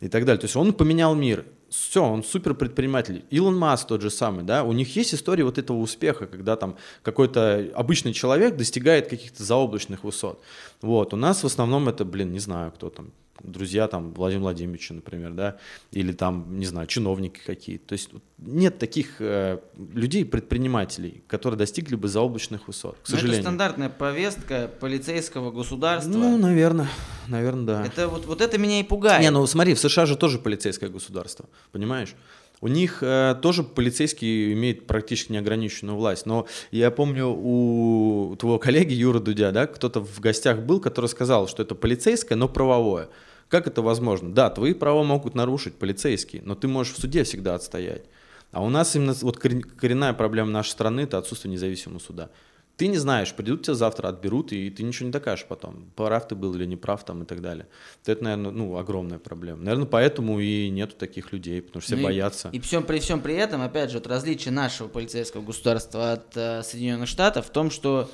и 0.02 0.08
так 0.08 0.24
далее. 0.24 0.40
То 0.40 0.46
есть 0.46 0.56
он 0.56 0.72
поменял 0.72 1.16
мир. 1.16 1.46
Все, 1.70 2.04
он 2.04 2.24
супер 2.24 2.54
предприниматель. 2.54 3.24
Илон 3.30 3.56
Маск 3.58 3.88
тот 3.88 4.02
же 4.02 4.10
самый, 4.10 4.44
да, 4.44 4.64
у 4.64 4.72
них 4.72 4.96
есть 4.96 5.14
история 5.14 5.44
вот 5.44 5.58
этого 5.58 5.78
успеха, 5.78 6.26
когда 6.26 6.56
там 6.56 6.78
какой-то 7.04 7.70
обычный 7.76 8.14
человек 8.14 8.58
достигает 8.58 9.08
каких-то 9.08 9.44
заоблачных 9.44 10.04
высот. 10.04 10.42
Вот, 10.82 11.14
у 11.14 11.18
нас 11.18 11.44
в 11.44 11.46
основном 11.46 11.88
это, 11.88 12.06
блин, 12.06 12.32
не 12.32 12.40
знаю, 12.40 12.72
кто 12.72 12.90
там, 12.90 13.12
друзья 13.42 13.88
там 13.88 14.14
Владимира 14.14 14.44
Владимировича, 14.44 14.94
например, 14.94 15.34
да, 15.34 15.58
или 15.92 16.12
там, 16.12 16.60
не 16.60 16.66
знаю, 16.66 16.88
чиновники 16.88 17.40
какие-то. 17.46 17.88
То 17.88 17.94
есть 17.94 18.10
нет 18.38 18.80
таких 18.80 19.20
э, 19.20 19.60
людей, 19.94 20.26
предпринимателей, 20.26 21.24
которые 21.28 21.58
достигли 21.58 21.96
бы 21.96 22.08
заоблачных 22.08 22.68
высот, 22.68 22.98
к 23.04 23.08
сожалению. 23.08 23.40
это 23.40 23.44
стандартная 23.44 23.90
повестка 23.90 24.70
полицейского 24.80 25.52
государства. 25.52 26.12
Ну, 26.12 26.38
наверное, 26.38 26.90
наверное, 27.28 27.66
да. 27.66 27.86
Это 27.86 28.08
вот, 28.08 28.26
вот 28.26 28.42
это 28.42 28.58
меня 28.58 28.80
и 28.80 28.84
пугает. 28.84 29.22
Не, 29.22 29.32
ну 29.32 29.46
смотри, 29.48 29.74
в 29.74 29.80
США 29.80 30.06
же 30.06 30.16
тоже 30.16 30.40
полицейское 30.40 30.90
государство, 30.90 31.46
понимаешь? 31.72 32.16
У 32.62 32.68
них 32.68 33.02
э, 33.02 33.36
тоже 33.42 33.64
полицейский 33.64 34.52
имеет 34.54 34.86
практически 34.86 35.32
неограниченную 35.32 35.98
власть. 35.98 36.26
Но 36.26 36.46
я 36.72 36.92
помню 36.92 37.28
у 37.30 38.36
твоего 38.38 38.60
коллеги 38.60 38.94
Юра 38.94 39.20
Дудя, 39.20 39.52
да, 39.52 39.66
кто-то 39.66 40.02
в 40.02 40.20
гостях 40.20 40.60
был, 40.60 40.82
который 40.82 41.08
сказал, 41.08 41.48
что 41.48 41.64
это 41.64 41.76
полицейское, 41.76 42.38
но 42.38 42.50
правовое. 42.50 43.10
Как 43.50 43.68
это 43.68 43.82
возможно? 43.82 44.32
Да, 44.32 44.50
твои 44.50 44.74
права 44.74 45.04
могут 45.04 45.36
нарушить 45.36 45.76
полицейские, 45.76 46.44
но 46.46 46.56
ты 46.56 46.68
можешь 46.68 46.94
в 46.94 47.02
суде 47.02 47.24
всегда 47.24 47.56
отстоять. 47.56 48.06
А 48.52 48.64
у 48.64 48.70
нас 48.70 48.96
именно 48.96 49.14
вот 49.22 49.38
коренная 49.38 50.14
проблема 50.14 50.52
нашей 50.52 50.70
страны– 50.70 51.02
это 51.02 51.18
отсутствие 51.18 51.52
независимого 51.52 52.00
суда. 52.00 52.30
Ты 52.78 52.88
не 52.88 52.98
знаешь, 52.98 53.34
придут 53.34 53.64
тебя 53.64 53.74
завтра, 53.74 54.08
отберут, 54.08 54.54
и 54.54 54.70
ты 54.70 54.84
ничего 54.84 55.08
не 55.08 55.12
докажешь 55.12 55.46
потом, 55.46 55.92
прав 55.98 56.26
ты 56.28 56.36
был 56.36 56.56
или 56.56 56.66
не 56.66 56.78
прав 56.78 57.04
там 57.04 57.24
и 57.24 57.26
так 57.26 57.42
далее. 57.42 57.68
Это, 58.06 58.24
наверное, 58.24 58.52
ну, 58.52 58.78
огромная 58.78 59.20
проблема. 59.20 59.62
Наверное, 59.62 59.86
поэтому 59.86 60.40
и 60.40 60.70
нету 60.70 60.96
таких 60.96 61.34
людей, 61.34 61.62
потому 61.62 61.82
что 61.82 61.88
все 61.88 61.98
ну 61.98 62.04
боятся. 62.04 62.50
И, 62.54 62.58
и 62.58 62.60
всем, 62.62 62.84
при 62.84 63.00
всем 63.00 63.20
при 63.20 63.36
этом, 63.36 63.62
опять 63.62 63.92
же, 63.92 63.98
вот 63.98 64.08
различие 64.08 64.54
нашего 64.54 64.88
полицейского 64.88 65.42
государства 65.42 66.14
от 66.14 66.38
э, 66.38 66.64
Соединенных 66.64 67.10
Штатов 67.10 67.48
в 67.48 67.50
том, 67.50 67.70
что 67.70 68.10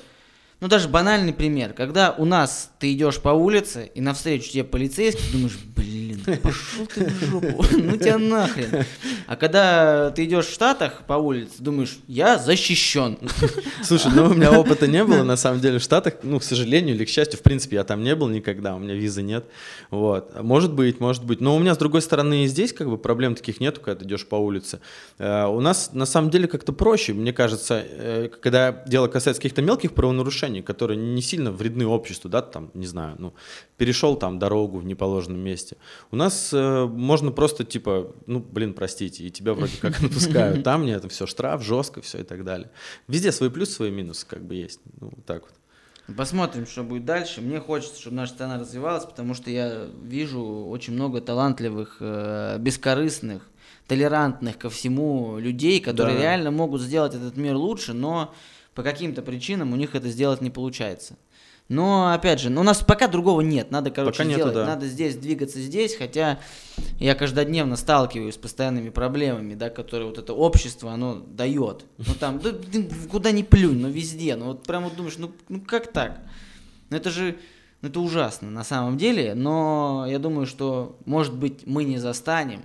ну, 0.60 0.68
даже 0.68 0.88
банальный 0.88 1.32
пример. 1.32 1.72
Когда 1.72 2.12
у 2.12 2.24
нас 2.24 2.70
ты 2.78 2.92
идешь 2.92 3.20
по 3.20 3.30
улице, 3.30 3.90
и 3.94 4.00
навстречу 4.00 4.50
тебе 4.50 4.64
полицейский, 4.64 5.30
думаешь, 5.32 5.58
блин, 5.76 6.05
пошел 6.42 6.86
ты 6.86 7.04
в 7.04 7.24
жопу, 7.24 7.64
ну 7.72 7.96
тебя 7.96 8.18
нахрен. 8.18 8.84
А 9.26 9.36
когда 9.36 10.10
ты 10.10 10.24
идешь 10.24 10.46
в 10.46 10.52
Штатах 10.52 11.02
по 11.06 11.14
улице, 11.14 11.54
думаешь, 11.58 11.98
я 12.06 12.38
защищен. 12.38 13.18
Слушай, 13.82 14.12
ну 14.14 14.26
у 14.26 14.34
меня 14.34 14.58
опыта 14.58 14.86
не 14.86 15.04
было, 15.04 15.22
на 15.22 15.36
самом 15.36 15.60
деле, 15.60 15.78
в 15.78 15.82
Штатах, 15.82 16.14
ну, 16.22 16.38
к 16.38 16.44
сожалению 16.44 16.94
или 16.94 17.04
к 17.04 17.08
счастью, 17.08 17.38
в 17.38 17.42
принципе, 17.42 17.76
я 17.76 17.84
там 17.84 18.02
не 18.02 18.14
был 18.14 18.28
никогда, 18.28 18.74
у 18.74 18.78
меня 18.78 18.94
визы 18.94 19.22
нет. 19.22 19.44
Вот. 19.90 20.42
Может 20.42 20.72
быть, 20.72 21.00
может 21.00 21.24
быть. 21.24 21.40
Но 21.40 21.56
у 21.56 21.58
меня, 21.58 21.74
с 21.74 21.78
другой 21.78 22.02
стороны, 22.02 22.44
и 22.44 22.46
здесь 22.46 22.72
как 22.72 22.88
бы 22.88 22.98
проблем 22.98 23.34
таких 23.34 23.60
нету, 23.60 23.80
когда 23.80 24.00
ты 24.00 24.06
идешь 24.06 24.26
по 24.26 24.36
улице. 24.36 24.80
Э, 25.18 25.46
у 25.46 25.60
нас, 25.60 25.90
на 25.92 26.06
самом 26.06 26.30
деле, 26.30 26.48
как-то 26.48 26.72
проще, 26.72 27.12
мне 27.12 27.32
кажется, 27.32 27.84
э, 27.88 28.28
когда 28.40 28.84
дело 28.86 29.08
касается 29.08 29.40
каких-то 29.40 29.62
мелких 29.62 29.92
правонарушений, 29.92 30.26
нарушений, 30.26 30.62
которые 30.62 30.96
не 30.96 31.22
сильно 31.22 31.50
вредны 31.50 31.86
обществу, 31.86 32.30
да, 32.30 32.42
там, 32.42 32.70
не 32.74 32.86
знаю, 32.86 33.16
ну, 33.18 33.32
перешел 33.76 34.16
там 34.16 34.38
дорогу 34.38 34.78
в 34.78 34.84
неположенном 34.84 35.40
месте. 35.40 35.76
У 36.10 36.15
нас 36.16 36.50
э, 36.52 36.86
можно 36.86 37.30
просто 37.30 37.64
типа, 37.64 38.12
ну, 38.26 38.40
блин, 38.40 38.74
простите, 38.74 39.24
и 39.24 39.30
тебя 39.30 39.54
вроде 39.54 39.76
как 39.80 40.02
отпускают. 40.02 40.64
Там 40.64 40.84
нет, 40.84 41.10
все 41.12 41.26
штраф, 41.26 41.62
жестко, 41.62 42.00
все 42.00 42.18
и 42.18 42.24
так 42.24 42.44
далее. 42.44 42.70
Везде 43.06 43.30
свои 43.30 43.50
плюсы, 43.50 43.72
свои 43.72 43.90
минусы 43.90 44.26
как 44.26 44.44
бы 44.44 44.54
есть. 44.54 44.80
Ну, 45.00 45.12
так 45.24 45.42
вот. 45.42 46.16
Посмотрим, 46.16 46.66
что 46.66 46.84
будет 46.84 47.04
дальше. 47.04 47.40
Мне 47.40 47.58
хочется, 47.58 48.00
чтобы 48.00 48.16
наша 48.16 48.32
страна 48.32 48.58
развивалась, 48.58 49.04
потому 49.04 49.34
что 49.34 49.50
я 49.50 49.86
вижу 50.02 50.40
очень 50.40 50.92
много 50.92 51.20
талантливых, 51.20 51.96
э, 52.00 52.58
бескорыстных, 52.58 53.42
толерантных 53.88 54.56
ко 54.58 54.70
всему 54.70 55.38
людей, 55.38 55.80
которые 55.80 56.16
да. 56.16 56.22
реально 56.22 56.50
могут 56.52 56.80
сделать 56.80 57.14
этот 57.14 57.36
мир 57.36 57.56
лучше, 57.56 57.92
но 57.92 58.32
по 58.74 58.82
каким-то 58.82 59.22
причинам 59.22 59.72
у 59.72 59.76
них 59.76 59.94
это 59.94 60.08
сделать 60.08 60.40
не 60.40 60.50
получается. 60.50 61.16
Но, 61.68 62.12
опять 62.12 62.40
же, 62.40 62.48
ну, 62.48 62.60
у 62.60 62.64
нас 62.64 62.82
пока 62.82 63.08
другого 63.08 63.40
нет. 63.40 63.72
Надо, 63.72 63.90
короче, 63.90 64.18
пока 64.18 64.30
сделать. 64.32 64.54
да. 64.54 64.66
Надо 64.66 64.86
здесь 64.86 65.16
двигаться 65.16 65.60
здесь, 65.60 65.96
хотя 65.96 66.38
я 67.00 67.14
каждодневно 67.16 67.76
сталкиваюсь 67.76 68.34
с 68.34 68.38
постоянными 68.38 68.90
проблемами, 68.90 69.54
да, 69.54 69.68
которые 69.68 70.08
вот 70.08 70.18
это 70.18 70.32
общество, 70.32 70.92
оно 70.92 71.16
дает. 71.16 71.84
Ну, 71.98 72.14
там, 72.18 72.38
да, 72.38 72.52
куда 73.10 73.32
ни 73.32 73.42
плюнь, 73.42 73.78
но 73.78 73.88
везде. 73.88 74.36
Ну, 74.36 74.46
вот 74.46 74.62
прям 74.62 74.84
вот 74.84 74.94
думаешь, 74.94 75.16
ну, 75.18 75.32
ну 75.48 75.60
как 75.60 75.92
так? 75.92 76.20
Ну, 76.90 76.96
это 76.96 77.10
же, 77.10 77.36
ну, 77.82 77.88
это 77.88 77.98
ужасно 77.98 78.48
на 78.48 78.62
самом 78.62 78.96
деле, 78.96 79.34
но 79.34 80.06
я 80.08 80.20
думаю, 80.20 80.46
что, 80.46 80.98
может 81.04 81.34
быть, 81.34 81.66
мы 81.66 81.82
не 81.82 81.98
застанем 81.98 82.62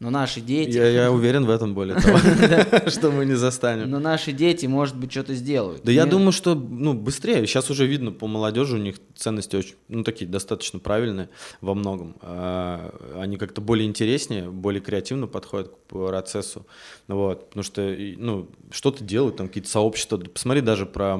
но 0.00 0.08
наши 0.08 0.40
дети... 0.40 0.76
Я, 0.76 0.88
я 0.88 1.12
уверен 1.12 1.44
в 1.44 1.50
этом, 1.50 1.74
более 1.74 2.00
того, 2.00 2.18
что 2.88 3.10
мы 3.10 3.26
не 3.26 3.34
застанем. 3.34 3.90
Но 3.90 3.98
наши 3.98 4.32
дети, 4.32 4.64
может 4.64 4.96
быть, 4.96 5.12
что-то 5.12 5.34
сделают. 5.34 5.82
Да 5.84 5.92
я 5.92 6.06
думаю, 6.06 6.32
что 6.32 6.54
ну, 6.54 6.94
быстрее. 6.94 7.46
Сейчас 7.46 7.70
уже 7.70 7.86
видно 7.86 8.10
по 8.10 8.26
молодежи, 8.26 8.76
у 8.76 8.78
них 8.78 8.96
ценности 9.14 9.56
очень, 9.56 9.74
ну, 9.88 10.02
такие 10.02 10.28
достаточно 10.28 10.78
правильные 10.78 11.28
во 11.60 11.74
многом. 11.74 12.16
А, 12.22 12.94
они 13.20 13.36
как-то 13.36 13.60
более 13.60 13.86
интереснее, 13.86 14.48
более 14.48 14.80
креативно 14.80 15.26
подходят 15.26 15.68
к 15.68 15.76
процессу. 15.88 16.66
Вот, 17.06 17.50
потому 17.50 17.62
что, 17.62 17.94
ну, 18.16 18.48
что-то 18.70 19.04
делают, 19.04 19.36
там 19.36 19.48
какие-то 19.48 19.68
сообщества. 19.68 20.16
Посмотри 20.16 20.62
даже 20.62 20.86
про 20.86 21.16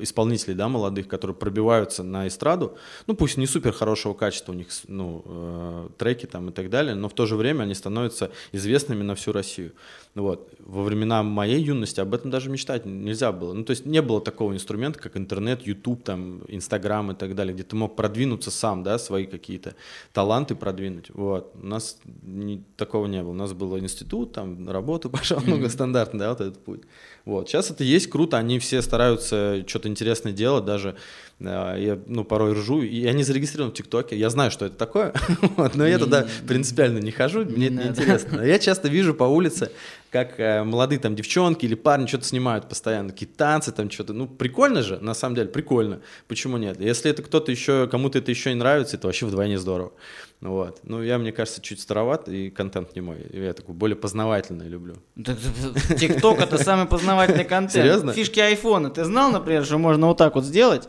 исполнителей, 0.00 0.54
да, 0.54 0.68
молодых, 0.68 1.06
которые 1.06 1.36
пробиваются 1.36 2.02
на 2.02 2.26
эстраду. 2.26 2.76
Ну, 3.06 3.14
пусть 3.14 3.36
не 3.36 3.46
супер 3.46 3.72
хорошего 3.72 4.14
качества 4.14 4.50
у 4.50 4.54
них, 4.56 4.68
ну, 4.88 5.22
э, 5.24 5.88
треки 5.98 6.26
там 6.26 6.48
и 6.48 6.52
так 6.52 6.68
далее, 6.68 6.96
но 6.96 7.08
в 7.08 7.12
то 7.12 7.26
же 7.26 7.36
время 7.36 7.62
они 7.62 7.74
становятся 7.74 8.07
становятся 8.12 8.30
известными 8.52 9.02
на 9.02 9.14
всю 9.14 9.32
Россию. 9.32 9.72
Вот. 10.14 10.52
Во 10.58 10.82
времена 10.82 11.22
моей 11.22 11.62
юности 11.62 12.00
об 12.00 12.12
этом 12.14 12.30
даже 12.30 12.50
мечтать 12.50 12.86
нельзя 12.86 13.30
было. 13.30 13.52
Ну, 13.52 13.64
то 13.64 13.70
есть 13.70 13.86
не 13.86 14.02
было 14.02 14.20
такого 14.20 14.52
инструмента, 14.52 14.98
как 14.98 15.16
интернет, 15.16 15.62
YouTube, 15.62 16.02
там, 16.02 16.42
Инстаграм 16.48 17.12
и 17.12 17.14
так 17.14 17.34
далее, 17.34 17.54
где 17.54 17.62
ты 17.62 17.76
мог 17.76 17.94
продвинуться 17.94 18.50
сам, 18.50 18.82
да, 18.82 18.98
свои 18.98 19.26
какие-то 19.26 19.74
таланты 20.12 20.54
продвинуть. 20.54 21.10
Вот. 21.10 21.52
У 21.62 21.66
нас 21.66 21.98
не, 22.22 22.64
такого 22.76 23.06
не 23.06 23.22
было. 23.22 23.30
У 23.30 23.34
нас 23.34 23.52
был 23.52 23.78
институт, 23.78 24.32
там, 24.32 24.68
работу 24.68 25.10
пошел, 25.10 25.40
много 25.40 25.68
стандартно, 25.68 26.18
да, 26.18 26.30
вот 26.30 26.40
этот 26.40 26.64
путь. 26.64 26.82
Вот. 27.28 27.46
Сейчас 27.46 27.70
это 27.70 27.84
есть 27.84 28.08
круто, 28.08 28.38
они 28.38 28.58
все 28.58 28.80
стараются 28.80 29.62
что-то 29.66 29.86
интересное 29.86 30.32
делать, 30.32 30.64
даже 30.64 30.96
я 31.40 31.98
ну, 32.06 32.24
порой 32.24 32.54
ржу, 32.54 32.80
и 32.80 33.04
они 33.04 33.22
зарегистрированы 33.22 33.70
в 33.70 33.76
ТикТоке, 33.76 34.16
я 34.16 34.30
знаю, 34.30 34.50
что 34.50 34.64
это 34.64 34.76
такое, 34.76 35.12
вот, 35.56 35.74
но 35.74 35.86
я 35.86 35.98
туда 35.98 36.26
принципиально 36.48 37.00
не 37.00 37.10
хожу, 37.10 37.44
мне 37.44 37.66
это 37.66 37.74
не 37.74 37.86
интересно. 37.88 38.40
Я 38.40 38.58
часто 38.58 38.88
вижу 38.88 39.12
по 39.12 39.24
улице, 39.24 39.70
как 40.10 40.40
э, 40.40 40.64
молодые 40.64 40.98
там 40.98 41.14
девчонки 41.14 41.66
или 41.66 41.74
парни 41.74 42.06
что-то 42.06 42.24
снимают 42.24 42.66
постоянно, 42.66 43.10
какие 43.10 43.28
танцы 43.28 43.72
там 43.72 43.90
что-то, 43.90 44.14
ну 44.14 44.26
прикольно 44.26 44.82
же, 44.82 44.98
на 44.98 45.12
самом 45.12 45.36
деле 45.36 45.48
прикольно, 45.48 46.00
почему 46.28 46.56
нет? 46.56 46.80
Если 46.80 47.10
это 47.10 47.22
кто-то 47.22 47.52
еще, 47.52 47.88
кому-то 47.88 48.18
это 48.18 48.30
еще 48.30 48.52
и 48.52 48.54
нравится, 48.54 48.96
это 48.96 49.06
вообще 49.06 49.26
вдвойне 49.26 49.58
здорово. 49.58 49.92
Вот. 50.40 50.80
Ну, 50.84 51.02
я, 51.02 51.18
мне 51.18 51.32
кажется, 51.32 51.60
чуть 51.60 51.80
староват, 51.80 52.28
и 52.28 52.50
контент 52.50 52.94
не 52.94 53.00
мой. 53.00 53.26
Я 53.32 53.52
такой 53.54 53.74
более 53.74 53.96
познавательный 53.96 54.68
люблю. 54.68 54.94
ТикТок— 55.16 56.38
это 56.40 56.58
самый 56.58 56.86
познавательный 56.86 57.44
контент. 57.44 57.84
Серьезно? 57.84 58.12
Фишки 58.12 58.38
айфона. 58.38 58.90
Ты 58.90 59.04
знал, 59.04 59.32
например, 59.32 59.64
что 59.64 59.78
можно 59.78 60.06
вот 60.06 60.16
так 60.16 60.36
вот 60.36 60.44
сделать? 60.44 60.88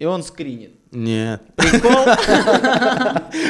и 0.00 0.06
он 0.06 0.24
скринит. 0.24 0.79
Нет. 0.92 1.40
Прикол? 1.54 2.04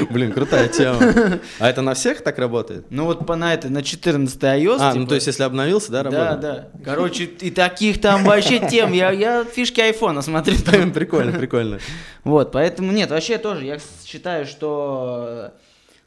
Блин, 0.10 0.32
крутая 0.32 0.68
тема. 0.68 1.40
А 1.58 1.70
это 1.70 1.80
на 1.80 1.94
всех 1.94 2.22
так 2.22 2.38
работает? 2.38 2.84
Ну 2.90 3.06
вот 3.06 3.26
по 3.26 3.34
на 3.34 3.54
это, 3.54 3.70
на 3.70 3.82
14 3.82 4.38
iOS. 4.42 4.76
А, 4.78 4.88
ну 4.88 5.00
типа. 5.00 5.08
то 5.08 5.14
есть 5.14 5.26
если 5.26 5.42
обновился, 5.44 5.90
да, 5.90 6.02
работает? 6.02 6.40
Да, 6.40 6.54
да. 6.54 6.84
Короче, 6.84 7.24
и 7.24 7.50
таких 7.50 8.00
там 8.00 8.24
вообще 8.24 8.58
тем. 8.68 8.92
Я, 8.92 9.10
я 9.10 9.44
фишки 9.44 9.80
айфона 9.80 10.20
смотрю. 10.20 10.56
Прикольно, 10.94 11.32
прикольно. 11.32 11.78
Вот, 12.24 12.52
поэтому 12.52 12.92
нет, 12.92 13.10
вообще 13.10 13.38
тоже 13.38 13.64
я 13.64 13.78
считаю, 14.04 14.44
что 14.44 15.54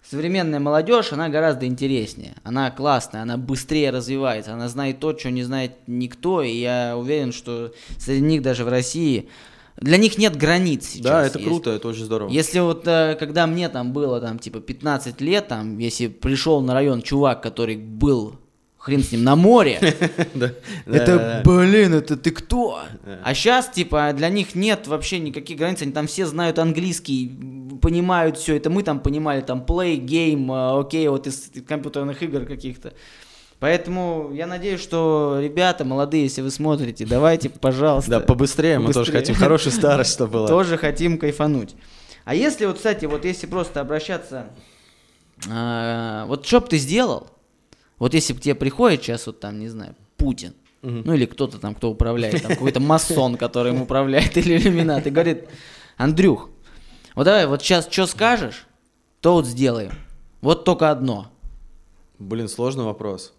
современная 0.07 0.59
молодежь, 0.59 1.13
она 1.13 1.29
гораздо 1.29 1.65
интереснее. 1.65 2.35
Она 2.43 2.69
классная, 2.69 3.23
она 3.23 3.37
быстрее 3.37 3.89
развивается, 3.89 4.53
она 4.53 4.67
знает 4.69 4.99
то, 4.99 5.17
что 5.17 5.31
не 5.31 5.41
знает 5.41 5.71
никто. 5.87 6.43
И 6.43 6.51
я 6.51 6.95
уверен, 6.95 7.31
что 7.33 7.73
среди 7.97 8.21
них 8.21 8.43
даже 8.43 8.63
в 8.65 8.69
России 8.69 9.29
для 9.83 9.97
них 9.97 10.17
нет 10.17 10.37
границ 10.37 10.87
сейчас. 10.87 11.03
Да, 11.03 11.25
это 11.25 11.39
круто, 11.39 11.71
это 11.71 11.87
очень 11.89 12.05
здорово. 12.05 12.29
Если 12.29 12.59
вот, 12.59 12.87
э, 12.87 13.15
когда 13.19 13.47
мне 13.47 13.67
там 13.69 13.91
было, 13.91 14.21
там, 14.21 14.39
типа, 14.39 14.61
15 14.61 15.19
лет, 15.21 15.47
там, 15.49 15.77
если 15.77 16.07
пришел 16.07 16.61
на 16.61 16.73
район 16.73 17.01
чувак, 17.01 17.43
который 17.43 17.75
был 17.75 18.35
хрен 18.77 19.03
с 19.03 19.11
ним, 19.11 19.23
на 19.23 19.35
море. 19.35 19.79
Это, 20.85 21.41
блин, 21.45 21.93
это 21.93 22.17
ты 22.17 22.31
кто? 22.31 22.81
А 23.23 23.33
сейчас, 23.33 23.69
типа, 23.69 24.11
для 24.13 24.29
них 24.29 24.55
нет 24.55 24.87
вообще 24.87 25.19
никаких 25.19 25.57
границ, 25.57 25.81
они 25.81 25.93
там 25.93 26.07
все 26.07 26.25
знают 26.25 26.59
английский, 26.59 27.31
понимают 27.81 28.37
все 28.37 28.55
это. 28.55 28.69
Мы 28.69 28.83
там 28.83 28.99
понимали, 28.99 29.41
там, 29.41 29.63
play, 29.65 29.97
game, 29.97 30.51
э, 30.51 30.79
окей, 30.81 31.07
вот 31.07 31.27
из 31.27 31.49
компьютерных 31.65 32.21
игр 32.23 32.45
каких-то. 32.45 32.93
Поэтому 33.63 34.31
я 34.33 34.45
надеюсь, 34.45 34.81
что 34.81 35.39
ребята 35.41 35.85
молодые, 35.85 36.23
если 36.23 36.41
вы 36.41 36.51
смотрите, 36.51 37.05
давайте, 37.05 37.49
пожалуйста. 37.49 38.11
Да, 38.11 38.19
побыстрее, 38.19 38.77
мы 38.77 38.91
тоже 38.91 39.13
хотим 39.13 39.35
хорошую 39.35 39.71
старость, 39.71 40.11
чтобы 40.11 40.33
было. 40.33 40.49
Тоже 40.49 40.77
хотим 40.77 41.17
кайфануть. 41.17 41.73
А 42.25 42.35
если 42.35 42.65
вот, 42.65 42.75
кстати, 42.75 43.05
вот 43.05 43.23
если 43.23 43.47
просто 43.47 43.79
обращаться, 43.79 44.47
э, 45.49 46.25
вот 46.27 46.45
что 46.45 46.59
бы 46.59 46.67
ты 46.67 46.77
сделал, 46.77 47.29
вот 47.99 48.13
если 48.13 48.33
к 48.33 48.41
тебе 48.41 48.53
приходит 48.53 49.01
сейчас 49.01 49.27
вот 49.27 49.39
там, 49.39 49.57
не 49.57 49.69
знаю, 49.69 49.95
Путин, 50.17 50.55
угу. 50.81 51.01
ну 51.05 51.13
или 51.13 51.25
кто-то 51.25 51.57
там, 51.57 51.73
кто 51.73 51.89
управляет, 51.89 52.41
там 52.41 52.51
какой-то 52.51 52.81
масон, 52.81 53.37
который 53.37 53.71
им 53.71 53.81
управляет, 53.81 54.35
или 54.35 54.57
иллюминат, 54.57 55.07
и 55.07 55.09
говорит, 55.09 55.47
Андрюх, 55.95 56.49
вот 57.15 57.23
давай, 57.23 57.47
вот 57.47 57.61
сейчас 57.61 57.87
что 57.89 58.07
скажешь, 58.07 58.67
то 59.21 59.35
вот 59.35 59.45
сделаем. 59.45 59.93
Вот 60.41 60.65
только 60.65 60.91
одно. 60.91 61.31
Блин, 62.19 62.49
сложный 62.49 62.83
вопрос. 62.83 63.33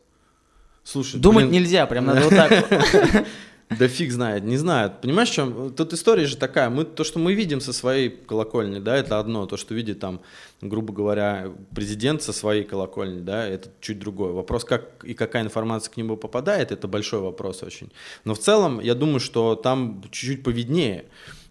Слушай, 0.84 1.18
Думать 1.18 1.46
блин... 1.46 1.62
нельзя, 1.62 1.86
прям 1.86 2.06
надо 2.06 2.20
вот 2.28 2.30
так. 2.30 3.26
Да 3.70 3.88
фиг 3.88 4.12
знает, 4.12 4.44
не 4.44 4.56
знаю. 4.56 4.92
Понимаешь, 5.00 5.30
чем? 5.30 5.72
Тут 5.72 5.92
история 5.94 6.26
же 6.26 6.36
такая. 6.36 6.68
Мы, 6.70 6.84
то, 6.84 7.02
что 7.02 7.18
мы 7.18 7.34
видим 7.34 7.60
со 7.60 7.72
своей 7.72 8.10
колокольни, 8.10 8.78
да, 8.78 8.96
это 8.96 9.18
одно. 9.18 9.46
То, 9.46 9.56
что 9.56 9.74
видит 9.74 10.00
там, 10.00 10.20
грубо 10.60 10.92
говоря, 10.92 11.50
президент 11.74 12.22
со 12.22 12.32
своей 12.32 12.64
колокольни, 12.64 13.20
да, 13.20 13.46
это 13.46 13.70
чуть 13.80 13.98
другое. 13.98 14.32
Вопрос, 14.32 14.64
как 14.64 15.02
и 15.04 15.14
какая 15.14 15.42
информация 15.42 15.92
к 15.92 15.96
нему 15.96 16.16
попадает, 16.16 16.72
это 16.72 16.86
большой 16.86 17.20
вопрос 17.20 17.62
очень. 17.62 17.90
Но 18.24 18.34
в 18.34 18.38
целом, 18.38 18.80
я 18.80 18.94
думаю, 18.94 19.20
что 19.20 19.54
там 19.54 20.02
чуть-чуть 20.10 20.42
поведнее 20.42 21.06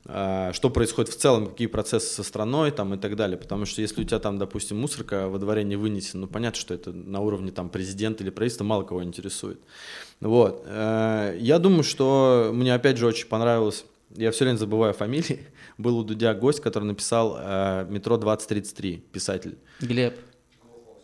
что 0.05 0.69
происходит 0.69 1.13
в 1.13 1.17
целом, 1.17 1.47
какие 1.47 1.67
процессы 1.67 2.13
со 2.13 2.23
страной 2.23 2.71
там 2.71 2.93
и 2.93 2.97
так 2.97 3.15
далее. 3.15 3.37
Потому 3.37 3.65
что 3.65 3.81
если 3.81 4.01
у 4.01 4.03
тебя 4.03 4.19
там, 4.19 4.37
допустим, 4.37 4.79
мусорка 4.79 5.29
во 5.29 5.39
дворе 5.39 5.63
не 5.63 5.77
вынесена, 5.77 6.21
ну 6.21 6.27
понятно, 6.27 6.59
что 6.59 6.73
это 6.73 6.91
на 6.91 7.21
уровне 7.21 7.51
там 7.51 7.69
президента 7.69 8.23
или 8.23 8.29
правительства 8.29 8.65
мало 8.65 8.83
кого 8.83 9.03
интересует. 9.03 9.59
Вот. 10.19 10.63
Э, 10.65 11.37
я 11.39 11.57
думаю, 11.59 11.83
что 11.83 12.51
мне 12.53 12.73
опять 12.73 12.97
же 12.97 13.05
очень 13.05 13.27
понравилось, 13.27 13.85
я 14.15 14.31
все 14.31 14.45
время 14.45 14.57
забываю 14.57 14.93
фамилии, 14.93 15.47
был 15.77 15.97
у 15.97 16.03
Дудя 16.03 16.33
гость, 16.33 16.59
который 16.59 16.85
написал 16.85 17.37
э, 17.39 17.87
«Метро 17.89 18.17
2033», 18.17 18.97
писатель. 19.11 19.57
Глеб. 19.79 20.15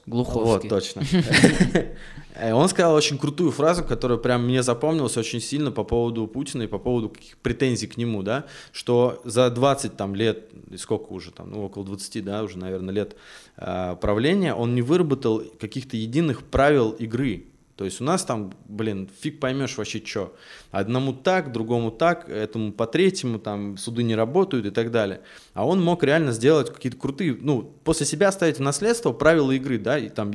Глуховский. 0.06 0.70
Вот, 0.70 0.70
точно. 0.70 1.04
Э, 2.36 2.54
он 2.54 2.70
сказал 2.70 2.94
очень 2.94 3.18
крутую 3.18 3.52
фразу, 3.52 3.84
которая 3.84 4.18
прям 4.18 4.46
мне 4.46 4.64
запомнилась 4.64 5.18
очень 5.18 5.42
сильно 5.42 5.72
по 5.72 5.84
поводу 5.84 6.28
Путина 6.28 6.64
и 6.64 6.68
по 6.68 6.78
поводу 6.78 7.10
каких 7.10 7.38
претензий 7.38 7.88
к 7.88 7.98
нему, 7.98 8.24
да, 8.24 8.46
что 8.72 9.22
за 9.26 9.50
20 9.50 9.98
там 9.98 10.16
лет, 10.16 10.50
сколько 10.78 11.12
уже 11.14 11.32
там, 11.32 11.52
ну 11.52 11.66
около 11.66 11.86
20, 11.86 12.24
да, 12.24 12.44
уже, 12.44 12.58
наверное, 12.58 12.94
лет 12.94 13.16
э, 13.58 13.96
правления, 14.00 14.54
он 14.54 14.76
не 14.76 14.82
выработал 14.82 15.44
каких-то 15.60 15.98
единых 15.98 16.44
правил 16.44 16.92
игры, 16.92 17.46
то 17.80 17.86
есть 17.86 18.02
у 18.02 18.04
нас 18.04 18.26
там, 18.26 18.52
блин, 18.66 19.10
фиг 19.22 19.40
поймешь 19.40 19.78
вообще 19.78 20.04
что. 20.06 20.36
Одному 20.70 21.14
так, 21.14 21.54
другому 21.54 21.92
так, 21.92 22.28
этому 22.28 22.74
по 22.74 22.86
третьему, 22.86 23.40
там 23.40 23.78
суды 23.78 24.04
не 24.04 24.16
работают 24.16 24.66
и 24.66 24.70
так 24.70 24.92
далее. 24.92 25.22
А 25.54 25.66
он 25.66 25.82
мог 25.82 26.04
реально 26.04 26.34
сделать 26.34 26.74
какие-то 26.74 26.98
крутые, 26.98 27.38
ну, 27.40 27.74
после 27.86 28.06
себя 28.06 28.28
оставить 28.28 28.58
в 28.58 28.62
наследство 28.62 29.14
правила 29.14 29.54
игры, 29.54 29.78
да, 29.78 29.98
и 29.98 30.10
там, 30.10 30.34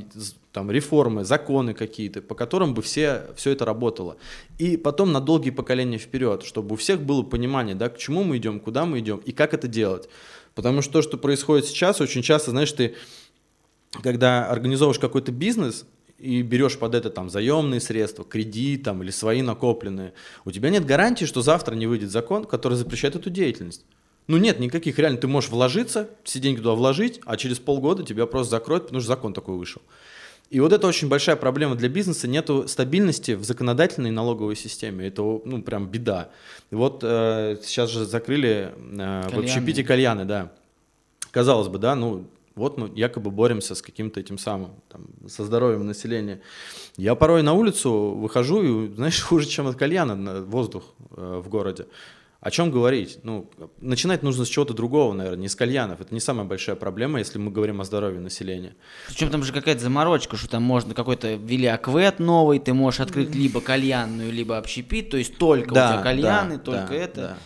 там 0.52 0.70
реформы, 0.70 1.22
законы 1.26 1.74
какие-то, 1.74 2.22
по 2.22 2.34
которым 2.34 2.72
бы 2.72 2.80
все, 2.80 3.26
все 3.36 3.50
это 3.50 3.66
работало. 3.66 4.16
И 4.56 4.78
потом 4.78 5.12
на 5.12 5.20
долгие 5.20 5.50
поколения 5.50 5.98
вперед, 5.98 6.44
чтобы 6.44 6.72
у 6.72 6.76
всех 6.76 7.02
было 7.02 7.22
понимание, 7.22 7.74
да, 7.74 7.90
к 7.90 7.98
чему 7.98 8.24
мы 8.24 8.38
идем, 8.38 8.58
куда 8.58 8.86
мы 8.86 9.00
идем 9.00 9.18
и 9.18 9.32
как 9.32 9.52
это 9.52 9.68
делать. 9.68 10.08
Потому 10.54 10.80
что 10.80 10.94
то, 10.94 11.02
что 11.02 11.18
происходит 11.18 11.66
сейчас, 11.66 12.00
очень 12.00 12.22
часто, 12.22 12.52
знаешь, 12.52 12.72
ты 12.72 12.94
когда 14.02 14.46
организовываешь 14.46 14.98
какой-то 14.98 15.30
бизнес, 15.30 15.84
и 16.18 16.42
берешь 16.42 16.78
под 16.78 16.94
это 16.94 17.10
там 17.10 17.28
заемные 17.28 17.80
средства, 17.80 18.24
кредит 18.24 18.84
там, 18.84 19.02
или 19.02 19.10
свои 19.10 19.42
накопленные, 19.42 20.14
у 20.44 20.50
тебя 20.50 20.70
нет 20.70 20.84
гарантии, 20.84 21.24
что 21.24 21.42
завтра 21.42 21.74
не 21.74 21.86
выйдет 21.86 22.10
закон, 22.10 22.44
который 22.44 22.74
запрещает 22.74 23.16
эту 23.16 23.30
деятельность. 23.30 23.84
Ну 24.26 24.38
нет 24.38 24.58
никаких, 24.58 24.98
реально, 24.98 25.18
ты 25.18 25.26
можешь 25.26 25.50
вложиться, 25.50 26.08
все 26.22 26.38
деньги 26.38 26.58
туда 26.58 26.72
вложить, 26.72 27.20
а 27.26 27.36
через 27.36 27.58
полгода 27.58 28.04
тебя 28.04 28.26
просто 28.26 28.52
закроют, 28.52 28.84
потому 28.84 29.00
что 29.00 29.08
закон 29.08 29.34
такой 29.34 29.56
вышел. 29.56 29.82
И 30.50 30.60
вот 30.60 30.72
это 30.72 30.86
очень 30.86 31.08
большая 31.08 31.36
проблема 31.36 31.74
для 31.74 31.88
бизнеса, 31.88 32.28
нету 32.28 32.68
стабильности 32.68 33.32
в 33.32 33.44
законодательной 33.44 34.10
и 34.10 34.12
налоговой 34.12 34.56
системе, 34.56 35.08
это 35.08 35.22
ну 35.22 35.62
прям 35.62 35.88
беда. 35.88 36.30
Вот 36.70 37.00
э, 37.02 37.58
сейчас 37.62 37.90
же 37.90 38.04
закрыли 38.04 38.72
э, 38.76 39.28
в 39.30 39.38
общепите 39.38 39.84
кальяны, 39.84 40.24
да. 40.24 40.52
Казалось 41.30 41.68
бы, 41.68 41.78
да, 41.78 41.94
ну 41.94 42.26
вот 42.54 42.78
мы 42.78 42.90
якобы 42.94 43.30
боремся 43.30 43.74
с 43.74 43.82
каким-то 43.82 44.20
этим 44.20 44.38
самым, 44.38 44.72
там, 44.88 45.06
со 45.28 45.44
здоровьем 45.44 45.86
населения. 45.86 46.40
Я 46.96 47.14
порой 47.14 47.42
на 47.42 47.52
улицу 47.52 47.90
выхожу 47.92 48.62
и, 48.62 48.94
знаешь, 48.94 49.20
хуже, 49.28 49.46
чем 49.46 49.66
от 49.66 49.76
кальяна 49.76 50.42
воздух 50.42 50.94
э, 51.16 51.42
в 51.44 51.48
городе. 51.48 51.86
О 52.44 52.50
чем 52.50 52.70
говорить? 52.70 53.20
Ну, 53.22 53.50
начинать 53.80 54.22
нужно 54.22 54.44
с 54.44 54.48
чего-то 54.48 54.74
другого, 54.74 55.14
наверное, 55.14 55.40
не 55.40 55.48
с 55.48 55.56
кальянов. 55.56 56.02
Это 56.02 56.12
не 56.12 56.20
самая 56.20 56.44
большая 56.44 56.76
проблема, 56.76 57.18
если 57.18 57.38
мы 57.38 57.50
говорим 57.50 57.80
о 57.80 57.84
здоровье 57.84 58.20
населения. 58.20 58.76
Причем 59.08 59.30
там 59.30 59.42
же 59.42 59.52
какая-то 59.54 59.80
заморочка, 59.80 60.36
что 60.36 60.50
там 60.50 60.62
можно 60.62 60.92
какой-то 60.92 61.36
ввели 61.36 61.66
аквет 61.66 62.18
новый, 62.18 62.58
ты 62.58 62.74
можешь 62.74 63.00
открыть 63.00 63.34
либо 63.34 63.62
кальянную, 63.62 64.30
либо 64.30 64.58
общепит, 64.58 65.08
то 65.08 65.16
есть 65.16 65.38
только 65.38 65.72
да, 65.72 65.88
у 65.88 65.92
тебя 65.92 66.02
кальяны, 66.02 66.56
да, 66.58 66.62
только 66.62 66.88
да, 66.88 66.94
это. 66.94 67.20
Да. 67.20 67.38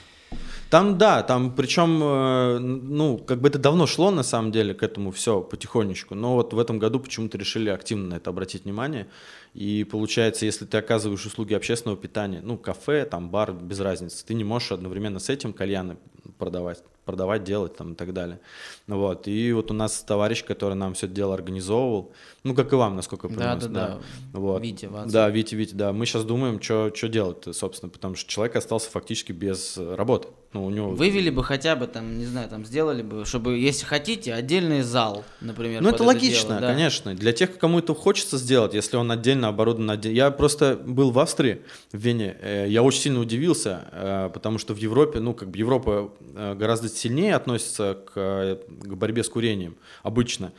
Там, 0.71 0.99
да, 0.99 1.23
там 1.23 1.55
причем, 1.55 2.01
э, 2.03 2.59
ну, 2.59 3.17
как 3.17 3.41
бы 3.41 3.49
это 3.49 3.59
давно 3.59 3.87
шло, 3.87 4.11
на 4.11 4.23
самом 4.23 4.53
деле, 4.53 4.75
к 4.75 4.83
этому 4.83 5.13
все 5.13 5.41
потихонечку, 5.41 6.15
но 6.15 6.35
вот 6.35 6.53
в 6.53 6.59
этом 6.59 6.79
году 6.79 7.01
почему-то 7.01 7.39
решили 7.39 7.71
активно 7.71 8.09
на 8.09 8.15
это 8.17 8.29
обратить 8.29 8.65
внимание, 8.65 9.09
и 9.55 9.85
получается, 9.85 10.45
если 10.45 10.67
ты 10.67 10.77
оказываешь 10.77 11.25
услуги 11.25 11.55
общественного 11.55 11.99
питания, 11.99 12.43
ну, 12.43 12.59
кафе, 12.59 13.07
там, 13.07 13.31
бар, 13.31 13.53
без 13.53 13.81
разницы, 13.81 14.23
ты 14.27 14.35
не 14.35 14.45
можешь 14.45 14.73
одновременно 14.73 15.21
с 15.21 15.31
этим 15.31 15.55
кальяны 15.55 15.97
продавать 16.37 16.83
продавать, 17.09 17.43
делать 17.43 17.75
там 17.75 17.95
и 17.95 17.95
так 17.95 18.13
далее. 18.13 18.39
Вот. 18.87 19.29
И 19.29 19.51
вот 19.55 19.71
у 19.71 19.75
нас 19.75 20.03
товарищ, 20.03 20.45
который 20.45 20.75
нам 20.75 20.93
все 20.93 21.07
это 21.07 21.15
дело 21.15 21.33
организовывал, 21.33 22.13
ну, 22.45 22.55
как 22.55 22.71
и 22.71 22.77
вам, 22.77 22.97
насколько 22.97 23.29
я 23.29 23.35
понимаю. 23.35 23.61
Да, 23.61 23.69
да, 23.69 23.89
да. 23.89 23.99
Вот. 24.39 24.63
Витя, 24.63 24.87
Ватсон. 24.87 25.11
Да, 25.11 25.31
Витя, 25.31 25.55
Витя, 25.55 25.75
да. 25.75 25.95
Мы 25.95 26.05
сейчас 26.05 26.25
думаем, 26.25 26.61
что 26.61 26.91
делать, 27.09 27.45
собственно, 27.53 27.89
потому 27.89 28.15
что 28.15 28.29
человек 28.31 28.57
остался 28.57 28.91
фактически 28.91 29.33
без 29.33 29.79
работы. 29.79 30.29
Ну, 30.53 30.65
у 30.65 30.71
него... 30.71 30.91
Вывели 30.91 31.31
бы 31.31 31.45
хотя 31.45 31.77
бы 31.77 31.87
там, 31.87 32.19
не 32.19 32.25
знаю, 32.25 32.49
там 32.49 32.65
сделали 32.65 33.03
бы, 33.03 33.25
чтобы, 33.27 33.59
если 33.59 33.85
хотите, 33.85 34.33
отдельный 34.33 34.81
зал, 34.81 35.25
например. 35.41 35.83
Ну, 35.83 35.89
это, 35.89 35.97
это 35.97 36.05
логично, 36.05 36.49
дело, 36.49 36.61
да? 36.61 36.73
конечно. 36.73 37.15
Для 37.15 37.33
тех, 37.33 37.59
кому 37.59 37.81
это 37.81 37.95
хочется 37.95 38.39
сделать, 38.39 38.73
если 38.73 38.97
он 38.97 39.11
отдельно 39.11 39.49
оборудован. 39.49 39.91
Отдельно. 39.91 40.17
Я 40.17 40.31
просто 40.31 40.77
был 40.77 41.11
в 41.11 41.19
Австрии, 41.19 41.63
в 41.93 41.99
Вене. 41.99 42.37
Э, 42.41 42.67
я 42.67 42.83
очень 42.83 43.01
сильно 43.01 43.21
удивился, 43.21 43.89
э, 43.93 44.31
потому 44.33 44.59
что 44.59 44.75
в 44.75 44.79
Европе, 44.79 45.21
ну, 45.21 45.35
как 45.35 45.51
бы 45.51 45.59
Европа 45.59 46.11
гораздо 46.21 46.89
сильнее 46.89 47.35
относится 47.35 47.99
к, 48.07 48.59
к 48.69 48.95
борьбе 48.95 49.23
с 49.25 49.29
курением 49.29 49.77
обычно. 50.03 50.53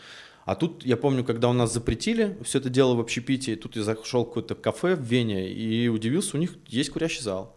А 0.45 0.55
тут, 0.55 0.83
я 0.83 0.97
помню, 0.97 1.23
когда 1.23 1.47
у 1.49 1.53
нас 1.53 1.73
запретили 1.73 2.37
все 2.43 2.57
это 2.57 2.69
дело 2.69 2.95
в 2.95 2.99
общепите, 2.99 3.55
тут 3.55 3.75
я 3.75 3.83
зашел 3.83 4.23
в 4.23 4.29
какое-то 4.29 4.55
кафе 4.55 4.95
в 4.95 5.01
Вене 5.01 5.51
и 5.51 5.87
удивился, 5.89 6.37
у 6.37 6.39
них 6.39 6.55
есть 6.67 6.89
курящий 6.89 7.21
зал 7.21 7.55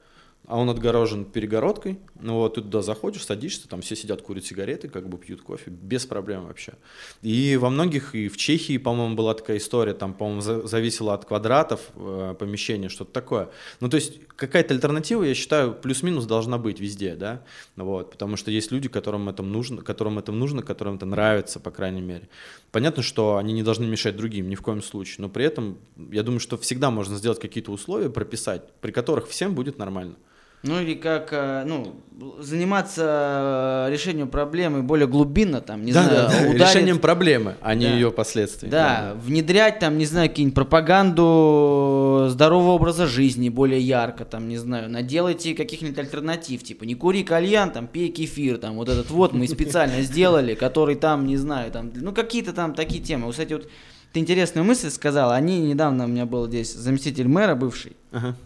а 0.52 0.56
он 0.58 0.68
отгорожен 0.68 1.24
перегородкой. 1.24 1.98
Ну 2.20 2.34
вот, 2.34 2.56
ты 2.56 2.60
туда 2.60 2.82
заходишь, 2.82 3.24
садишься, 3.24 3.66
там 3.68 3.80
все 3.80 3.96
сидят, 3.96 4.20
курят 4.20 4.44
сигареты, 4.44 4.90
как 4.90 5.08
бы 5.08 5.16
пьют 5.16 5.40
кофе, 5.40 5.70
без 5.70 6.04
проблем 6.04 6.46
вообще. 6.46 6.74
И 7.22 7.56
во 7.56 7.70
многих, 7.70 8.14
и 8.14 8.28
в 8.28 8.36
Чехии, 8.36 8.76
по-моему, 8.76 9.14
была 9.14 9.32
такая 9.32 9.56
история, 9.56 9.94
там, 9.94 10.12
по-моему, 10.12 10.42
за, 10.42 10.66
зависело 10.66 11.14
от 11.14 11.24
квадратов 11.24 11.80
э, 11.96 12.34
помещения, 12.38 12.90
что-то 12.90 13.12
такое. 13.12 13.48
Ну, 13.80 13.88
то 13.88 13.94
есть 13.94 14.20
какая-то 14.36 14.74
альтернатива, 14.74 15.24
я 15.24 15.34
считаю, 15.34 15.72
плюс-минус 15.72 16.26
должна 16.26 16.58
быть 16.58 16.80
везде, 16.80 17.14
да, 17.14 17.42
вот, 17.76 18.10
потому 18.10 18.36
что 18.36 18.50
есть 18.50 18.72
люди, 18.72 18.90
которым 18.90 19.30
это 19.30 19.42
нужно, 19.42 19.80
которым 19.80 20.18
это 20.18 20.32
нужно, 20.32 20.62
которым 20.62 20.96
это 20.96 21.06
нравится, 21.06 21.60
по 21.60 21.70
крайней 21.70 22.02
мере. 22.02 22.28
Понятно, 22.72 23.02
что 23.02 23.38
они 23.38 23.54
не 23.54 23.62
должны 23.62 23.86
мешать 23.86 24.16
другим, 24.16 24.50
ни 24.50 24.54
в 24.54 24.60
коем 24.60 24.82
случае, 24.82 25.16
но 25.20 25.30
при 25.30 25.46
этом 25.46 25.78
я 26.10 26.22
думаю, 26.22 26.40
что 26.40 26.58
всегда 26.58 26.90
можно 26.90 27.16
сделать 27.16 27.40
какие-то 27.40 27.72
условия, 27.72 28.10
прописать, 28.10 28.70
при 28.82 28.90
которых 28.90 29.28
всем 29.28 29.54
будет 29.54 29.78
нормально. 29.78 30.16
Ну 30.62 30.80
или 30.80 30.94
как, 30.94 31.30
э, 31.32 31.64
ну, 31.66 31.96
заниматься 32.38 33.88
э, 33.88 33.92
решением 33.92 34.28
проблемы 34.28 34.82
более 34.82 35.08
глубинно, 35.08 35.60
там, 35.60 35.84
не 35.84 35.92
да, 35.92 36.04
знаю, 36.04 36.28
да, 36.28 36.50
ударить... 36.50 36.74
решением 36.74 36.98
проблемы, 37.00 37.56
а 37.60 37.74
не 37.74 37.86
да. 37.86 37.92
ее 37.92 38.12
последствий. 38.12 38.68
Да, 38.68 39.14
да, 39.14 39.14
внедрять 39.14 39.80
там, 39.80 39.98
не 39.98 40.06
знаю, 40.06 40.28
какие-нибудь 40.28 40.54
пропаганду 40.54 42.26
здорового 42.28 42.72
образа 42.72 43.08
жизни 43.08 43.48
более 43.48 43.80
ярко, 43.80 44.24
там, 44.24 44.48
не 44.48 44.56
знаю, 44.56 44.88
наделайте 44.88 45.54
каких-нибудь 45.54 45.98
альтернатив, 45.98 46.62
типа, 46.62 46.84
не 46.84 46.94
кури 46.94 47.24
кальян, 47.24 47.72
там, 47.72 47.88
пей 47.88 48.10
кефир, 48.10 48.58
там, 48.58 48.76
вот 48.76 48.88
этот 48.88 49.10
вот 49.10 49.32
мы 49.32 49.48
специально 49.48 50.00
сделали, 50.02 50.54
который 50.54 50.94
там, 50.94 51.26
не 51.26 51.36
знаю, 51.36 51.72
там, 51.72 51.90
ну, 51.92 52.12
какие-то 52.12 52.52
там 52.52 52.74
такие 52.74 53.02
темы. 53.02 53.32
Кстати, 53.32 53.54
вот 53.54 53.68
ты 54.12 54.20
интересную 54.20 54.64
мысль 54.64 54.90
сказал. 54.90 55.30
Они 55.30 55.58
недавно 55.60 56.04
у 56.04 56.08
меня 56.08 56.26
был 56.26 56.46
здесь 56.46 56.72
заместитель 56.72 57.28
мэра 57.28 57.54
бывший. 57.54 57.96
Ага. 58.12 58.36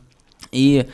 И 0.52 0.86
э, 0.86 0.90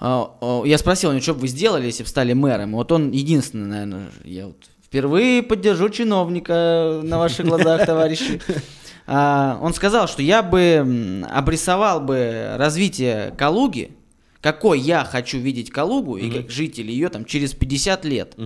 я 0.00 0.78
спросил, 0.78 1.12
ну 1.12 1.20
что 1.20 1.34
бы 1.34 1.40
вы 1.40 1.48
сделали, 1.48 1.86
если 1.86 2.04
бы 2.04 2.08
стали 2.08 2.32
мэром? 2.32 2.72
Вот 2.72 2.92
он 2.92 3.10
единственный, 3.10 3.66
наверное, 3.66 4.10
я 4.24 4.46
вот 4.46 4.56
впервые 4.84 5.42
поддержу 5.42 5.88
чиновника 5.88 7.00
на 7.02 7.18
ваших 7.18 7.46
глазах, 7.46 7.84
товарищи. 7.86 8.40
А, 9.10 9.58
он 9.62 9.72
сказал, 9.72 10.06
что 10.06 10.20
я 10.20 10.42
бы 10.42 11.24
обрисовал 11.30 12.00
бы 12.00 12.54
развитие 12.58 13.32
Калуги, 13.38 13.92
какой 14.42 14.78
я 14.80 15.02
хочу 15.02 15.38
видеть 15.38 15.70
Калугу 15.70 16.10
угу. 16.10 16.18
и 16.18 16.30
как 16.30 16.50
жители 16.50 16.92
ее 16.92 17.08
там 17.08 17.24
через 17.24 17.54
50 17.54 18.04
лет. 18.04 18.36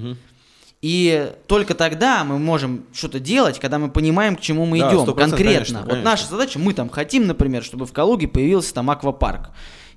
И 0.81 1.33
только 1.47 1.75
тогда 1.75 2.25
мы 2.25 2.39
можем 2.39 2.85
что-то 2.93 3.21
делать, 3.21 3.59
когда 3.61 3.79
мы 3.79 3.89
понимаем, 3.91 4.37
к 4.37 4.41
чему 4.41 4.65
мы 4.67 4.81
да, 4.81 4.91
идем 4.91 5.05
конкретно. 5.07 5.37
Конечно, 5.37 5.79
вот 5.81 5.89
конечно. 5.89 6.11
наша 6.11 6.27
задача, 6.29 6.59
мы 6.59 6.75
там 6.75 6.89
хотим, 6.89 7.27
например, 7.27 7.63
чтобы 7.63 7.87
в 7.87 7.93
Калуге 7.93 8.27
появился 8.27 8.75
там 8.75 8.91
аквапарк. 8.91 9.51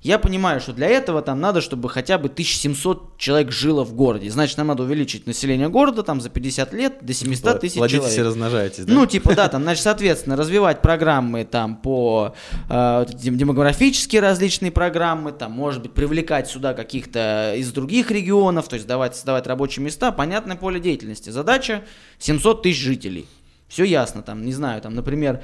Я 0.06 0.20
понимаю, 0.20 0.60
что 0.60 0.72
для 0.72 0.86
этого 0.86 1.20
там 1.20 1.40
надо, 1.40 1.60
чтобы 1.60 1.88
хотя 1.88 2.16
бы 2.16 2.28
1700 2.28 3.18
человек 3.18 3.50
жило 3.50 3.82
в 3.82 3.92
городе. 3.92 4.30
Значит, 4.30 4.56
нам 4.56 4.68
надо 4.68 4.84
увеличить 4.84 5.26
население 5.26 5.68
города 5.68 6.04
там 6.04 6.20
за 6.20 6.30
50 6.30 6.72
лет 6.74 6.98
до 7.00 7.12
700 7.12 7.58
тысяч 7.58 7.74
человек. 7.74 7.98
Плодитесь 7.98 8.18
и 8.18 8.22
размножаетесь, 8.22 8.84
да? 8.84 8.94
Ну, 8.94 9.04
типа, 9.06 9.34
да, 9.34 9.48
там, 9.48 9.64
значит, 9.64 9.82
соответственно, 9.82 10.36
развивать 10.36 10.80
программы 10.80 11.44
там 11.44 11.74
по 11.74 12.36
э, 12.70 13.06
демографические 13.14 14.22
различные 14.22 14.70
программы, 14.70 15.32
там, 15.32 15.50
может 15.50 15.82
быть, 15.82 15.92
привлекать 15.92 16.46
сюда 16.48 16.72
каких-то 16.72 17.54
из 17.56 17.72
других 17.72 18.12
регионов, 18.12 18.68
то 18.68 18.74
есть 18.74 18.86
давать, 18.86 19.16
создавать 19.16 19.48
рабочие 19.48 19.84
места, 19.84 20.12
понятное 20.12 20.54
поле 20.54 20.78
деятельности. 20.78 21.30
Задача 21.30 21.82
700 22.20 22.62
тысяч 22.62 22.78
жителей. 22.78 23.26
Все 23.66 23.82
ясно, 23.82 24.22
там, 24.22 24.44
не 24.44 24.52
знаю, 24.52 24.80
там, 24.80 24.94
например, 24.94 25.42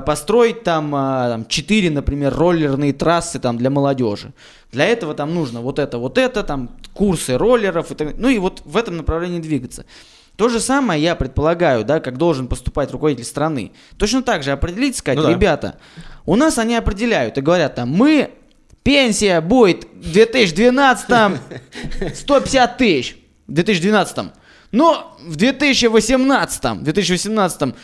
построить 0.00 0.64
там, 0.64 0.94
э, 0.94 1.28
там 1.28 1.46
4, 1.46 1.90
например, 1.90 2.34
роллерные 2.34 2.92
трассы 2.92 3.38
там 3.38 3.58
для 3.58 3.70
молодежи. 3.70 4.32
Для 4.72 4.86
этого 4.86 5.14
там 5.14 5.34
нужно 5.34 5.60
вот 5.60 5.78
это, 5.78 5.98
вот 5.98 6.18
это, 6.18 6.42
там 6.42 6.70
курсы 6.94 7.36
роллеров, 7.36 7.90
и 7.90 7.94
так, 7.94 8.14
ну 8.18 8.28
и 8.28 8.38
вот 8.38 8.62
в 8.64 8.76
этом 8.76 8.96
направлении 8.96 9.40
двигаться. 9.40 9.84
То 10.36 10.48
же 10.48 10.60
самое 10.60 11.02
я 11.02 11.16
предполагаю, 11.16 11.84
да, 11.84 12.00
как 12.00 12.16
должен 12.16 12.46
поступать 12.46 12.92
руководитель 12.92 13.24
страны. 13.24 13.72
Точно 13.96 14.22
так 14.22 14.42
же 14.42 14.52
определить, 14.52 14.96
сказать, 14.96 15.18
ну, 15.18 15.30
ребята, 15.30 15.78
да. 15.96 16.02
у 16.26 16.36
нас 16.36 16.58
они 16.58 16.76
определяют 16.76 17.38
и 17.38 17.40
говорят 17.40 17.74
там, 17.74 17.90
мы, 17.90 18.30
пенсия 18.84 19.40
будет 19.40 19.84
в 19.94 20.12
2012 20.12 21.40
150 22.14 22.76
тысяч, 22.78 23.16
в 23.48 23.52
2012 23.52 24.32
но 24.70 25.16
в 25.20 25.36
2018, 25.36 26.82
2018 26.82 27.74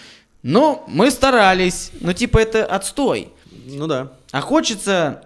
ну, 0.45 0.85
мы 0.89 1.11
старались. 1.11 1.91
Ну, 2.01 2.13
типа, 2.13 2.37
это 2.37 2.67
отстой. 2.67 3.33
Ну 3.67 3.87
да. 3.87 4.13
А 4.31 4.43
хочется 4.43 5.25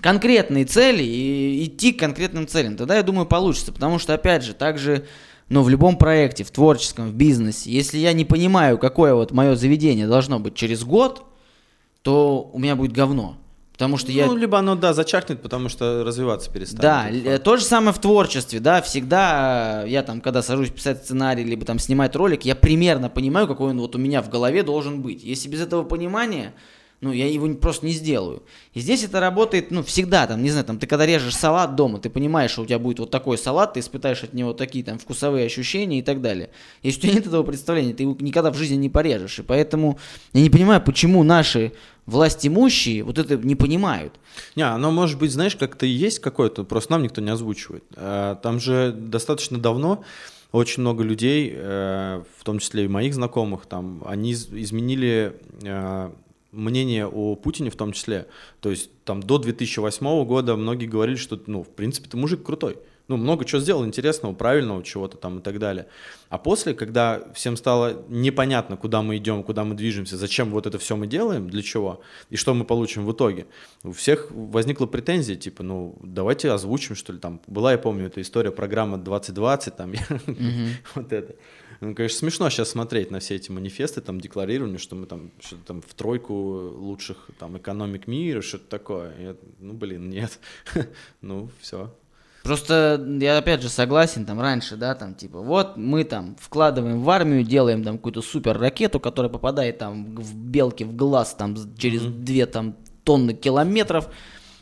конкретные 0.00 0.64
цели 0.64 1.02
и 1.02 1.66
идти 1.66 1.92
к 1.92 2.00
конкретным 2.00 2.48
целям. 2.48 2.78
Тогда, 2.78 2.96
я 2.96 3.02
думаю, 3.02 3.26
получится. 3.26 3.70
Потому 3.70 3.98
что, 3.98 4.14
опять 4.14 4.42
же, 4.42 4.54
также, 4.54 5.06
ну, 5.50 5.62
в 5.62 5.68
любом 5.68 5.98
проекте, 5.98 6.42
в 6.42 6.50
творческом, 6.50 7.10
в 7.10 7.12
бизнесе, 7.12 7.70
если 7.70 7.98
я 7.98 8.14
не 8.14 8.24
понимаю, 8.24 8.78
какое 8.78 9.12
вот 9.12 9.30
мое 9.30 9.56
заведение 9.56 10.08
должно 10.08 10.40
быть 10.40 10.54
через 10.54 10.84
год, 10.84 11.26
то 12.00 12.50
у 12.50 12.58
меня 12.58 12.76
будет 12.76 12.92
говно. 12.92 13.36
Потому 13.76 13.98
что 13.98 14.10
ну, 14.10 14.16
я... 14.16 14.26
либо 14.32 14.58
оно, 14.58 14.74
да, 14.74 14.94
зачахнет, 14.94 15.42
потому 15.42 15.68
что 15.68 16.02
развиваться 16.02 16.50
перестанет. 16.50 17.24
Да, 17.24 17.38
то 17.38 17.58
же 17.58 17.62
самое 17.62 17.92
в 17.92 17.98
творчестве, 17.98 18.58
да, 18.58 18.80
всегда 18.80 19.84
я 19.84 20.02
там, 20.02 20.22
когда 20.22 20.40
сажусь 20.40 20.70
писать 20.70 21.04
сценарий, 21.04 21.44
либо 21.44 21.66
там 21.66 21.78
снимать 21.78 22.16
ролик, 22.16 22.46
я 22.46 22.56
примерно 22.56 23.10
понимаю, 23.10 23.46
какой 23.46 23.70
он 23.70 23.78
вот 23.78 23.94
у 23.94 23.98
меня 23.98 24.22
в 24.22 24.30
голове 24.30 24.62
должен 24.62 25.02
быть. 25.02 25.22
Если 25.22 25.50
без 25.50 25.60
этого 25.60 25.82
понимания, 25.82 26.54
ну, 27.00 27.12
я 27.12 27.28
его 27.28 27.52
просто 27.54 27.84
не 27.84 27.92
сделаю. 27.92 28.42
И 28.72 28.80
здесь 28.80 29.04
это 29.04 29.20
работает, 29.20 29.70
ну, 29.70 29.82
всегда, 29.82 30.26
там, 30.26 30.42
не 30.42 30.50
знаю, 30.50 30.64
там, 30.64 30.78
ты 30.78 30.86
когда 30.86 31.04
режешь 31.04 31.36
салат 31.36 31.74
дома, 31.74 31.98
ты 31.98 32.08
понимаешь, 32.08 32.52
что 32.52 32.62
у 32.62 32.66
тебя 32.66 32.78
будет 32.78 32.98
вот 33.00 33.10
такой 33.10 33.36
салат, 33.36 33.74
ты 33.74 33.80
испытаешь 33.80 34.22
от 34.22 34.32
него 34.32 34.54
такие 34.54 34.84
там 34.84 34.98
вкусовые 34.98 35.46
ощущения 35.46 35.98
и 35.98 36.02
так 36.02 36.22
далее. 36.22 36.50
Если 36.82 36.98
у 36.98 37.02
тебя 37.02 37.14
нет 37.14 37.26
этого 37.26 37.42
представления, 37.42 37.92
ты 37.92 38.04
его 38.04 38.16
никогда 38.18 38.50
в 38.50 38.56
жизни 38.56 38.76
не 38.76 38.88
порежешь. 38.88 39.38
И 39.38 39.42
поэтому 39.42 39.98
я 40.32 40.40
не 40.40 40.50
понимаю, 40.50 40.80
почему 40.80 41.22
наши 41.22 41.72
власть 42.06 42.46
имущие 42.46 43.02
вот 43.02 43.18
это 43.18 43.36
не 43.36 43.56
понимают. 43.56 44.14
Не, 44.54 44.62
оно 44.62 44.90
может 44.90 45.18
быть, 45.18 45.32
знаешь, 45.32 45.56
как-то 45.56 45.84
есть 45.84 46.20
какое-то, 46.20 46.64
просто 46.64 46.92
нам 46.92 47.02
никто 47.02 47.20
не 47.20 47.30
озвучивает. 47.30 47.84
А, 47.94 48.36
там 48.36 48.58
же 48.58 48.92
достаточно 48.92 49.58
давно 49.58 50.02
очень 50.52 50.80
много 50.80 51.02
людей, 51.02 51.52
э, 51.54 52.22
в 52.38 52.44
том 52.44 52.60
числе 52.60 52.84
и 52.84 52.88
моих 52.88 53.14
знакомых, 53.14 53.66
там, 53.66 54.02
они 54.06 54.32
изменили 54.32 55.36
э, 55.62 56.10
мнение 56.56 57.06
о 57.06 57.36
Путине 57.36 57.70
в 57.70 57.76
том 57.76 57.92
числе. 57.92 58.26
То 58.60 58.70
есть 58.70 58.90
там 59.04 59.22
до 59.22 59.38
2008 59.38 60.24
года 60.24 60.56
многие 60.56 60.86
говорили, 60.86 61.16
что, 61.16 61.40
ну, 61.46 61.62
в 61.62 61.68
принципе, 61.68 62.08
ты 62.08 62.16
мужик 62.16 62.42
крутой 62.42 62.78
ну, 63.08 63.16
много 63.16 63.44
чего 63.44 63.60
сделал 63.60 63.86
интересного, 63.86 64.34
правильного, 64.34 64.82
чего-то 64.82 65.16
там 65.16 65.38
и 65.38 65.42
так 65.42 65.58
далее. 65.58 65.86
А 66.28 66.38
после, 66.38 66.74
когда 66.74 67.22
всем 67.34 67.56
стало 67.56 68.04
непонятно, 68.08 68.76
куда 68.76 69.02
мы 69.02 69.16
идем, 69.16 69.42
куда 69.44 69.64
мы 69.64 69.74
движемся, 69.74 70.16
зачем 70.16 70.50
вот 70.50 70.66
это 70.66 70.78
все 70.78 70.96
мы 70.96 71.06
делаем, 71.06 71.48
для 71.48 71.62
чего, 71.62 72.00
и 72.30 72.36
что 72.36 72.52
мы 72.52 72.64
получим 72.64 73.06
в 73.06 73.12
итоге, 73.12 73.46
у 73.84 73.92
всех 73.92 74.30
возникла 74.30 74.86
претензия, 74.86 75.36
типа, 75.36 75.62
ну, 75.62 75.96
давайте 76.02 76.50
озвучим, 76.50 76.96
что 76.96 77.12
ли, 77.12 77.18
там, 77.18 77.40
была, 77.46 77.72
я 77.72 77.78
помню, 77.78 78.06
эта 78.06 78.20
история, 78.20 78.50
программа 78.50 78.98
2020, 78.98 79.76
там, 79.76 79.92
вот 80.94 81.12
это. 81.12 81.36
Ну, 81.80 81.94
конечно, 81.94 82.18
смешно 82.18 82.50
сейчас 82.50 82.70
смотреть 82.70 83.10
на 83.10 83.20
все 83.20 83.36
эти 83.36 83.50
манифесты, 83.50 84.00
там, 84.00 84.20
декларирование, 84.20 84.78
что 84.78 84.96
мы 84.96 85.06
там, 85.06 85.30
что-то 85.40 85.62
там 85.64 85.82
в 85.82 85.94
тройку 85.94 86.34
лучших, 86.34 87.30
там, 87.38 87.58
экономик 87.58 88.06
мира, 88.06 88.40
что-то 88.40 88.68
такое. 88.68 89.14
Я, 89.18 89.36
ну, 89.58 89.72
блин, 89.72 90.08
нет. 90.10 90.38
ну, 91.20 91.50
все, 91.60 91.92
Просто 92.46 93.04
я 93.20 93.38
опять 93.38 93.60
же 93.60 93.68
согласен, 93.68 94.24
там 94.24 94.40
раньше, 94.40 94.76
да, 94.76 94.94
там 94.94 95.16
типа, 95.16 95.40
вот 95.40 95.76
мы 95.76 96.04
там 96.04 96.36
вкладываем 96.40 97.02
в 97.02 97.10
армию, 97.10 97.42
делаем 97.42 97.82
там 97.82 97.96
какую-то 97.96 98.22
супер 98.22 98.56
ракету, 98.56 99.00
которая 99.00 99.32
попадает 99.32 99.78
там 99.78 100.14
в 100.14 100.36
белки 100.36 100.84
в 100.84 100.94
глаз 100.94 101.34
там 101.34 101.56
через 101.76 102.02
mm-hmm. 102.02 102.18
две 102.20 102.46
там 102.46 102.76
тонны 103.02 103.34
километров, 103.34 104.08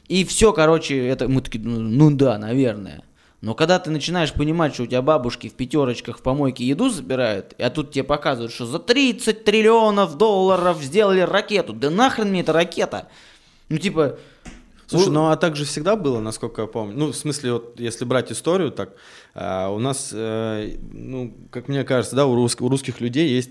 и 0.09 0.25
все, 0.25 0.55
короче, 0.55 1.07
это 1.07 1.29
мы 1.29 1.43
такие, 1.43 1.63
ну, 1.63 1.79
ну 1.79 2.11
да, 2.17 2.39
наверное. 2.39 3.05
Но 3.45 3.55
когда 3.55 3.79
ты 3.79 3.91
начинаешь 3.91 4.33
понимать, 4.33 4.73
что 4.73 4.85
у 4.85 4.87
тебя 4.87 5.03
бабушки 5.03 5.51
в 5.51 5.53
пятерочках 5.53 6.19
в 6.19 6.23
помойке 6.23 6.65
еду 6.65 6.89
забирают, 6.89 7.55
а 7.59 7.69
тут 7.69 7.91
тебе 7.93 8.03
показывают, 8.03 8.55
что 8.55 8.65
за 8.65 8.79
30 8.79 9.45
триллионов 9.45 10.17
долларов 10.17 10.83
сделали 10.83 11.21
ракету, 11.21 11.75
да 11.75 11.91
нахрен 11.91 12.31
мне 12.31 12.41
эта 12.41 12.55
ракета? 12.55 13.09
Ну 13.69 13.77
типа, 13.77 14.19
Слушай, 14.87 15.11
ну 15.11 15.29
а 15.29 15.37
так 15.37 15.57
же 15.57 15.67
всегда 15.67 15.95
было, 15.95 16.21
насколько 16.21 16.63
я 16.63 16.69
помню. 16.69 16.97
Ну, 16.97 17.13
в 17.13 17.17
смысле, 17.17 17.53
вот 17.53 17.79
если 17.79 18.07
брать 18.07 18.33
историю, 18.33 18.71
так 18.71 18.95
а, 19.35 19.69
у 19.69 19.79
нас, 19.79 20.11
а, 20.15 20.67
ну, 20.93 21.37
как 21.51 21.69
мне 21.69 21.85
кажется, 21.85 22.17
да, 22.17 22.25
у, 22.25 22.35
рус, 22.35 22.57
у 22.59 22.69
русских 22.71 23.03
людей 23.03 23.29
есть 23.29 23.51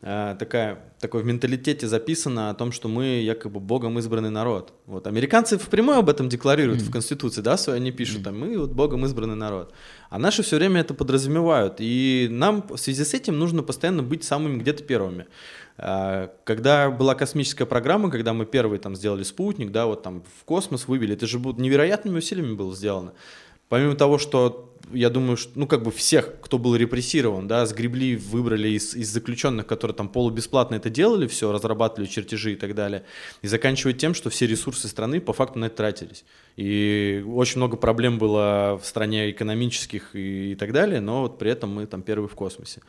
такая, 0.00 0.78
такой 1.00 1.22
в 1.22 1.26
менталитете 1.26 1.88
записано 1.88 2.50
о 2.50 2.54
том, 2.54 2.70
что 2.70 2.88
мы 2.88 3.20
якобы 3.20 3.58
Богом 3.58 3.98
избранный 3.98 4.30
народ. 4.30 4.72
Вот 4.86 5.08
американцы 5.08 5.58
впрямую 5.58 5.98
об 5.98 6.08
этом 6.08 6.28
декларируют 6.28 6.82
mm. 6.82 6.84
в 6.84 6.90
Конституции, 6.92 7.40
да, 7.40 7.56
свои 7.56 7.76
они 7.76 7.90
пишут, 7.90 8.22
там, 8.22 8.38
мы 8.38 8.56
вот 8.56 8.70
Богом 8.70 9.04
избранный 9.06 9.34
народ. 9.34 9.74
А 10.08 10.18
наши 10.20 10.44
все 10.44 10.56
время 10.56 10.82
это 10.82 10.94
подразумевают. 10.94 11.76
И 11.80 12.28
нам 12.30 12.64
в 12.68 12.76
связи 12.76 13.04
с 13.04 13.12
этим 13.12 13.38
нужно 13.40 13.64
постоянно 13.64 14.04
быть 14.04 14.22
самыми 14.22 14.58
где-то 14.58 14.84
первыми. 14.84 15.26
А, 15.78 16.32
когда 16.44 16.90
была 16.90 17.16
космическая 17.16 17.66
программа, 17.66 18.08
когда 18.08 18.32
мы 18.32 18.46
первые 18.46 18.78
там 18.78 18.94
сделали 18.94 19.24
спутник, 19.24 19.72
да, 19.72 19.86
вот 19.86 20.04
там 20.04 20.22
в 20.40 20.44
космос 20.44 20.86
вывели, 20.86 21.14
это 21.14 21.26
же 21.26 21.40
невероятными 21.40 22.18
усилиями 22.18 22.54
было 22.54 22.74
сделано. 22.74 23.14
Помимо 23.68 23.96
того, 23.96 24.18
что 24.18 24.67
я 24.92 25.10
думаю, 25.10 25.36
что, 25.36 25.52
ну, 25.54 25.66
как 25.66 25.82
бы 25.82 25.90
всех, 25.90 26.40
кто 26.40 26.58
был 26.58 26.76
репрессирован, 26.76 27.48
да, 27.48 27.66
сгребли, 27.66 28.16
выбрали 28.16 28.68
из, 28.68 28.94
из 28.94 29.08
заключенных, 29.10 29.66
которые 29.66 29.94
там 29.94 30.08
полубесплатно 30.08 30.76
это 30.76 30.90
делали, 30.90 31.26
все, 31.26 31.52
разрабатывали 31.52 32.08
чертежи 32.08 32.52
и 32.52 32.56
так 32.56 32.74
далее, 32.74 33.04
и 33.42 33.48
заканчивая 33.48 33.92
тем, 33.92 34.14
что 34.14 34.30
все 34.30 34.46
ресурсы 34.46 34.88
страны 34.88 35.20
по 35.20 35.32
факту 35.32 35.58
на 35.58 35.66
это 35.66 35.76
тратились. 35.76 36.24
И 36.58 37.24
очень 37.24 37.58
много 37.58 37.76
проблем 37.76 38.18
было 38.18 38.80
в 38.82 38.84
стране 38.84 39.30
экономических 39.30 40.16
и, 40.16 40.52
и 40.52 40.54
так 40.56 40.72
далее, 40.72 41.00
но 41.00 41.22
вот 41.22 41.38
при 41.38 41.52
этом 41.52 41.72
мы 41.72 41.86
там 41.86 42.02
первые 42.02 42.28
в 42.28 42.34
космосе. 42.34 42.80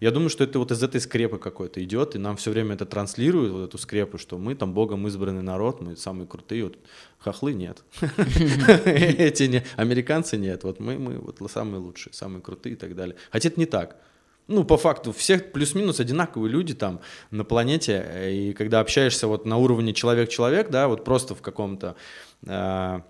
Я 0.00 0.12
думаю, 0.12 0.30
что 0.30 0.44
это 0.44 0.58
вот 0.58 0.70
из 0.72 0.82
этой 0.82 0.98
скрепы 0.98 1.36
какой-то 1.36 1.84
идет, 1.84 2.14
и 2.14 2.18
нам 2.18 2.38
все 2.38 2.50
время 2.50 2.74
это 2.74 2.86
транслируют, 2.86 3.52
вот 3.52 3.68
эту 3.68 3.76
скрепу, 3.76 4.16
что 4.16 4.38
мы 4.38 4.54
там 4.54 4.72
Богом 4.72 5.06
избранный 5.08 5.42
народ, 5.42 5.82
мы 5.82 5.94
самые 5.94 6.26
крутые, 6.26 6.64
вот 6.64 6.78
хохлы 7.18 7.52
нет. 7.52 7.82
Эти 8.86 9.42
не, 9.42 9.62
американцы 9.76 10.38
нет, 10.38 10.64
вот 10.64 10.80
мы, 10.80 10.98
мы 10.98 11.18
вот 11.18 11.38
самые 11.50 11.80
лучшие, 11.80 12.14
самые 12.14 12.40
крутые 12.40 12.76
и 12.76 12.76
так 12.76 12.96
далее. 12.96 13.16
Хотя 13.30 13.50
это 13.50 13.60
не 13.60 13.66
так. 13.66 13.98
Ну, 14.46 14.64
по 14.64 14.78
факту, 14.78 15.12
всех 15.12 15.52
плюс-минус 15.52 16.00
одинаковые 16.00 16.50
люди 16.50 16.72
там 16.72 17.02
на 17.30 17.44
планете, 17.44 18.30
и 18.32 18.54
когда 18.54 18.80
общаешься 18.80 19.26
вот 19.26 19.44
на 19.44 19.58
уровне 19.58 19.92
человек-человек, 19.92 20.70
да, 20.70 20.88
вот 20.88 21.04
просто 21.04 21.34
в 21.34 21.42
каком-то 21.42 21.94
а, 22.46 23.02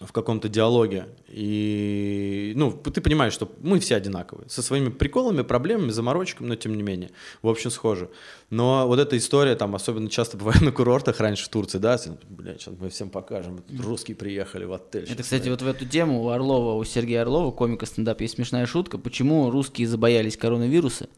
в 0.00 0.12
каком-то 0.12 0.48
диалоге. 0.48 1.06
И 1.28 2.52
ну, 2.56 2.72
ты 2.72 3.00
понимаешь, 3.00 3.32
что 3.32 3.50
мы 3.60 3.80
все 3.80 3.96
одинаковые, 3.96 4.48
со 4.48 4.62
своими 4.62 4.90
приколами, 4.90 5.42
проблемами, 5.42 5.90
заморочками, 5.90 6.48
но 6.48 6.56
тем 6.56 6.76
не 6.76 6.82
менее, 6.82 7.10
в 7.42 7.48
общем, 7.48 7.70
схожи. 7.70 8.10
Но 8.50 8.86
вот 8.86 8.98
эта 8.98 9.16
история, 9.16 9.54
там, 9.54 9.74
особенно 9.74 10.10
часто 10.10 10.36
бывает 10.38 10.60
на 10.60 10.72
курортах 10.72 11.20
раньше 11.20 11.46
в 11.46 11.48
Турции, 11.48 11.78
да, 11.78 11.98
блядь, 12.28 12.60
сейчас 12.60 12.74
мы 12.78 12.90
всем 12.90 13.10
покажем, 13.10 13.62
русские 13.78 14.16
приехали 14.16 14.64
в 14.64 14.72
отель. 14.72 15.06
Это, 15.10 15.22
кстати, 15.22 15.48
вот 15.48 15.62
в 15.62 15.66
эту 15.66 15.86
тему 15.86 16.22
у 16.22 16.28
Орлова, 16.28 16.74
у 16.78 16.84
Сергея 16.84 17.22
Орлова, 17.22 17.50
комика 17.50 17.86
стендап, 17.86 18.20
есть 18.20 18.34
смешная 18.34 18.66
шутка, 18.66 18.98
почему 18.98 19.50
русские 19.50 19.88
забоялись 19.88 20.36
коронавируса, 20.36 21.08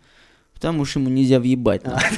Потому 0.58 0.84
что 0.84 0.98
ему 0.98 1.08
нельзя 1.08 1.38
въебать. 1.38 1.84
Нормальная 1.84 2.16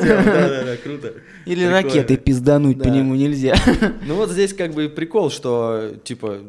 тема, 0.00 0.24
да-да-да, 0.24 0.76
круто. 0.76 1.14
Или 1.46 1.64
ракеты 1.64 2.16
пиздануть 2.16 2.82
по 2.82 2.88
нему 2.88 3.14
нельзя. 3.14 3.54
Ну 4.04 4.16
вот 4.16 4.30
здесь 4.30 4.52
как 4.52 4.74
бы 4.74 4.88
прикол, 4.88 5.30
что 5.30 5.92
типа 6.02 6.40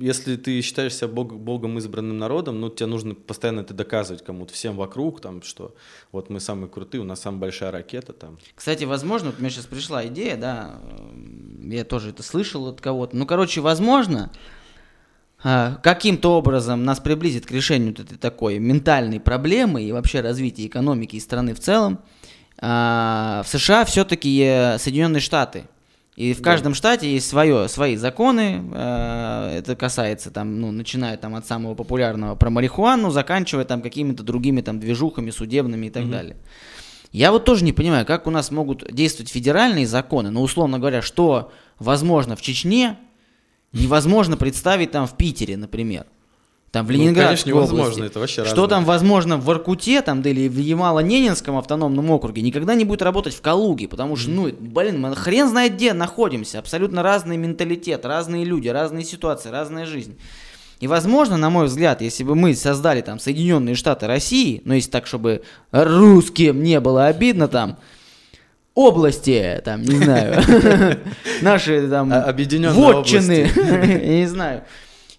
если 0.00 0.36
ты 0.36 0.60
считаешь 0.60 0.94
себя 0.94 1.08
бог, 1.08 1.34
богом 1.34 1.78
избранным 1.78 2.18
народом, 2.18 2.60
ну, 2.60 2.68
тебе 2.68 2.86
нужно 2.86 3.14
постоянно 3.14 3.60
это 3.60 3.74
доказывать 3.74 4.24
кому-то, 4.24 4.52
всем 4.52 4.76
вокруг, 4.76 5.20
там, 5.20 5.42
что 5.42 5.74
вот 6.12 6.30
мы 6.30 6.40
самые 6.40 6.68
крутые, 6.68 7.00
у 7.00 7.04
нас 7.04 7.20
самая 7.20 7.40
большая 7.40 7.70
ракета, 7.70 8.12
там. 8.12 8.38
Кстати, 8.54 8.84
возможно, 8.84 9.28
вот 9.28 9.38
у 9.38 9.40
меня 9.40 9.50
сейчас 9.50 9.66
пришла 9.66 10.06
идея, 10.06 10.36
да, 10.36 10.80
я 11.62 11.84
тоже 11.84 12.10
это 12.10 12.22
слышал 12.22 12.66
от 12.66 12.80
кого-то, 12.80 13.16
ну, 13.16 13.26
короче, 13.26 13.60
возможно, 13.60 14.30
каким-то 15.42 16.36
образом 16.38 16.84
нас 16.84 16.98
приблизит 16.98 17.46
к 17.46 17.50
решению 17.50 17.94
вот 17.96 18.00
этой 18.00 18.18
такой 18.18 18.58
ментальной 18.58 19.20
проблемы 19.20 19.82
и 19.82 19.92
вообще 19.92 20.20
развития 20.20 20.66
экономики 20.66 21.16
и 21.16 21.20
страны 21.20 21.54
в 21.54 21.60
целом, 21.60 22.00
а, 22.58 23.42
в 23.44 23.48
США 23.48 23.84
все-таки 23.84 24.40
э, 24.42 24.78
Соединенные 24.78 25.20
Штаты. 25.20 25.64
И 26.16 26.32
в 26.32 26.40
каждом 26.40 26.72
да. 26.72 26.76
штате 26.76 27.12
есть 27.12 27.28
свое, 27.28 27.68
свои 27.68 27.96
законы. 27.96 28.64
А, 28.72 29.54
это 29.54 29.76
касается 29.76 30.30
там, 30.30 30.60
ну, 30.60 30.72
начиная 30.72 31.18
там 31.18 31.34
от 31.34 31.46
самого 31.46 31.74
популярного 31.74 32.34
про 32.34 32.48
марихуану, 32.48 33.10
заканчивая 33.10 33.66
там 33.66 33.82
какими-то 33.82 34.22
другими 34.22 34.62
там 34.62 34.80
движухами 34.80 35.30
судебными 35.30 35.86
и 35.86 35.90
так 35.90 36.04
mm-hmm. 36.04 36.10
далее. 36.10 36.36
Я 37.12 37.32
вот 37.32 37.44
тоже 37.44 37.64
не 37.64 37.74
понимаю, 37.74 38.06
как 38.06 38.26
у 38.26 38.30
нас 38.30 38.50
могут 38.50 38.90
действовать 38.92 39.30
федеральные 39.30 39.86
законы, 39.86 40.30
но 40.30 40.42
условно 40.42 40.78
говоря, 40.78 41.02
что 41.02 41.52
возможно 41.78 42.34
в 42.34 42.42
Чечне, 42.42 42.96
невозможно 43.82 44.36
представить 44.36 44.90
там 44.90 45.06
в 45.06 45.16
Питере, 45.16 45.56
например. 45.56 46.06
Там 46.72 46.84
в 46.84 46.90
Ленинградской 46.90 47.52
ну, 47.52 47.60
конечно, 47.60 47.74
невозможно, 47.74 48.04
это 48.04 48.20
вообще 48.20 48.44
Что 48.44 48.50
разное. 48.50 48.68
там 48.68 48.84
возможно 48.84 49.36
в 49.38 49.44
Воркуте 49.44 50.02
там, 50.02 50.20
да, 50.20 50.30
или 50.30 50.46
в 50.46 50.58
Ямало-Ненецком 50.58 51.56
автономном 51.56 52.10
округе, 52.10 52.42
никогда 52.42 52.74
не 52.74 52.84
будет 52.84 53.02
работать 53.02 53.34
в 53.34 53.40
Калуге, 53.40 53.88
потому 53.88 54.16
что, 54.16 54.30
ну, 54.30 54.50
блин, 54.52 55.00
мы 55.00 55.14
хрен 55.16 55.48
знает 55.48 55.74
где 55.74 55.94
находимся, 55.94 56.58
абсолютно 56.58 57.02
разный 57.02 57.36
менталитет, 57.36 58.04
разные 58.04 58.44
люди, 58.44 58.68
разные 58.68 59.04
ситуации, 59.04 59.48
разная 59.48 59.86
жизнь. 59.86 60.18
И, 60.80 60.86
возможно, 60.86 61.38
на 61.38 61.48
мой 61.48 61.66
взгляд, 61.66 62.02
если 62.02 62.24
бы 62.24 62.34
мы 62.34 62.54
создали 62.54 63.00
там 63.00 63.18
Соединенные 63.18 63.74
Штаты 63.74 64.06
России, 64.06 64.60
ну, 64.64 64.74
если 64.74 64.90
так, 64.90 65.06
чтобы 65.06 65.42
русским 65.70 66.62
не 66.62 66.78
было 66.80 67.06
обидно 67.06 67.48
там, 67.48 67.78
области, 68.76 69.60
там, 69.64 69.82
не 69.82 69.96
знаю, 69.96 71.00
наши 71.42 71.88
там 71.88 72.12
а, 72.12 72.22
объединенные 72.22 72.78
вотчины, 72.78 73.50
не 74.20 74.26
знаю. 74.26 74.62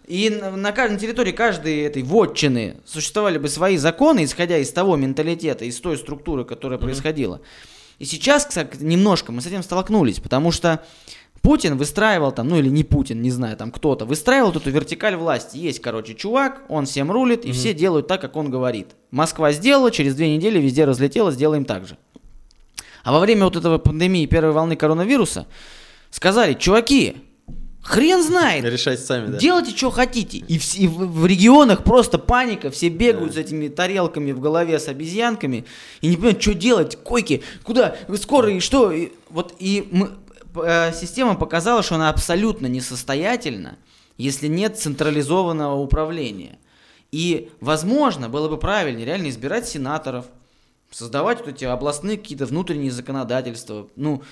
И 0.08 0.30
на, 0.30 0.72
каждой 0.72 1.00
территории 1.00 1.34
каждой 1.34 1.80
этой 1.80 2.04
вотчины 2.04 2.78
существовали 2.86 3.40
бы 3.40 3.50
свои 3.50 3.76
законы, 3.76 4.24
исходя 4.24 4.58
из 4.58 4.72
того 4.72 4.96
менталитета, 4.96 5.66
из 5.66 5.78
той 5.82 5.98
структуры, 5.98 6.46
которая 6.46 6.80
mm-hmm. 6.80 6.84
происходила. 6.84 7.42
И 8.00 8.06
сейчас, 8.06 8.46
кстати, 8.46 8.78
немножко 8.80 9.34
мы 9.34 9.42
с 9.42 9.48
этим 9.48 9.64
столкнулись, 9.64 10.20
потому 10.20 10.52
что 10.52 10.82
Путин 11.42 11.78
выстраивал 11.78 12.32
там, 12.32 12.48
ну 12.48 12.58
или 12.58 12.70
не 12.70 12.84
Путин, 12.84 13.22
не 13.22 13.32
знаю, 13.32 13.58
там 13.58 13.72
кто-то, 13.72 14.06
выстраивал 14.06 14.52
эту 14.52 14.70
вертикаль 14.70 15.16
власти. 15.16 15.58
Есть, 15.58 15.82
короче, 15.82 16.14
чувак, 16.14 16.62
он 16.70 16.86
всем 16.86 17.12
рулит, 17.12 17.44
и 17.44 17.50
mm-hmm. 17.50 17.54
все 17.54 17.74
делают 17.74 18.08
так, 18.08 18.22
как 18.22 18.36
он 18.36 18.52
говорит. 18.52 18.90
Москва 19.10 19.52
сделала, 19.52 19.90
через 19.90 20.16
две 20.16 20.34
недели 20.34 20.60
везде 20.60 20.86
разлетело, 20.86 21.32
сделаем 21.32 21.66
так 21.66 21.88
же. 21.88 21.98
А 23.08 23.14
во 23.14 23.22
время 23.22 23.46
вот 23.46 23.56
этого 23.56 23.78
пандемии 23.78 24.26
первой 24.26 24.52
волны 24.52 24.76
коронавируса 24.76 25.48
сказали, 26.10 26.56
чуваки, 26.56 27.16
хрен 27.82 28.22
знает. 28.22 28.66
Решайте 28.66 29.02
сами, 29.02 29.28
да. 29.28 29.38
Делайте, 29.38 29.74
что 29.74 29.92
хотите. 29.92 30.40
И 30.40 30.60
в, 30.60 30.76
и 30.76 30.90
в, 30.90 31.22
в 31.22 31.26
регионах 31.26 31.86
просто 31.86 32.20
паника, 32.20 32.70
все 32.70 32.90
бегают 32.90 33.30
да. 33.30 33.36
с 33.36 33.38
этими 33.38 33.70
тарелками 33.70 34.34
в 34.34 34.42
голове 34.42 34.78
с 34.78 34.90
обезьянками 34.90 35.64
и 36.02 36.08
не 36.08 36.18
понимают, 36.18 36.42
что 36.42 36.54
делать, 36.54 36.98
койки, 37.02 37.44
куда, 37.64 37.96
скоро 38.20 38.52
и 38.52 38.60
что. 38.60 38.92
И, 38.92 39.14
вот 39.30 39.56
и 39.58 39.88
мы, 39.90 40.10
э, 40.66 40.92
система 40.94 41.36
показала, 41.36 41.84
что 41.84 41.96
она 41.96 42.10
абсолютно 42.10 42.68
несостоятельна, 42.68 43.78
если 44.18 44.48
нет 44.48 44.78
централизованного 44.78 45.76
управления. 45.76 46.60
И, 47.14 47.52
возможно, 47.62 48.28
было 48.28 48.50
бы 48.50 48.58
правильнее 48.58 49.06
реально 49.06 49.30
избирать 49.30 49.66
сенаторов, 49.66 50.26
создавать 50.92 51.40
вот 51.40 51.50
эти 51.50 51.66
областные 51.66 52.18
какие-то 52.18 52.46
внутренние 52.46 52.92
законодательства. 52.92 53.88
Ну, 53.96 54.24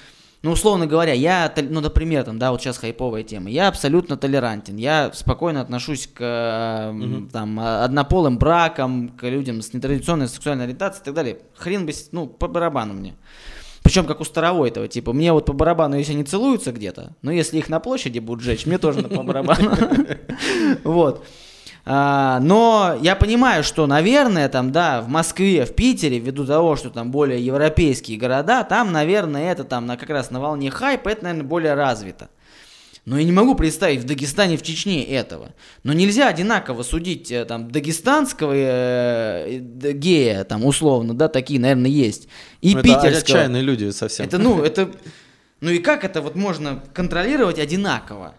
ну, 0.45 0.51
условно 0.51 0.85
говоря, 0.85 1.13
я, 1.13 1.51
ну, 1.69 1.81
например, 1.81 2.23
там, 2.23 2.37
да, 2.37 2.51
вот 2.51 2.61
сейчас 2.61 2.77
хайповая 2.77 3.23
тема, 3.23 3.49
я 3.49 3.67
абсолютно 3.67 4.15
толерантен, 4.15 4.75
я 4.75 5.11
спокойно 5.11 5.59
отношусь 5.59 6.07
к, 6.13 6.91
угу. 6.93 7.27
там, 7.31 7.59
однополым 7.59 8.37
бракам, 8.37 9.09
к 9.09 9.27
людям 9.27 9.63
с 9.63 9.73
нетрадиционной 9.73 10.27
сексуальной 10.27 10.65
ориентацией 10.65 11.01
и 11.01 11.05
так 11.05 11.13
далее. 11.15 11.39
Хрен 11.55 11.87
бы, 11.87 11.93
ну, 12.11 12.27
по 12.27 12.47
барабану 12.47 12.93
мне. 12.93 13.15
Причем 13.81 14.05
как 14.05 14.21
у 14.21 14.23
старого 14.23 14.67
этого, 14.67 14.87
типа, 14.87 15.13
мне 15.13 15.33
вот 15.33 15.47
по 15.47 15.53
барабану, 15.53 15.95
если 15.97 16.13
они 16.13 16.23
целуются 16.23 16.71
где-то, 16.71 17.15
но 17.23 17.31
если 17.31 17.57
их 17.57 17.67
на 17.69 17.79
площади 17.79 18.19
будут 18.19 18.43
жечь, 18.43 18.67
мне 18.67 18.77
тоже 18.77 19.01
по 19.01 19.23
барабану. 19.23 19.75
Вот. 20.83 21.25
А, 21.87 22.39
но 22.39 22.97
я 23.01 23.15
понимаю, 23.15 23.63
что, 23.63 23.85
наверное, 23.85 24.49
там, 24.49 24.71
да, 24.71 25.01
в 25.01 25.07
Москве, 25.07 25.65
в 25.65 25.75
Питере, 25.75 26.17
ввиду 26.17 26.45
того, 26.45 26.75
что 26.75 26.89
там 26.89 27.11
более 27.11 27.43
европейские 27.45 28.17
города, 28.17 28.63
там, 28.63 28.91
наверное, 28.91 29.51
это 29.51 29.63
там 29.63 29.85
на, 29.85 29.95
как 29.95 30.09
раз 30.09 30.31
на 30.31 30.39
волне 30.39 30.71
хайпа, 30.71 31.09
это, 31.09 31.25
наверное, 31.25 31.47
более 31.47 31.73
развито. 31.75 32.29
Но 33.05 33.19
я 33.19 33.23
не 33.23 33.31
могу 33.31 33.53
представить 33.53 33.99
в 33.99 34.05
Дагестане, 34.05 34.57
в 34.57 34.63
Чечне 34.63 35.05
этого. 35.05 35.53
Но 35.83 35.93
нельзя 35.93 36.27
одинаково 36.27 36.81
судить 36.81 37.31
э, 37.31 37.45
там 37.45 37.69
дагестанского 37.69 38.53
э, 38.55 39.59
гея, 39.59 40.43
там 40.43 40.65
условно, 40.65 41.13
да, 41.13 41.27
такие, 41.27 41.59
наверное, 41.59 41.91
есть. 41.91 42.27
И 42.61 42.73
ну, 42.73 42.81
питерского. 42.81 43.09
Это 43.09 43.19
отчаянные 43.19 43.61
люди 43.61 43.91
совсем. 43.91 44.25
Это, 44.25 44.39
ну, 44.39 44.63
это, 44.63 44.89
ну 45.61 45.69
и 45.69 45.77
как 45.77 46.03
это 46.03 46.21
вот 46.21 46.35
можно 46.35 46.83
контролировать 46.95 47.59
одинаково? 47.59 48.33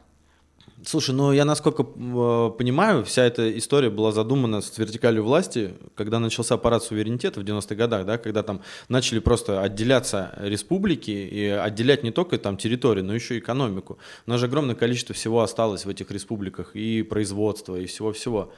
Слушай, 0.84 1.14
ну 1.14 1.32
я 1.32 1.46
насколько 1.46 1.82
э, 1.84 2.50
понимаю, 2.58 3.02
вся 3.02 3.24
эта 3.24 3.56
история 3.56 3.88
была 3.88 4.12
задумана 4.12 4.60
с 4.60 4.76
вертикалью 4.76 5.24
власти, 5.24 5.74
когда 5.94 6.18
начался 6.18 6.54
аппарат 6.54 6.82
суверенитета 6.82 7.40
в 7.40 7.44
90-х 7.44 7.74
годах, 7.74 8.04
да, 8.04 8.18
когда 8.18 8.42
там 8.42 8.60
начали 8.90 9.20
просто 9.20 9.62
отделяться 9.62 10.34
республики 10.38 11.10
и 11.10 11.46
отделять 11.46 12.02
не 12.02 12.10
только 12.10 12.36
там 12.36 12.58
территорию, 12.58 13.06
но 13.06 13.14
еще 13.14 13.36
и 13.36 13.38
экономику. 13.38 13.96
У 14.26 14.30
нас 14.30 14.38
же 14.38 14.46
огромное 14.46 14.74
количество 14.74 15.14
всего 15.14 15.40
осталось 15.40 15.86
в 15.86 15.88
этих 15.88 16.10
республиках, 16.10 16.76
и 16.76 17.02
производства, 17.02 17.76
и 17.76 17.86
всего-всего. 17.86 18.52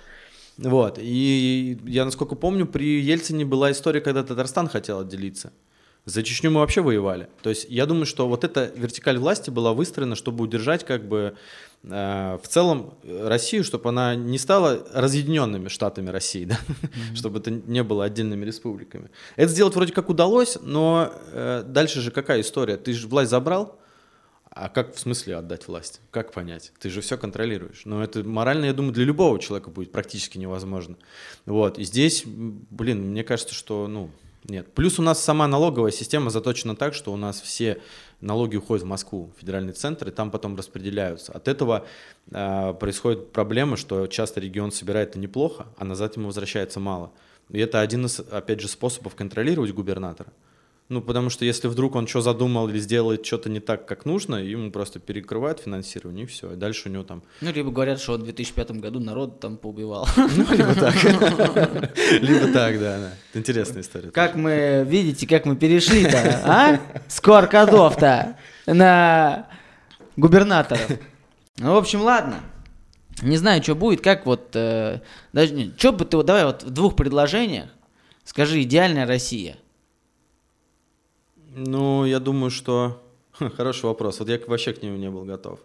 Вот, 0.56 0.98
и 1.00 1.78
я 1.86 2.04
насколько 2.04 2.34
помню, 2.34 2.66
при 2.66 3.00
Ельцине 3.00 3.44
была 3.44 3.70
история, 3.70 4.00
когда 4.00 4.24
Татарстан 4.24 4.66
хотел 4.66 4.98
отделиться. 4.98 5.52
За 6.04 6.22
Чечню 6.22 6.50
мы 6.50 6.60
вообще 6.60 6.80
воевали. 6.80 7.28
То 7.42 7.50
есть 7.50 7.66
я 7.68 7.84
думаю, 7.84 8.06
что 8.06 8.28
вот 8.28 8.44
эта 8.44 8.72
вертикаль 8.74 9.18
власти 9.18 9.50
была 9.50 9.74
выстроена, 9.74 10.16
чтобы 10.16 10.44
удержать 10.44 10.84
как 10.84 11.06
бы 11.06 11.36
Э, 11.84 12.38
в 12.42 12.48
целом 12.48 12.94
Россию, 13.04 13.62
чтобы 13.62 13.88
она 13.90 14.14
не 14.14 14.38
стала 14.38 14.86
разъединенными 14.92 15.68
штатами 15.68 16.10
России, 16.10 16.44
да? 16.44 16.58
mm-hmm. 16.66 17.14
чтобы 17.14 17.38
это 17.38 17.50
не 17.50 17.82
было 17.82 18.04
отдельными 18.04 18.44
республиками. 18.44 19.10
Это 19.36 19.52
сделать 19.52 19.74
вроде 19.74 19.92
как 19.92 20.08
удалось, 20.08 20.58
но 20.60 21.12
э, 21.32 21.62
дальше 21.66 22.00
же 22.00 22.10
какая 22.10 22.40
история? 22.40 22.76
Ты 22.76 22.92
же 22.92 23.06
власть 23.06 23.30
забрал, 23.30 23.78
а 24.50 24.68
как 24.68 24.96
в 24.96 24.98
смысле 24.98 25.36
отдать 25.36 25.68
власть? 25.68 26.00
Как 26.10 26.32
понять? 26.32 26.72
Ты 26.80 26.90
же 26.90 27.00
все 27.00 27.16
контролируешь. 27.16 27.82
Но 27.84 28.02
это 28.02 28.24
морально, 28.24 28.64
я 28.64 28.72
думаю, 28.72 28.92
для 28.92 29.04
любого 29.04 29.38
человека 29.38 29.70
будет 29.70 29.92
практически 29.92 30.36
невозможно. 30.36 30.96
Вот. 31.46 31.78
И 31.78 31.84
здесь, 31.84 32.24
блин, 32.26 33.10
мне 33.10 33.22
кажется, 33.22 33.54
что, 33.54 33.86
ну, 33.86 34.10
нет. 34.44 34.72
Плюс 34.74 34.98
у 34.98 35.02
нас 35.02 35.22
сама 35.22 35.46
налоговая 35.46 35.90
система 35.90 36.30
заточена 36.30 36.76
так, 36.76 36.94
что 36.94 37.12
у 37.12 37.16
нас 37.16 37.40
все 37.40 37.80
налоги 38.20 38.56
уходят 38.56 38.84
в 38.84 38.88
Москву, 38.88 39.32
в 39.36 39.40
федеральный 39.40 39.72
центр, 39.72 40.08
и 40.08 40.10
там 40.10 40.30
потом 40.30 40.56
распределяются. 40.56 41.32
От 41.32 41.48
этого 41.48 41.86
э, 42.30 42.74
происходит 42.74 43.32
проблема, 43.32 43.76
что 43.76 44.06
часто 44.06 44.40
регион 44.40 44.72
собирает 44.72 45.10
это 45.10 45.18
неплохо, 45.18 45.66
а 45.76 45.84
назад 45.84 46.16
ему 46.16 46.26
возвращается 46.26 46.80
мало. 46.80 47.12
И 47.50 47.58
это 47.58 47.80
один 47.80 48.06
из, 48.06 48.20
опять 48.20 48.60
же, 48.60 48.68
способов 48.68 49.14
контролировать 49.14 49.72
губернатора. 49.72 50.32
Ну, 50.88 51.02
потому 51.02 51.28
что 51.28 51.44
если 51.44 51.68
вдруг 51.68 51.96
он 51.96 52.06
что 52.06 52.22
задумал 52.22 52.66
или 52.68 52.78
сделает 52.78 53.24
что-то 53.26 53.50
не 53.50 53.60
так, 53.60 53.86
как 53.86 54.06
нужно, 54.06 54.36
ему 54.36 54.70
просто 54.70 55.00
перекрывают 55.00 55.60
финансирование, 55.60 56.24
и 56.24 56.26
все. 56.26 56.52
И 56.52 56.56
дальше 56.56 56.88
у 56.88 56.92
него 56.92 57.04
там... 57.04 57.22
Ну, 57.42 57.52
либо 57.52 57.70
говорят, 57.70 58.00
что 58.00 58.14
в 58.14 58.22
2005 58.22 58.70
году 58.72 58.98
народ 58.98 59.38
там 59.38 59.58
поубивал. 59.58 60.08
Ну, 60.16 60.46
либо 60.50 60.74
так. 60.74 60.94
Либо 62.22 62.52
так, 62.52 62.78
да. 62.78 63.12
Интересная 63.34 63.82
история. 63.82 64.10
Как 64.10 64.34
мы, 64.36 64.84
видите, 64.88 65.26
как 65.26 65.44
мы 65.44 65.56
перешли-то, 65.56 66.40
а? 66.44 66.80
С 67.08 67.20
то 67.20 68.36
на 68.66 69.48
губернаторов. 70.16 70.88
Ну, 71.58 71.74
в 71.74 71.76
общем, 71.76 72.02
ладно. 72.02 72.40
Не 73.20 73.36
знаю, 73.36 73.62
что 73.62 73.74
будет, 73.74 74.00
как 74.00 74.26
вот... 74.26 74.50
Э, 74.54 75.00
даже, 75.32 75.72
что 75.76 75.92
бы 75.92 76.04
ты... 76.04 76.22
Давай 76.22 76.44
вот 76.44 76.62
в 76.62 76.70
двух 76.70 76.94
предложениях 76.94 77.68
скажи 78.24 78.62
«идеальная 78.62 79.06
Россия». 79.06 79.56
Ну, 81.54 82.04
я 82.04 82.18
думаю, 82.20 82.50
что... 82.50 83.02
Хороший 83.56 83.84
вопрос. 83.84 84.20
Вот 84.20 84.28
я 84.28 84.38
вообще 84.46 84.72
к 84.72 84.82
нему 84.82 84.96
не 84.96 85.10
был 85.10 85.24
готов. 85.24 85.60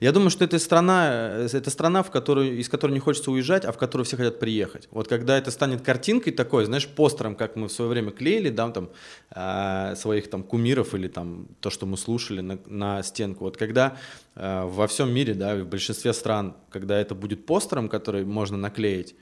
Я 0.00 0.10
думаю, 0.10 0.30
что 0.30 0.44
это 0.44 0.58
страна, 0.58 1.08
э, 1.10 1.48
это 1.52 1.70
страна, 1.70 2.02
в 2.02 2.10
которую, 2.10 2.58
из 2.58 2.68
которой 2.68 2.90
не 2.92 2.98
хочется 2.98 3.30
уезжать, 3.30 3.64
а 3.64 3.70
в 3.70 3.78
которую 3.78 4.04
все 4.04 4.16
хотят 4.16 4.40
приехать. 4.40 4.88
Вот 4.90 5.06
когда 5.06 5.38
это 5.38 5.52
станет 5.52 5.82
картинкой 5.82 6.32
такой, 6.32 6.64
знаешь, 6.64 6.88
постером, 6.88 7.36
как 7.36 7.54
мы 7.54 7.68
в 7.68 7.72
свое 7.72 7.88
время 7.88 8.10
клеили, 8.10 8.50
да, 8.50 8.70
там, 8.70 8.88
э, 9.30 9.94
своих 9.96 10.28
там 10.28 10.42
кумиров 10.42 10.94
или 10.94 11.06
там 11.06 11.46
то, 11.60 11.70
что 11.70 11.86
мы 11.86 11.96
слушали 11.96 12.40
на, 12.40 12.58
на 12.66 13.02
стенку. 13.04 13.44
Вот 13.44 13.56
когда 13.56 13.96
э, 14.34 14.64
во 14.64 14.86
всем 14.86 15.14
мире, 15.14 15.34
да, 15.34 15.54
в 15.54 15.66
большинстве 15.66 16.12
стран, 16.12 16.56
когда 16.70 16.98
это 16.98 17.14
будет 17.14 17.46
постером, 17.46 17.88
который 17.88 18.24
можно 18.24 18.56
наклеить, 18.56 19.14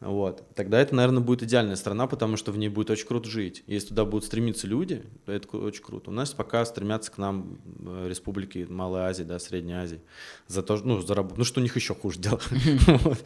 вот. 0.00 0.44
Тогда 0.54 0.80
это, 0.80 0.94
наверное, 0.94 1.20
будет 1.20 1.42
идеальная 1.42 1.74
страна, 1.74 2.06
потому 2.06 2.36
что 2.36 2.52
в 2.52 2.58
ней 2.58 2.68
будет 2.68 2.88
очень 2.90 3.06
круто 3.06 3.28
жить. 3.28 3.64
Если 3.66 3.88
туда 3.88 4.04
будут 4.04 4.24
стремиться 4.24 4.68
люди, 4.68 5.02
то 5.26 5.32
это 5.32 5.56
очень 5.56 5.82
круто. 5.82 6.10
У 6.10 6.12
нас 6.12 6.30
пока 6.30 6.64
стремятся 6.64 7.10
к 7.10 7.18
нам 7.18 7.58
э, 7.84 8.06
республики 8.08 8.64
Малой 8.68 9.00
Азии, 9.00 9.24
да, 9.24 9.40
Средней 9.40 9.72
Азии. 9.72 10.00
За 10.46 10.62
то, 10.62 10.76
ну, 10.76 11.00
за 11.00 11.14
работу. 11.16 11.34
Ну, 11.38 11.44
что 11.44 11.58
у 11.58 11.64
них 11.64 11.74
еще 11.74 11.94
хуже 11.94 12.20
делать. 12.20 12.44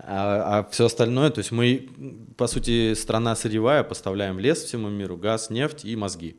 А, 0.00 0.60
а 0.60 0.70
все 0.70 0.86
остальное, 0.86 1.28
то 1.30 1.40
есть 1.40 1.50
мы, 1.50 1.88
по 2.36 2.46
сути, 2.46 2.94
страна 2.94 3.36
сырьевая, 3.36 3.82
поставляем 3.82 4.38
лес 4.38 4.62
всему 4.62 4.88
миру, 4.88 5.16
газ, 5.16 5.50
нефть 5.50 5.84
и 5.84 5.96
мозги. 5.96 6.38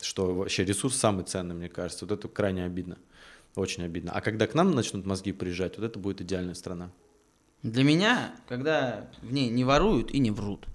Что 0.00 0.34
вообще 0.34 0.64
ресурс 0.64 0.96
самый 0.96 1.24
ценный, 1.24 1.54
мне 1.54 1.68
кажется. 1.68 2.04
Вот 2.04 2.18
это 2.18 2.28
крайне 2.28 2.64
обидно. 2.64 2.98
Очень 3.54 3.84
обидно. 3.84 4.12
А 4.12 4.20
когда 4.20 4.46
к 4.46 4.54
нам 4.54 4.74
начнут 4.74 5.06
мозги 5.06 5.32
приезжать, 5.32 5.78
вот 5.78 5.84
это 5.84 5.98
будет 5.98 6.20
идеальная 6.20 6.54
страна. 6.54 6.90
Для 7.66 7.82
меня, 7.82 8.30
когда 8.48 9.06
в 9.22 9.32
ней 9.32 9.48
не 9.48 9.64
воруют 9.64 10.12
и 10.12 10.20
не 10.20 10.30
врут. 10.30 10.66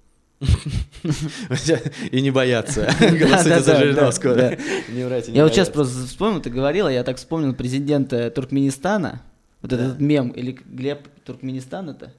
И 2.11 2.21
не 2.21 2.31
боятся. 2.31 2.89
Голосуйте 2.99 3.61
за 3.61 3.77
Жириновского. 3.77 4.57
Не 4.89 5.05
врать 5.05 5.29
Я 5.29 5.43
вот 5.43 5.53
сейчас 5.53 5.69
просто 5.69 6.05
вспомнил, 6.05 6.41
ты 6.41 6.49
говорила, 6.49 6.89
я 6.89 7.03
так 7.03 7.17
вспомнил 7.17 7.53
президента 7.53 8.29
Туркменистана, 8.31 9.21
вот 9.61 9.71
этот 9.71 10.01
мем, 10.01 10.29
или 10.29 10.51
Глеб 10.65 11.07
Туркменистан 11.23 11.91
это? 11.91 12.11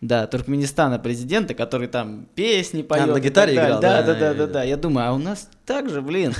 Да, 0.00 0.26
Туркменистана 0.26 0.98
президента, 0.98 1.54
который 1.54 1.86
там 1.86 2.26
песни 2.34 2.82
поет. 2.82 3.04
А, 3.04 3.12
на 3.12 3.20
гитаре 3.20 3.54
играл, 3.54 3.80
да? 3.80 4.02
Да, 4.02 4.14
да, 4.14 4.34
да, 4.34 4.46
да, 4.46 4.62
Я 4.64 4.78
думаю, 4.78 5.10
а 5.10 5.12
у 5.12 5.18
нас 5.18 5.48
так 5.66 5.90
же, 5.90 6.00
блин. 6.00 6.34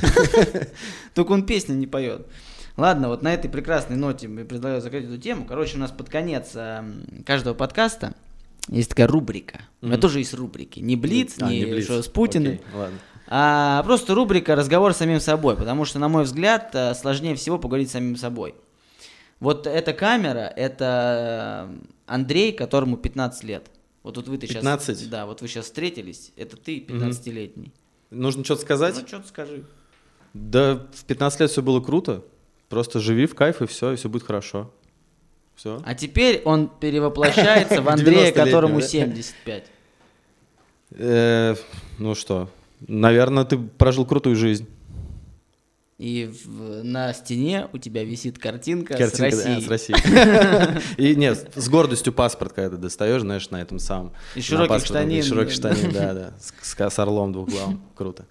Только 1.15 1.33
он 1.33 1.45
песни 1.45 1.75
не 1.75 1.87
поет. 1.87 2.27
Ладно, 2.77 3.09
вот 3.09 3.23
на 3.23 3.35
этой 3.35 3.51
прекрасной 3.51 3.97
ноте 3.97 4.29
я 4.29 4.45
предлагаю 4.45 4.81
закрыть 4.81 5.05
эту 5.05 5.19
тему. 5.19 5.45
Короче, 5.47 5.77
у 5.77 5.81
нас 5.81 5.91
под 5.91 6.09
конец 6.09 6.53
э, 6.55 6.85
каждого 7.27 7.55
подкаста 7.55 8.15
есть 8.69 8.91
такая 8.91 9.07
рубрика. 9.07 9.59
Mm-hmm. 9.59 9.63
У 9.83 9.87
меня 9.87 9.99
тоже 9.99 10.19
есть 10.19 10.35
рубрики. 10.35 10.81
Не 10.81 10.97
Блиц, 10.97 11.37
а, 11.41 11.49
не, 11.49 11.61
не 11.61 11.65
Блиц. 11.67 11.85
что 11.85 12.03
с 12.03 12.09
Путиным. 12.09 12.61
Okay, 12.75 12.91
а 13.33 13.83
просто 13.85 14.15
рубрика 14.15 14.57
«Разговор 14.57 14.93
с 14.93 14.97
самим 14.97 15.21
собой», 15.21 15.57
потому 15.57 15.85
что, 15.85 16.01
на 16.01 16.09
мой 16.09 16.25
взгляд, 16.25 16.71
э, 16.75 16.95
сложнее 16.95 17.37
всего 17.37 17.59
поговорить 17.59 17.89
с 17.89 17.93
самим 17.93 18.17
собой. 18.17 18.57
Вот 19.39 19.67
эта 19.67 19.93
камера, 19.93 20.53
это 20.55 21.71
Андрей, 22.07 22.53
которому 22.53 22.97
15 22.97 23.45
лет. 23.45 23.71
Вот 24.03 24.15
тут 24.15 24.29
вы 24.29 24.37
ты 24.37 24.49
15? 24.49 24.99
сейчас... 24.99 25.09
Да, 25.09 25.27
вот 25.27 25.43
вы 25.43 25.49
сейчас 25.49 25.67
встретились, 25.67 26.33
это 26.37 26.57
ты 26.57 26.81
15-летний. 26.81 27.73
Нужно 28.11 28.45
что-то 28.45 28.63
сказать? 28.63 28.97
Ну, 29.01 29.07
что-то 29.07 29.29
скажи. 29.29 29.65
Да, 30.35 30.87
в 30.93 31.05
15 31.05 31.41
лет 31.41 31.51
все 31.51 31.63
было 31.63 31.81
круто. 31.81 32.25
Просто 32.71 33.01
живи 33.01 33.27
в 33.27 33.35
кайф 33.35 33.61
и 33.63 33.67
все, 33.67 33.93
и 33.93 33.97
все 33.97 34.09
будет 34.09 34.23
хорошо. 34.23 34.71
Все. 35.57 35.83
А 35.85 35.95
теперь 35.95 36.41
он 36.45 36.69
перевоплощается 36.69 37.83
в 37.83 37.89
Андрея, 37.91 38.33
которому 38.33 38.81
75. 38.81 39.65
Э, 40.93 41.57
ну 41.99 42.15
что, 42.15 42.49
наверное, 42.87 43.45
ты 43.45 43.59
прожил 43.59 44.07
крутую 44.07 44.37
жизнь. 44.37 44.69
И 45.99 46.33
в, 46.45 46.85
на 46.85 47.13
стене 47.13 47.69
у 47.73 47.79
тебя 47.79 48.05
висит 48.05 48.39
картинка, 48.39 48.97
картинка 48.97 49.17
с 49.17 49.21
Россией. 49.21 49.55
Да, 49.57 49.61
с 49.61 49.69
Россией. 49.69 50.83
И 50.97 51.17
нет, 51.17 51.53
с 51.57 51.69
гордостью 51.69 52.13
паспорт, 52.13 52.53
когда 52.53 52.71
ты 52.71 52.77
достаешь, 52.77 53.21
знаешь, 53.21 53.51
на 53.51 53.61
этом 53.61 53.81
самом. 53.81 54.13
И 54.37 54.41
широких 54.41 54.87
штанин. 54.87 55.19
И 55.19 55.23
широких 55.23 55.53
штанин, 55.53 55.93
да, 55.93 56.15
да. 56.15 56.35
С, 56.63 56.75
с 56.79 56.99
орлом 57.01 57.33
двухглавым. 57.33 57.83
Круто. 57.97 58.27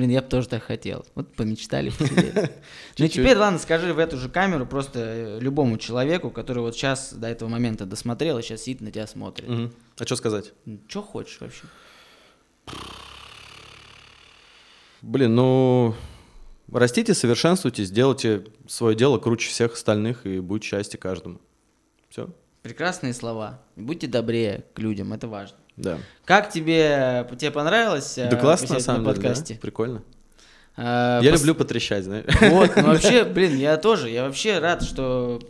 Блин, 0.00 0.12
я 0.12 0.22
бы 0.22 0.28
тоже 0.28 0.48
так 0.48 0.62
хотел. 0.62 1.04
Вот 1.14 1.34
помечтали 1.34 1.92
Ну 2.98 3.06
теперь, 3.06 3.36
ладно, 3.36 3.58
скажи 3.58 3.92
в 3.92 3.98
эту 3.98 4.16
же 4.16 4.30
камеру 4.30 4.64
просто 4.64 4.98
э, 4.98 5.38
любому 5.40 5.76
человеку, 5.76 6.30
который 6.30 6.60
вот 6.60 6.74
сейчас 6.74 7.12
до 7.12 7.28
этого 7.28 7.50
момента 7.50 7.84
досмотрел 7.84 8.38
и 8.38 8.42
сейчас 8.42 8.62
сидит 8.62 8.80
на 8.80 8.90
тебя 8.90 9.06
смотрит. 9.06 9.70
А 9.98 10.06
что 10.06 10.16
сказать? 10.16 10.54
Что 10.88 11.02
хочешь 11.02 11.38
вообще? 11.38 11.64
Блин, 15.02 15.34
ну 15.34 15.94
растите, 16.72 17.12
совершенствуйтесь, 17.12 17.90
делайте 17.90 18.46
свое 18.66 18.96
дело 18.96 19.18
круче 19.18 19.50
всех 19.50 19.74
остальных 19.74 20.24
и 20.24 20.40
будет 20.40 20.64
счастье 20.64 20.98
каждому. 20.98 21.42
Все. 22.08 22.30
Прекрасные 22.62 23.12
слова. 23.12 23.60
Будьте 23.76 24.06
добрее 24.06 24.64
к 24.72 24.78
людям, 24.78 25.12
это 25.12 25.28
важно. 25.28 25.58
Да. 25.76 25.98
Как 26.24 26.50
тебе, 26.50 27.28
тебе 27.38 27.50
понравилось? 27.50 28.14
Да 28.16 28.36
э, 28.36 28.40
классно, 28.40 28.74
на 28.74 28.80
самом 28.80 29.04
на 29.04 29.12
подкасте? 29.12 29.44
деле, 29.44 29.58
да? 29.58 29.62
прикольно. 29.62 30.02
А, 30.76 31.20
я 31.20 31.32
пос... 31.32 31.40
люблю 31.40 31.54
потрещать, 31.54 32.04
знаешь. 32.04 32.24
Вот, 32.40 32.76
ну 32.76 32.84
вообще, 32.84 33.24
блин, 33.34 33.56
я 33.56 33.76
тоже, 33.76 34.08
я 34.10 34.24
вообще 34.24 34.58
рад, 34.58 34.82
что 34.82 35.40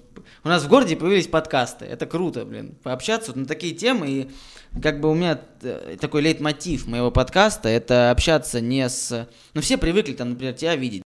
у 0.42 0.48
нас 0.48 0.64
в 0.64 0.68
городе 0.68 0.96
появились 0.96 1.26
подкасты, 1.26 1.84
это 1.84 2.06
круто, 2.06 2.44
блин, 2.44 2.74
пообщаться 2.82 3.30
вот 3.30 3.36
на 3.36 3.46
такие 3.46 3.74
темы, 3.74 4.08
и 4.08 4.30
как 4.80 5.00
бы 5.00 5.10
у 5.10 5.14
меня 5.14 5.38
такой 6.00 6.22
лейтмотив 6.22 6.86
моего 6.86 7.10
подкаста, 7.10 7.68
это 7.68 8.10
общаться 8.10 8.60
не 8.60 8.88
с... 8.88 9.28
Ну 9.54 9.60
все 9.60 9.78
привыкли, 9.78 10.14
там, 10.14 10.30
например, 10.30 10.54
тебя 10.54 10.76
видеть 10.76 11.02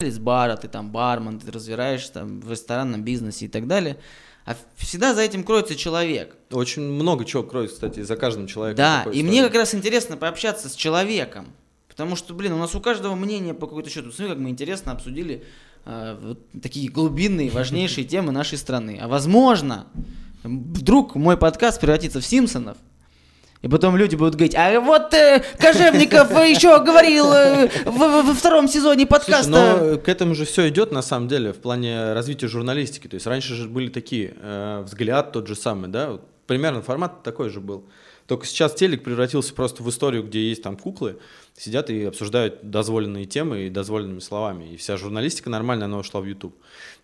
из 0.00 0.18
бара, 0.18 0.56
ты 0.56 0.68
там 0.68 0.90
бармен, 0.90 1.38
ты 1.38 1.50
разбираешься 1.50 2.12
там 2.14 2.40
в 2.40 2.50
ресторанном 2.50 3.02
бизнесе 3.02 3.46
и 3.46 3.48
так 3.48 3.66
далее. 3.66 3.98
А 4.44 4.56
всегда 4.76 5.14
за 5.14 5.22
этим 5.22 5.42
кроется 5.42 5.74
человек. 5.74 6.36
Очень 6.50 6.82
много 6.82 7.24
чего 7.24 7.42
кроется, 7.42 7.76
кстати, 7.76 8.02
за 8.02 8.16
каждым 8.16 8.46
человеком. 8.46 8.76
Да, 8.76 9.02
и 9.06 9.08
истории. 9.08 9.22
мне 9.22 9.42
как 9.42 9.54
раз 9.54 9.74
интересно 9.74 10.16
пообщаться 10.16 10.68
с 10.68 10.74
человеком. 10.74 11.46
Потому 11.88 12.16
что, 12.16 12.34
блин, 12.34 12.52
у 12.52 12.58
нас 12.58 12.74
у 12.74 12.80
каждого 12.80 13.14
мнение 13.14 13.54
по 13.54 13.66
какой-то 13.66 13.88
счету. 13.88 14.10
Смотри, 14.10 14.34
как 14.34 14.42
мы 14.42 14.50
интересно 14.50 14.92
обсудили 14.92 15.44
э, 15.86 16.18
вот 16.20 16.40
такие 16.60 16.90
глубинные, 16.90 17.50
важнейшие 17.50 18.04
темы 18.06 18.32
нашей 18.32 18.58
страны. 18.58 18.98
А 19.00 19.08
возможно, 19.08 19.86
вдруг 20.42 21.14
мой 21.14 21.36
подкаст 21.36 21.80
превратится 21.80 22.20
в 22.20 22.26
Симпсонов. 22.26 22.76
И 23.64 23.68
потом 23.68 23.96
люди 23.96 24.14
будут 24.14 24.34
говорить, 24.34 24.54
а 24.54 24.78
вот 24.78 25.14
э, 25.14 25.42
Кожевников 25.58 26.30
еще 26.32 26.84
говорил 26.84 27.32
э, 27.32 27.70
во, 27.86 28.20
во 28.20 28.34
втором 28.34 28.68
сезоне 28.68 29.06
подкаста. 29.06 29.44
Слушай, 29.44 29.92
но 29.92 29.98
к 29.98 30.06
этому 30.06 30.34
же 30.34 30.44
все 30.44 30.68
идет 30.68 30.92
на 30.92 31.00
самом 31.00 31.28
деле 31.28 31.54
в 31.54 31.56
плане 31.56 32.12
развития 32.12 32.46
журналистики. 32.46 33.08
То 33.08 33.14
есть 33.14 33.26
раньше 33.26 33.54
же 33.54 33.66
были 33.66 33.88
такие 33.88 34.34
э, 34.38 34.82
взгляд 34.84 35.32
тот 35.32 35.46
же 35.46 35.56
самый, 35.56 35.88
да, 35.88 36.18
примерно 36.46 36.82
формат 36.82 37.22
такой 37.22 37.48
же 37.48 37.60
был. 37.60 37.86
Только 38.26 38.46
сейчас 38.46 38.74
телек 38.74 39.04
превратился 39.04 39.52
просто 39.52 39.82
в 39.82 39.90
историю, 39.90 40.22
где 40.22 40.48
есть 40.48 40.62
там 40.62 40.76
куклы, 40.76 41.18
сидят 41.56 41.90
и 41.90 42.04
обсуждают 42.04 42.58
дозволенные 42.62 43.26
темы 43.26 43.66
и 43.66 43.70
дозволенными 43.70 44.18
словами. 44.18 44.72
И 44.72 44.76
вся 44.76 44.96
журналистика 44.96 45.50
нормально, 45.50 45.84
она 45.84 45.98
ушла 45.98 46.20
в 46.20 46.24
YouTube. 46.24 46.54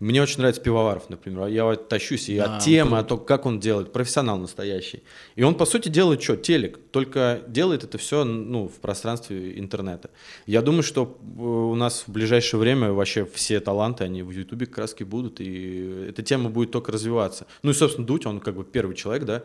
Мне 0.01 0.23
очень 0.23 0.39
нравится 0.39 0.63
Пивоваров, 0.63 1.09
например. 1.11 1.47
Я 1.47 1.65
вот 1.65 1.89
тащусь 1.89 2.29
и 2.29 2.39
да, 2.39 2.57
от 2.57 2.65
темы, 2.65 2.99
о 2.99 3.05
том, 3.05 3.21
как 3.21 3.47
он 3.47 3.61
делает. 3.61 3.93
Профессионал 3.93 4.39
настоящий. 4.39 5.03
И 5.37 5.43
он, 5.43 5.55
по 5.55 5.67
сути, 5.67 5.89
делает 5.89 6.23
что? 6.23 6.37
Телек. 6.37 6.79
Только 6.91 7.43
делает 7.47 7.85
это 7.85 7.99
все 7.99 8.25
ну, 8.25 8.67
в 8.67 8.81
пространстве 8.81 9.59
интернета. 9.59 10.11
Я 10.47 10.63
думаю, 10.63 10.83
что 10.83 11.19
э, 11.21 11.41
у 11.41 11.75
нас 11.75 12.05
в 12.07 12.13
ближайшее 12.13 12.59
время 12.59 12.93
вообще 12.93 13.27
все 13.27 13.61
таланты, 13.61 14.05
они 14.05 14.23
в 14.23 14.31
Ютубе 14.31 14.67
как 14.67 14.79
раз 14.79 14.97
будут. 15.01 15.41
И 15.41 16.07
эта 16.09 16.23
тема 16.23 16.51
будет 16.51 16.73
только 16.73 16.93
развиваться. 16.93 17.47
Ну 17.63 17.71
и, 17.71 17.75
собственно, 17.75 18.07
Дудь, 18.07 18.27
он 18.27 18.41
как 18.41 18.57
бы 18.57 18.65
первый 18.65 18.97
человек, 18.97 19.25
да, 19.25 19.45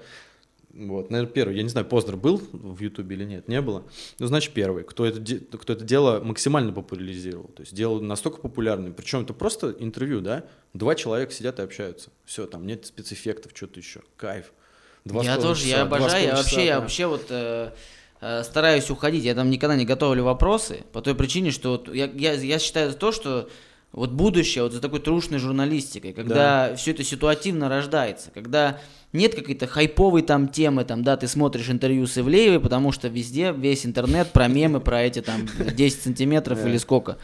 вот, 0.75 1.09
наверное, 1.09 1.31
первый. 1.31 1.55
Я 1.55 1.63
не 1.63 1.69
знаю, 1.69 1.87
Познер 1.87 2.17
был 2.17 2.41
в 2.51 2.81
Ютубе 2.81 3.15
или 3.15 3.23
нет, 3.23 3.47
не 3.47 3.61
было. 3.61 3.83
Ну, 4.19 4.27
значит, 4.27 4.53
первый, 4.53 4.83
кто 4.83 5.05
это, 5.05 5.21
кто 5.57 5.73
это 5.73 5.85
дело 5.85 6.19
максимально 6.19 6.73
популяризировал. 6.73 7.47
То 7.55 7.61
есть 7.61 7.73
делал 7.73 8.01
настолько 8.01 8.39
популярным. 8.39 8.93
Причем 8.93 9.21
это 9.21 9.33
просто 9.33 9.73
интервью, 9.79 10.19
да? 10.19 10.43
Два 10.73 10.95
человека 10.95 11.31
сидят 11.31 11.59
и 11.59 11.61
общаются. 11.61 12.09
Все, 12.25 12.45
там 12.45 12.67
нет 12.67 12.85
спецэффектов, 12.85 13.53
что-то 13.55 13.79
еще. 13.79 14.01
Кайф. 14.17 14.51
Два 15.05 15.23
я 15.23 15.37
тоже, 15.37 15.61
часа, 15.61 15.77
я 15.77 15.81
обожаю. 15.83 16.25
Я 16.25 16.35
вообще, 16.35 16.55
да. 16.57 16.61
я 16.61 16.79
вообще 16.81 17.05
вот 17.05 17.25
э, 17.29 17.71
э, 18.19 18.43
стараюсь 18.43 18.89
уходить. 18.89 19.23
Я 19.23 19.33
там 19.33 19.49
никогда 19.49 19.77
не 19.77 19.85
готовлю 19.85 20.25
вопросы 20.25 20.83
по 20.91 21.01
той 21.01 21.15
причине, 21.15 21.51
что 21.51 21.81
я, 21.93 22.05
я, 22.05 22.33
я 22.33 22.59
считаю 22.59 22.93
то, 22.93 23.13
что 23.13 23.47
вот 23.95 24.11
будущее 24.11 24.63
вот 24.63 24.73
за 24.73 24.81
такой 24.81 24.99
трушной 24.99 25.39
журналистикой, 25.39 26.11
когда 26.11 26.69
да. 26.69 26.75
все 26.75 26.91
это 26.91 27.03
ситуативно 27.03 27.69
рождается, 27.69 28.29
когда 28.33 28.79
нет 29.13 29.33
какой-то 29.35 29.67
хайповой 29.67 30.21
там 30.21 30.49
темы, 30.49 30.83
там, 30.83 31.01
да, 31.01 31.15
ты 31.15 31.29
смотришь 31.29 31.69
интервью 31.69 32.05
с 32.05 32.17
Ивлеевой, 32.17 32.59
потому 32.59 32.91
что 32.91 33.07
везде 33.07 33.53
весь 33.57 33.85
интернет 33.85 34.31
про 34.31 34.49
мемы, 34.49 34.81
про 34.81 35.01
эти 35.01 35.21
там 35.21 35.47
10 35.57 36.01
сантиметров 36.01 36.65
или 36.65 36.77
сколько. 36.77 37.17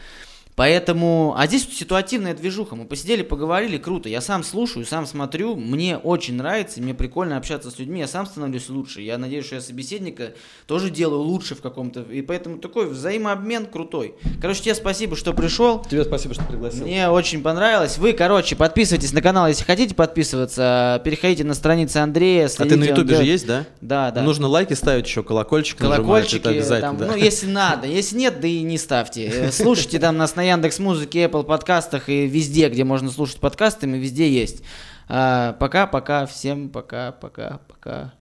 Поэтому, 0.54 1.34
а 1.36 1.46
здесь 1.46 1.66
ситуативная 1.72 2.34
движуха. 2.34 2.76
Мы 2.76 2.84
посидели, 2.84 3.22
поговорили, 3.22 3.78
круто. 3.78 4.08
Я 4.08 4.20
сам 4.20 4.44
слушаю, 4.44 4.84
сам 4.84 5.06
смотрю, 5.06 5.56
мне 5.56 5.96
очень 5.96 6.34
нравится, 6.34 6.82
мне 6.82 6.92
прикольно 6.92 7.38
общаться 7.38 7.70
с 7.70 7.78
людьми, 7.78 8.00
я 8.00 8.06
сам 8.06 8.26
становлюсь 8.26 8.68
лучше. 8.68 9.00
Я 9.00 9.16
надеюсь, 9.16 9.46
что 9.46 9.54
я 9.54 9.60
собеседника 9.62 10.32
тоже 10.66 10.90
делаю 10.90 11.22
лучше 11.22 11.54
в 11.54 11.62
каком-то. 11.62 12.02
И 12.02 12.20
поэтому 12.20 12.58
такой 12.58 12.86
взаимообмен 12.86 13.64
крутой. 13.66 14.14
Короче, 14.42 14.62
тебе 14.62 14.74
спасибо, 14.74 15.16
что 15.16 15.32
пришел. 15.32 15.82
Тебе 15.82 16.04
спасибо, 16.04 16.34
что 16.34 16.44
пригласил. 16.44 16.84
Мне 16.84 17.08
очень 17.08 17.42
понравилось. 17.42 17.96
Вы, 17.96 18.12
короче, 18.12 18.54
подписывайтесь 18.54 19.12
на 19.12 19.22
канал, 19.22 19.48
если 19.48 19.64
хотите 19.64 19.94
подписываться. 19.94 21.00
Переходите 21.04 21.44
на 21.44 21.54
страницы 21.54 21.96
Андрея. 21.96 22.50
А 22.58 22.64
ты 22.64 22.76
на 22.76 22.84
Ютубе 22.84 23.16
же 23.16 23.24
есть, 23.24 23.46
да? 23.46 23.64
Да, 23.80 24.10
да. 24.10 24.22
Нужно 24.22 24.48
лайки 24.48 24.74
ставить 24.74 25.06
еще, 25.06 25.22
колокольчик 25.22 25.78
Колокольчики, 25.78 26.40
это 26.40 26.50
обязательно. 26.50 26.80
Там, 26.80 26.96
да. 26.98 27.06
Ну, 27.06 27.16
если 27.16 27.46
надо. 27.46 27.86
Если 27.86 28.16
нет, 28.16 28.40
да 28.40 28.48
и 28.48 28.62
не 28.62 28.76
ставьте. 28.76 29.50
Слушайте 29.50 29.98
там 29.98 30.18
нас 30.18 30.36
на 30.36 30.41
Яндекс 30.42 30.78
Музыке, 30.78 31.24
Apple 31.24 31.44
подкастах 31.44 32.08
и 32.08 32.26
везде, 32.26 32.68
где 32.68 32.84
можно 32.84 33.10
слушать 33.10 33.40
подкасты, 33.40 33.86
мы 33.86 33.98
везде 33.98 34.28
есть. 34.28 34.62
А, 35.08 35.54
пока, 35.54 35.86
пока, 35.86 36.26
всем 36.26 36.68
пока, 36.70 37.12
пока, 37.12 37.60
пока. 37.68 38.12